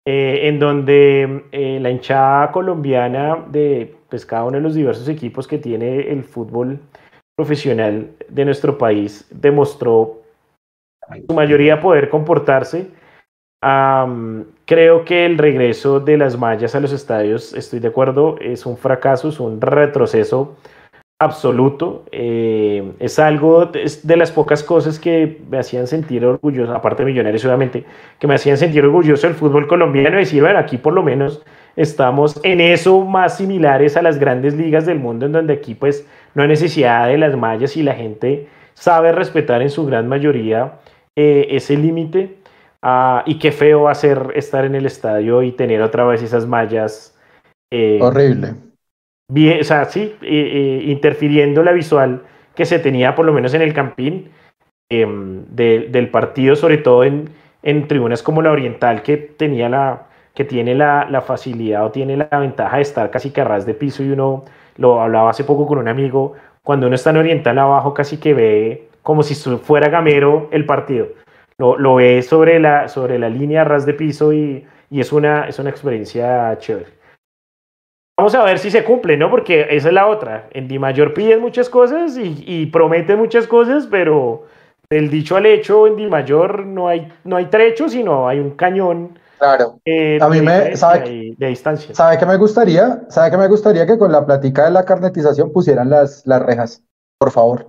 [0.07, 5.47] eh, en donde eh, la hinchada colombiana de pues, cada uno de los diversos equipos
[5.47, 6.81] que tiene el fútbol
[7.37, 10.23] profesional de nuestro país demostró
[11.27, 12.91] su mayoría poder comportarse.
[14.65, 18.77] creo que el regreso de las mallas a los estadios, estoy de acuerdo, es un
[18.77, 20.57] fracaso, es un retroceso
[21.25, 22.05] absoluto.
[22.13, 27.45] Eh, es algo de las pocas cosas que me hacían sentir orgulloso, aparte de Millonarios
[27.45, 27.85] obviamente,
[28.19, 31.43] que me hacían sentir orgulloso del fútbol colombiano y decir, bueno, aquí por lo menos
[31.77, 36.07] estamos en eso más similares a las grandes ligas del mundo, en donde aquí pues
[36.35, 40.81] no hay necesidad de las mallas y la gente sabe respetar en su gran mayoría
[41.17, 42.39] eh, ese límite.
[42.85, 46.21] Ah, y qué feo va a ser estar en el estadio y tener otra vez
[46.21, 47.17] esas mallas.
[47.71, 48.72] Eh, Horrible
[49.33, 52.23] bien, o sea, sí, interfiriendo la visual
[52.55, 54.31] que se tenía por lo menos en el campín
[54.91, 57.31] em, del partido, sobre todo en,
[57.63, 62.17] en, tribunas como la oriental, que tenía la que tiene la, la, facilidad o tiene
[62.17, 64.45] la ventaja de estar casi que a ras de piso y uno
[64.77, 68.33] lo hablaba hace poco con un amigo, cuando uno está en oriental abajo casi que
[68.33, 71.09] ve como si fuera gamero el partido,
[71.59, 75.49] lo, lo ve sobre la, sobre la línea ras de piso y, y es, una,
[75.49, 77.02] es una experiencia chévere.
[78.23, 79.29] Vamos a ver si se cumple, ¿no?
[79.29, 80.49] Porque esa es la otra.
[80.53, 84.45] En Di Mayor piden muchas cosas y, y prometen muchas cosas, pero
[84.89, 88.53] del dicho al hecho en Di Mayor no hay, no hay trecho, sino hay un
[88.53, 89.19] cañón.
[89.41, 89.81] Claro.
[89.85, 91.93] Eh, a mí me, ¿sabe, de distancia.
[91.97, 93.03] ¿Sabe que me gustaría?
[93.09, 96.81] ¿Sabe que me gustaría que con la plática de la carnetización pusieran las, las rejas?
[97.19, 97.67] Por favor.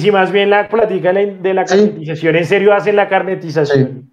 [0.00, 4.10] Si más bien la plática de la, carnetización, en serio hacen la carnetización.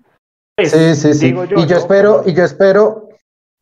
[0.60, 1.36] Sí, pues, sí, sí.
[1.58, 3.10] y yo espero, y yo espero,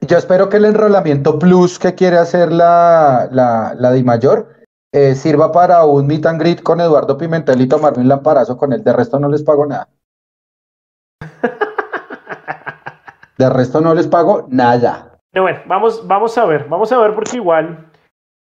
[0.07, 4.47] yo espero que el enrolamiento plus que quiere hacer la, la, la Di Mayor
[4.93, 8.73] eh, sirva para un meet and greet con Eduardo Pimentel y tomarme un lamparazo con
[8.73, 8.83] él.
[8.83, 9.87] De resto no les pago nada.
[13.37, 15.17] De resto no les pago nada.
[15.31, 17.89] Pero bueno, vamos, vamos a ver, vamos a ver porque igual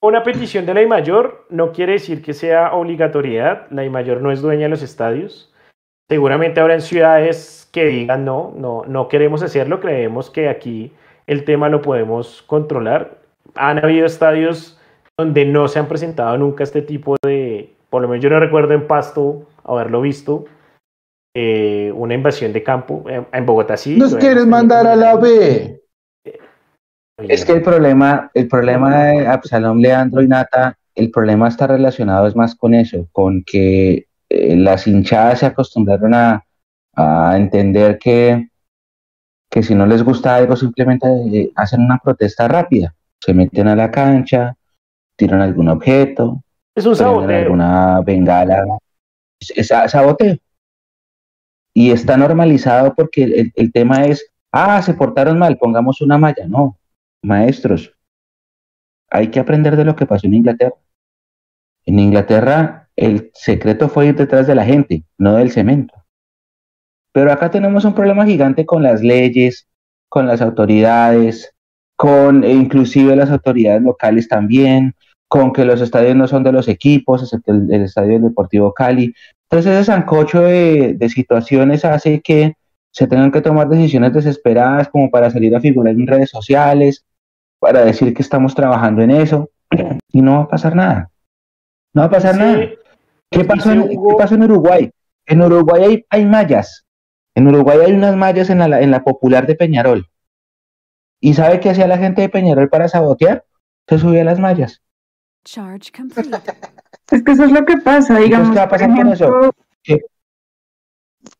[0.00, 3.66] una petición de la I Mayor no quiere decir que sea obligatoriedad.
[3.70, 5.52] La I Mayor no es dueña de los estadios.
[6.08, 9.80] Seguramente habrá en ciudades que digan no, no, no queremos hacerlo.
[9.80, 10.92] Creemos que aquí
[11.26, 13.18] el tema lo podemos controlar.
[13.54, 14.78] Han habido estadios
[15.18, 18.74] donde no se han presentado nunca este tipo de, por lo menos yo no recuerdo
[18.74, 20.44] en Pasto haberlo visto,
[21.34, 23.04] eh, una invasión de campo.
[23.08, 23.96] En, Bogotá sí.
[23.96, 25.82] Nos quieres mandar a la B.
[27.18, 32.26] Es que el problema, el problema de Absalom, Leandro y Nata, el problema está relacionado
[32.26, 36.44] es más con eso, con que eh, las hinchadas se acostumbraron a,
[36.94, 38.48] a entender que
[39.56, 43.74] que si no les gusta algo simplemente eh, hacen una protesta rápida, se meten a
[43.74, 44.54] la cancha,
[45.16, 46.42] tiran algún objeto,
[46.74, 47.38] es un saboteo.
[47.38, 48.62] alguna bengala,
[49.40, 50.36] es, saboteo.
[51.72, 56.46] Y está normalizado porque el, el tema es, ah, se portaron mal, pongamos una malla.
[56.46, 56.78] No,
[57.22, 57.94] maestros,
[59.08, 60.76] hay que aprender de lo que pasó en Inglaterra.
[61.86, 65.94] En Inglaterra El secreto fue ir detrás de la gente, no del cemento.
[67.16, 69.66] Pero acá tenemos un problema gigante con las leyes,
[70.10, 71.50] con las autoridades,
[71.96, 74.94] con e inclusive las autoridades locales también,
[75.26, 79.14] con que los estadios no son de los equipos, excepto el, estadio Deportivo Cali.
[79.48, 82.52] Entonces ese sancocho de, situaciones hace que
[82.92, 87.02] se tengan que tomar decisiones desesperadas como para salir a figurar en redes sociales,
[87.58, 89.48] para decir que estamos trabajando en eso,
[90.12, 91.10] y no va a pasar nada.
[91.94, 92.60] No va a pasar nada.
[93.30, 94.90] ¿Qué pasó, en, ¿Qué pasó en Uruguay?
[95.24, 96.82] En Uruguay hay, hay mallas.
[97.36, 100.08] En Uruguay hay unas mallas en la, en la popular de Peñarol.
[101.20, 103.44] ¿Y sabe qué hacía la gente de Peñarol para sabotear?
[103.86, 104.82] Se subía a las mallas.
[105.44, 106.30] Charge complete.
[107.10, 108.50] es que eso es lo que pasa, digamos.
[108.50, 109.52] ¿Qué va a pasar con eso?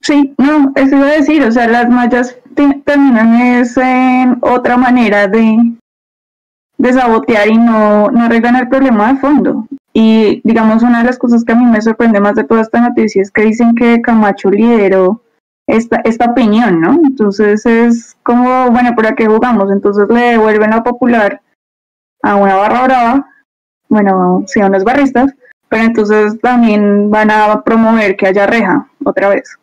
[0.02, 2.36] Sí, no, eso iba a decir, o sea, las mallas
[2.84, 5.76] terminan es en otra manera de,
[6.76, 9.66] de sabotear y no, no arreglan el problema de fondo.
[9.94, 12.80] Y digamos, una de las cosas que a mí me sorprende más de toda esta
[12.80, 15.22] noticia es que dicen que Camacho lideró
[15.66, 17.00] esta, esta opinión, ¿no?
[17.04, 19.70] Entonces es como, bueno, ¿para qué jugamos?
[19.70, 21.40] Entonces le devuelven la popular
[22.22, 23.28] a una barra brava,
[23.88, 25.34] bueno, sí, a unos barristas,
[25.68, 29.58] pero entonces también van a promover que haya reja otra vez.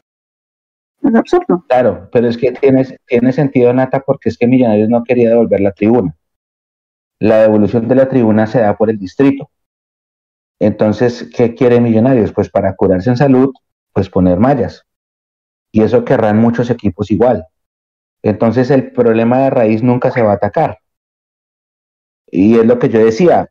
[1.01, 1.65] Es absurdo.
[1.67, 5.59] Claro, pero es que tiene, tiene sentido, Nata, porque es que Millonarios no quería devolver
[5.59, 6.15] la tribuna.
[7.19, 9.49] La devolución de la tribuna se da por el distrito.
[10.59, 12.31] Entonces, ¿qué quiere Millonarios?
[12.31, 13.53] Pues para curarse en salud,
[13.93, 14.85] pues poner mallas
[15.73, 17.47] y eso querrán muchos equipos igual.
[18.23, 20.79] Entonces el problema de raíz nunca se va a atacar.
[22.31, 23.49] Y es lo que yo decía.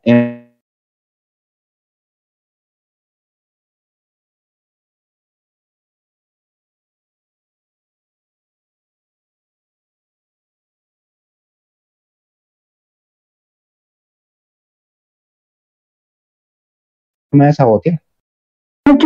[17.32, 18.00] Me sabotear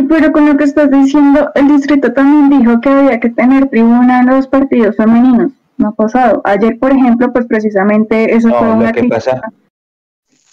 [0.08, 4.20] pero con lo que estás diciendo, el distrito también dijo que había que tener tribuna
[4.20, 5.52] en los partidos femeninos.
[5.78, 6.40] No ha pasado.
[6.44, 9.40] Ayer, por ejemplo, pues precisamente eso fue una lo pasa...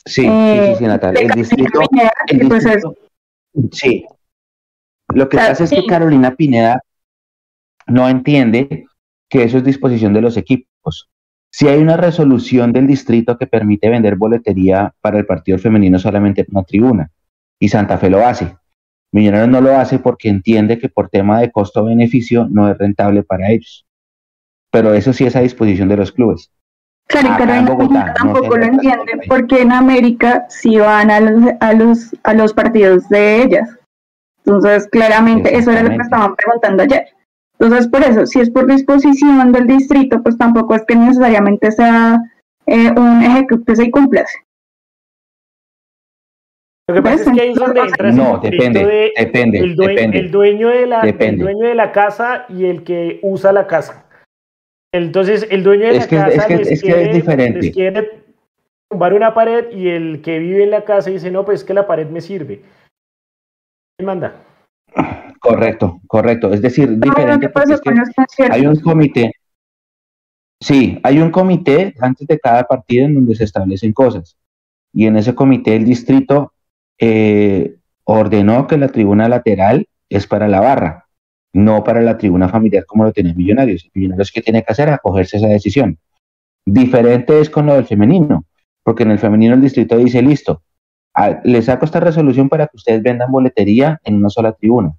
[0.05, 1.17] Sí, sí, sí, sí, Natal.
[1.17, 1.79] El distrito,
[2.49, 2.65] pues,
[3.71, 4.05] sí.
[5.13, 6.81] Lo que pasa es que Carolina Pineda
[7.87, 8.85] no entiende
[9.29, 11.09] que eso es disposición de los equipos.
[11.49, 16.41] Si hay una resolución del distrito que permite vender boletería para el partido femenino solamente
[16.41, 17.11] en una tribuna,
[17.59, 18.57] y Santa Fe lo hace.
[19.13, 23.51] Millonarios no lo hace porque entiende que por tema de costo-beneficio no es rentable para
[23.51, 23.85] ellos.
[24.71, 26.51] Pero eso sí es a disposición de los clubes.
[27.07, 31.73] Claro, pero en Bogotá, tampoco lo entiende porque en América sí van a los, a
[31.73, 33.69] los, a los partidos de ellas.
[34.45, 37.05] Entonces, claramente, eso era lo que estaban preguntando ayer.
[37.59, 42.19] Entonces, por eso, si es por disposición del distrito, pues tampoco es que necesariamente sea
[42.65, 44.39] eh, un ejecutivo que se incumplase.
[46.87, 50.67] Lo que pasa es que ahí es donde entra no, depende, de depende, el, dueño,
[50.67, 54.05] de la, el dueño de la casa y el que usa la casa.
[54.93, 57.71] Entonces, el dueño de la casa es que, es que es diferente.
[57.71, 58.23] quiere
[58.89, 61.73] tumbar una pared y el que vive en la casa dice, no, pues es que
[61.73, 62.63] la pared me sirve.
[63.97, 64.35] ¿Quién manda?
[65.39, 66.53] Correcto, correcto.
[66.53, 67.75] Es decir, diferente porque
[68.49, 69.33] hay un comité.
[70.61, 74.37] Sí, hay un comité antes de cada partido en donde se establecen cosas.
[74.93, 76.53] Y en ese comité el distrito
[76.99, 81.07] eh, ordenó que la tribuna lateral es para la barra,
[81.53, 83.89] no para la tribuna familiar como lo tienen Millonarios.
[83.93, 85.97] Millonarios que tiene que hacer acogerse a esa decisión.
[86.65, 88.45] Diferente es con lo del femenino,
[88.83, 90.63] porque en el femenino el distrito dice, listo,
[91.43, 94.93] le saco esta resolución para que ustedes vendan boletería en una sola tribuna.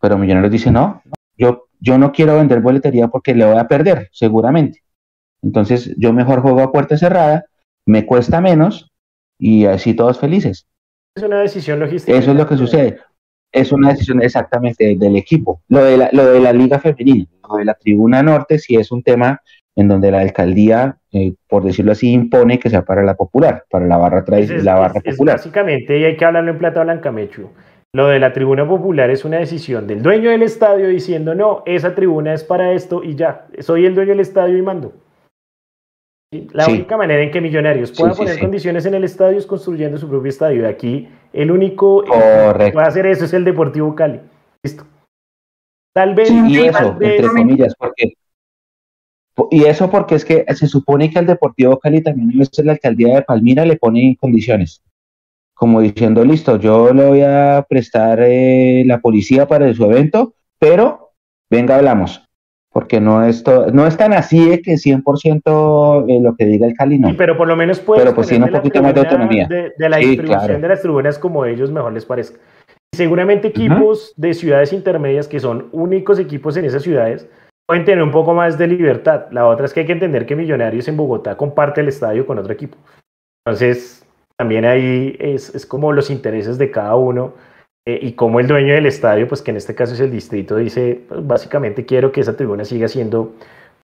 [0.00, 1.02] Pero Millonarios dice, no,
[1.36, 4.82] yo, yo no quiero vender boletería porque le voy a perder, seguramente.
[5.42, 7.46] Entonces yo mejor juego a puerta cerrada,
[7.86, 8.92] me cuesta menos
[9.38, 10.66] y así todos felices.
[11.18, 12.16] Es una decisión logística.
[12.16, 12.98] Eso es lo que sucede.
[13.50, 15.62] Es una decisión exactamente del equipo.
[15.68, 18.92] Lo de la, lo de la Liga Femenina, lo de la Tribuna Norte, sí es
[18.92, 19.40] un tema
[19.74, 23.86] en donde la alcaldía, eh, por decirlo así, impone que sea para la popular, para
[23.86, 25.36] la barra tradicional, la barra popular.
[25.36, 27.50] básicamente, y hay que hablarlo en plata blanca, Mechu.
[27.92, 31.94] Lo de la tribuna popular es una decisión del dueño del estadio diciendo, no, esa
[31.94, 34.92] tribuna es para esto y ya, soy el dueño del estadio y mando.
[36.30, 40.08] La única manera en que Millonarios puedan poner condiciones en el estadio es construyendo su
[40.08, 40.62] propio estadio.
[40.62, 44.20] De aquí, el único que puede hacer eso es el Deportivo Cali.
[44.62, 44.84] Listo.
[45.94, 46.30] Tal vez.
[46.30, 48.12] y eso, entre comillas, porque.
[49.50, 53.22] Y eso porque es que se supone que al Deportivo Cali también la alcaldía de
[53.22, 54.82] Palmira le pone condiciones.
[55.54, 61.12] Como diciendo, listo, yo le voy a prestar eh, la policía para su evento, pero
[61.50, 62.27] venga, hablamos
[62.70, 63.42] porque no es,
[63.72, 67.16] no es tan así de que 100% eh, lo que diga el Cali no.
[67.16, 69.48] pero por lo menos puede pero pues tiene un poquito más de autonomía.
[69.48, 72.38] De, la distribución de las tribunas como ellos mejor les parezca.
[72.94, 77.28] seguramente equipos de ciudades intermedias que son únicos equipos en esas ciudades
[77.66, 79.26] pueden tener un poco más de libertad.
[79.30, 82.38] La otra es que hay que entender que Millonarios en Bogotá comparte el estadio con
[82.38, 82.78] otro equipo.
[83.44, 84.06] Entonces,
[84.38, 87.34] también ahí es, es como los intereses de cada uno
[87.88, 90.56] eh, y como el dueño del estadio, pues que en este caso es el distrito,
[90.56, 93.32] dice, pues, básicamente quiero que esa tribuna siga siendo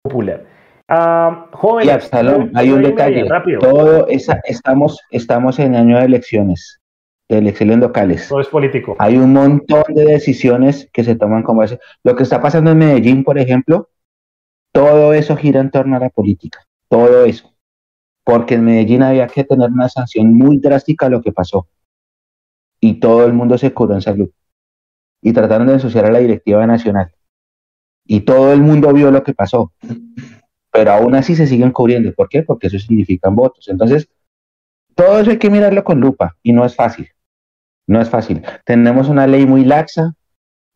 [0.02, 0.44] popular.
[0.90, 3.24] Uh, jóvenes, hay un detalle.
[3.26, 3.60] Rápido.
[3.60, 6.82] Todo esa, estamos, estamos en año de elecciones
[7.30, 8.28] de elecciones locales.
[8.28, 8.94] Todo es político.
[8.98, 11.78] Hay un montón de decisiones que se toman como ese.
[12.02, 13.88] Lo que está pasando en Medellín, por ejemplo,
[14.70, 16.58] todo eso gira en torno a la política.
[16.90, 17.54] Todo eso.
[18.22, 21.66] Porque en Medellín había que tener una sanción muy drástica a lo que pasó.
[22.86, 24.28] Y todo el mundo se curó en salud.
[25.22, 27.14] Y trataron de ensuciar a la directiva nacional.
[28.04, 29.72] Y todo el mundo vio lo que pasó.
[30.70, 32.12] Pero aún así se siguen cubriendo.
[32.12, 32.42] ¿Por qué?
[32.42, 33.68] Porque eso significan votos.
[33.68, 34.10] Entonces,
[34.94, 37.08] todo eso hay que mirarlo con lupa y no es fácil.
[37.86, 38.42] No es fácil.
[38.66, 40.12] Tenemos una ley muy laxa,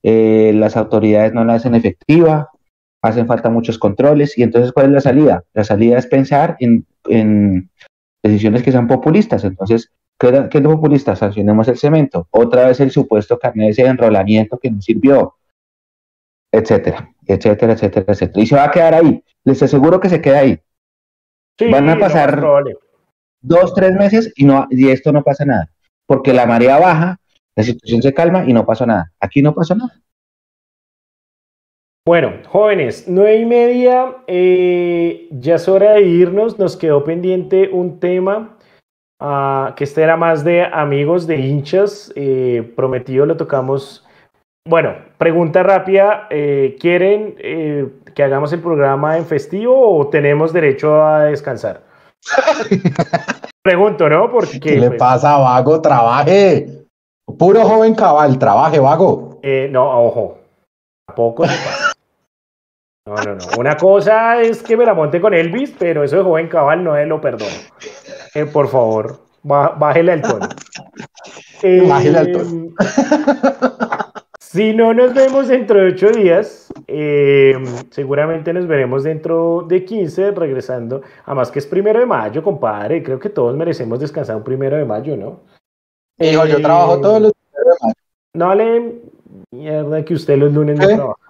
[0.02, 2.48] eh, las autoridades no la hacen efectiva,
[3.02, 5.44] hacen falta muchos controles y entonces ¿cuál es la salida?
[5.52, 6.86] La salida es pensar en,
[8.22, 9.44] decisiones que sean populistas.
[9.44, 11.16] Entonces, ¿qué, es lo populista?
[11.16, 12.26] Sancionemos el cemento.
[12.30, 15.36] Otra vez el supuesto carnet de enrolamiento que no sirvió,
[16.52, 18.42] etcétera, etcétera, etcétera, etcétera.
[18.42, 19.22] Y se va a quedar ahí.
[19.44, 20.60] Les aseguro que se queda ahí.
[21.70, 22.44] Van a pasar
[23.40, 25.70] dos, tres meses y, no, y esto no pasa nada.
[26.06, 27.20] Porque la marea baja,
[27.54, 29.12] la situación se calma y no pasó nada.
[29.20, 30.00] Aquí no pasó nada.
[32.06, 36.58] Bueno, jóvenes, nueve y media, eh, ya es hora de irnos.
[36.58, 38.57] Nos quedó pendiente un tema
[39.20, 42.12] uh, que este era más de amigos, de hinchas.
[42.16, 44.06] Eh, prometido lo tocamos.
[44.66, 46.26] Bueno, pregunta rápida.
[46.30, 47.34] Eh, ¿Quieren
[48.14, 51.82] que hagamos el programa en festivo o tenemos derecho a descansar?
[53.62, 54.30] Pregunto, ¿no?
[54.30, 55.80] Porque, ¿Qué le pues, pasa, vago?
[55.80, 56.86] Trabaje.
[57.38, 59.38] Puro joven cabal, trabaje, vago.
[59.42, 60.38] Eh, no, ojo.
[61.06, 61.44] Tampoco
[63.06, 63.44] No, no, no.
[63.58, 66.96] Una cosa es que me la monte con Elvis, pero eso de joven cabal no
[66.96, 67.52] es lo perdono.
[68.38, 70.48] Eh, por favor, bájele al tono.
[71.88, 72.64] bájele al tono.
[72.66, 72.74] Eh,
[74.38, 77.56] si no nos vemos dentro de ocho días, eh,
[77.90, 81.02] seguramente nos veremos dentro de 15, regresando.
[81.24, 83.02] Además que es primero de mayo, compadre.
[83.02, 85.40] Creo que todos merecemos descansar un primero de mayo, ¿no?
[86.20, 87.94] Hijo, yo trabajo todos los primeros de mayo.
[88.34, 89.02] No le
[89.50, 91.28] mierda que usted los lunes no trabaja.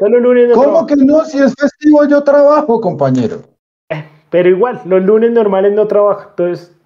[0.00, 1.22] Los lunes ¿Cómo que no?
[1.26, 3.42] Si es festivo yo trabajo, compañero.
[4.30, 6.28] Pero igual, los lunes normales no trabaja.
[6.30, 6.76] Entonces,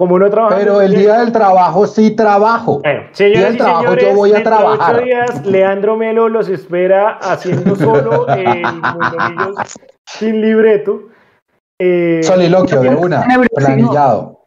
[0.00, 0.56] como no trabajo.
[0.58, 2.80] Pero el día del trabajo sí trabajo.
[2.80, 3.58] Bueno, señores
[4.00, 4.96] yo voy a trabajar.
[4.96, 9.54] Ocho días, Leandro Melo los espera haciendo solo el Mundo
[10.06, 11.02] sin libreto.
[11.78, 14.46] Eh, Soliloquio de una, planillado.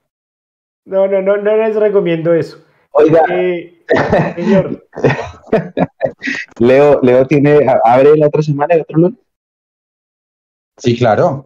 [0.85, 2.57] No, no, no, no les recomiendo eso.
[2.91, 3.83] Oiga, eh,
[4.35, 4.87] señor.
[6.59, 9.19] Leo, Leo tiene, abre la otra semana, el otro lunes.
[10.77, 11.45] Sí, claro.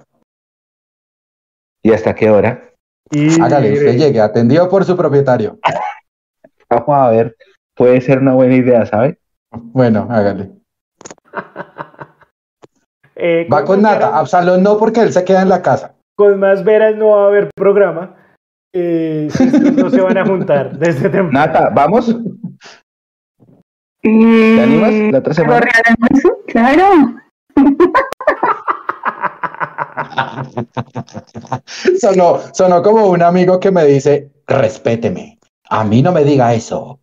[1.84, 2.74] ¿Y hasta qué hora?
[3.12, 3.42] Y...
[3.42, 5.60] Hágale, usted llegue, atendido por su propietario.
[6.70, 7.36] Vamos a ver,
[7.76, 9.20] puede ser una buena idea, ¿sabe?
[9.52, 10.52] Bueno, hágale.
[13.20, 15.96] Eh, va con Nata, Absalón no porque él se queda en la casa.
[16.16, 18.16] Con más veras no va a haber programa.
[18.74, 19.28] Eh,
[19.76, 21.32] no se van a juntar desde temprano.
[21.32, 22.16] Nata, ¿vamos?
[24.04, 25.68] ¿Te animas la otra semana?
[26.46, 27.16] Claro.
[32.00, 35.40] sonó, sonó como un amigo que me dice, respéteme,
[35.70, 37.00] a mí no me diga eso.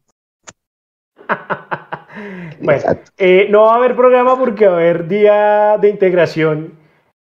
[2.61, 2.83] bueno,
[3.19, 6.75] eh, no va a haber programa porque va a haber día de integración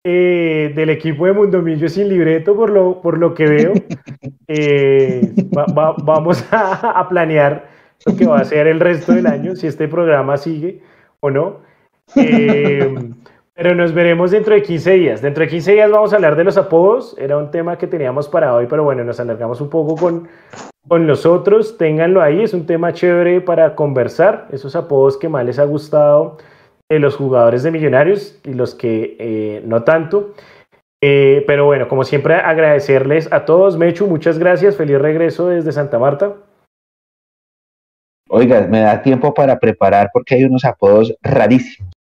[0.04, 3.72] eh, del equipo de Mundomillo sin libreto, por lo, por lo que veo.
[4.46, 5.32] Eh,
[6.02, 7.66] vamos a, a, planear
[8.04, 10.82] lo que va a ser el resto del año, si este programa sigue
[11.20, 11.60] o no.
[13.56, 15.22] Pero nos veremos dentro de 15 días.
[15.22, 17.14] Dentro de 15 días vamos a hablar de los apodos.
[17.18, 20.28] Era un tema que teníamos para hoy, pero bueno, nos alargamos un poco con,
[20.88, 21.78] con los otros.
[21.78, 24.48] Ténganlo ahí, es un tema chévere para conversar.
[24.50, 26.38] Esos apodos que más les ha gustado
[26.90, 30.34] de los jugadores de Millonarios y los que eh, no tanto.
[31.00, 33.76] Eh, pero bueno, como siempre, agradecerles a todos.
[33.76, 34.76] Mechu, muchas gracias.
[34.76, 36.34] Feliz regreso desde Santa Marta.
[38.28, 41.93] Oiga, me da tiempo para preparar porque hay unos apodos rarísimos.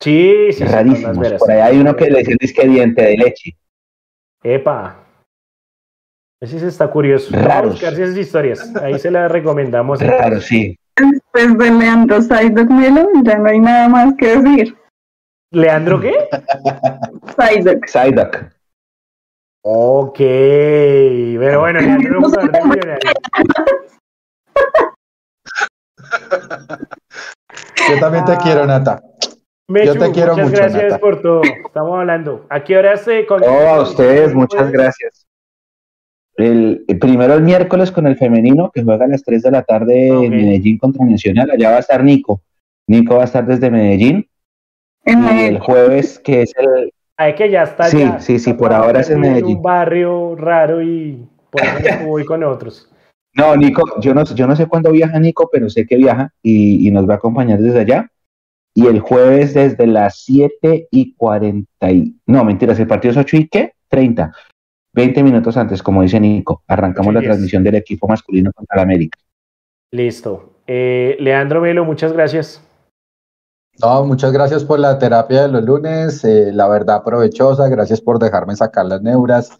[0.00, 1.32] Sí, sí, rarísimos.
[1.38, 3.56] Por ahí hay uno que le dice disque diente de leche.
[4.42, 5.02] Epa.
[6.40, 7.30] Ese sí está curioso.
[7.32, 7.80] Raros.
[7.80, 8.76] Vamos esas historias.
[8.76, 9.98] Ahí se las recomendamos.
[9.98, 10.78] Claro, sí.
[10.96, 14.76] Después de Leandro Saidok Melo, ya no hay nada más que decir.
[15.50, 16.28] ¿Leandro qué?
[17.36, 17.86] Saidok.
[17.86, 18.36] Saidok.
[19.62, 20.18] Ok.
[20.18, 22.98] Pero bueno, Leandro es de
[27.88, 29.00] Yo también te quiero, ah.
[29.68, 31.42] Yo te quiero muchas gracias por todo.
[31.42, 32.46] Estamos hablando.
[32.48, 33.42] ¿A qué hora se con...
[33.42, 35.26] Oh, a ustedes, muchas gracias.
[36.36, 40.08] El, primero el miércoles con el femenino, que juega a las 3 de la tarde
[40.08, 41.50] en Medellín contra Nacional.
[41.50, 42.42] Allá va a estar Nico.
[42.86, 44.28] Nico va a estar desde Medellín.
[45.04, 46.92] y el jueves, que es el.
[47.16, 47.84] Hay que ya está.
[47.84, 49.56] Sí, sí, sí, por ahora es en Medellín.
[49.56, 52.90] un barrio raro y por eso voy con otros.
[53.36, 56.90] No, Nico, yo no, yo no sé cuándo viaja Nico, pero sé que viaja y,
[56.90, 58.10] nos va a acompañar desde allá.
[58.76, 61.90] Y el jueves desde las 7 y 40.
[61.90, 63.72] Y, no, mentiras, el partido es 8 y qué?
[63.88, 64.32] 30.
[64.92, 69.18] 20 minutos antes, como dice Nico, arrancamos la transmisión del equipo masculino contra la América.
[69.92, 70.60] Listo.
[70.66, 72.62] Eh, Leandro Velo, muchas gracias.
[73.80, 78.18] No, muchas gracias por la terapia de los lunes, eh, la verdad provechosa, gracias por
[78.18, 79.50] dejarme sacar las neuras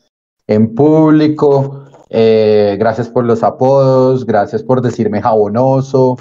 [0.47, 6.17] en público, eh, gracias por los apodos, gracias por decirme jabonoso,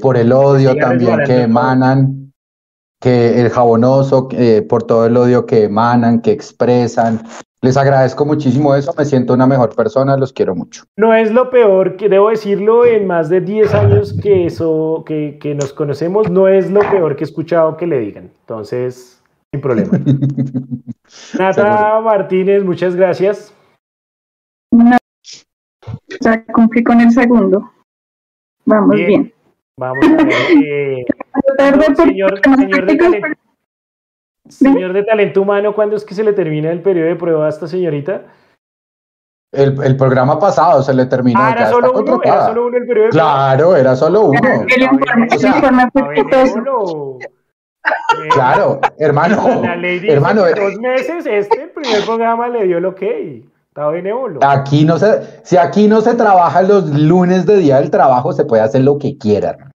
[0.00, 2.32] por el odio también que emanan,
[3.00, 4.28] que el jabonoso,
[4.68, 7.22] por todo el odio que emanan, que expresan,
[7.60, 10.84] les agradezco muchísimo eso, me siento una mejor persona, los quiero mucho.
[10.96, 15.38] No es lo peor, que debo decirlo, en más de 10 años que, eso, que,
[15.40, 18.30] que nos conocemos, no es lo peor que he escuchado que le digan.
[18.40, 19.20] Entonces,
[19.50, 19.90] sin problema.
[21.38, 23.52] Nata Martínez, muchas gracias.
[26.20, 27.72] ya cumplí con el segundo.
[28.66, 29.32] Vamos bien.
[29.78, 31.06] Vamos a ver.
[31.60, 33.28] Eh, señor, señor de talento.
[34.48, 37.48] Señor de talento humano, ¿cuándo es que se le termina el periodo de prueba a
[37.48, 38.24] esta señorita?
[39.52, 41.38] El, el programa pasado se le terminó.
[41.40, 43.10] Ah, era, solo uno, era solo uno el periodo de.
[43.12, 44.40] Claro, era solo uno.
[44.68, 46.14] El informe, el informe fue
[48.30, 49.62] Claro, hermano.
[49.62, 49.74] La
[50.12, 53.44] hermano, dos meses, este primer programa le dio lo que
[53.78, 54.40] Estaba benévolo.
[54.42, 58.44] Aquí no se, si aquí no se trabaja los lunes de día del trabajo, se
[58.44, 59.70] puede hacer lo que quiera, hermano.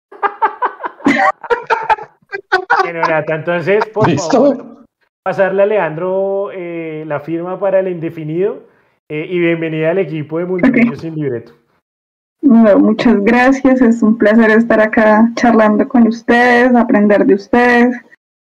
[3.27, 4.85] entonces, por favor,
[5.25, 8.61] pasarle a Leandro eh, la firma para el indefinido
[9.09, 11.55] eh, y bienvenida al equipo de Mundo sin Libreto.
[12.43, 17.97] muchas gracias, es un placer estar acá charlando con ustedes, aprender de ustedes,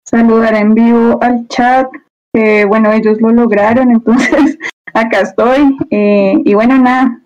[0.04, 1.88] saludar en vivo al chat,
[2.32, 4.58] que bueno, ellos lo lograron, entonces
[4.94, 5.76] acá estoy.
[5.90, 7.20] Eh, y bueno, nada,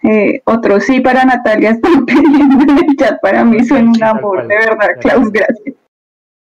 [0.44, 4.54] otro sí para Natalia, están pidiendo en el chat, para mí son un amor, de
[4.56, 5.76] verdad, Klaus, gracias.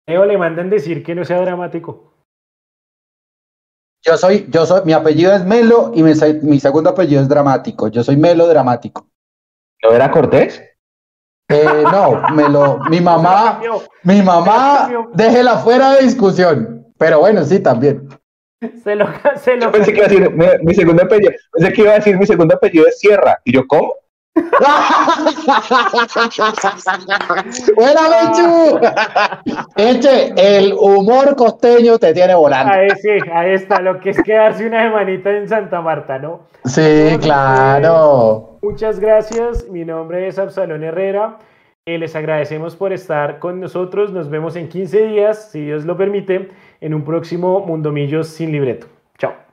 [0.08, 2.12] Leo le mandan decir que no sea dramático.
[4.04, 6.12] Yo soy, yo soy, mi apellido es Melo y mi,
[6.42, 7.88] mi segundo apellido es dramático.
[7.88, 9.08] Yo soy Melo dramático.
[9.82, 10.62] ¿No era Cortés?
[11.48, 13.60] Eh, no, Melo, mi mamá,
[14.04, 16.86] mi mamá, déjela fuera de discusión.
[16.98, 18.08] Pero bueno, sí, también.
[18.82, 19.06] Se lo,
[19.36, 19.70] se lo.
[19.70, 22.26] pensé que iba a decir mi, mi segundo apellido, pensé que iba a decir mi
[22.26, 23.38] segundo apellido es Sierra.
[23.44, 23.94] Y yo, ¿cómo?
[27.74, 28.78] ¡Buena, Mechu!
[29.76, 32.74] Eche, el humor costeño te tiene volando.
[32.74, 36.42] Ahí sí, ahí está, lo que es quedarse una semanita en Santa Marta, ¿no?
[36.64, 38.58] Sí, claro.
[38.62, 41.38] Muchas gracias, mi nombre es Absalón Herrera.
[41.86, 44.12] Eh, les agradecemos por estar con nosotros.
[44.12, 46.50] Nos vemos en 15 días, si Dios lo permite,
[46.80, 48.86] en un próximo Mundomillos sin libreto.
[49.18, 49.45] Chao.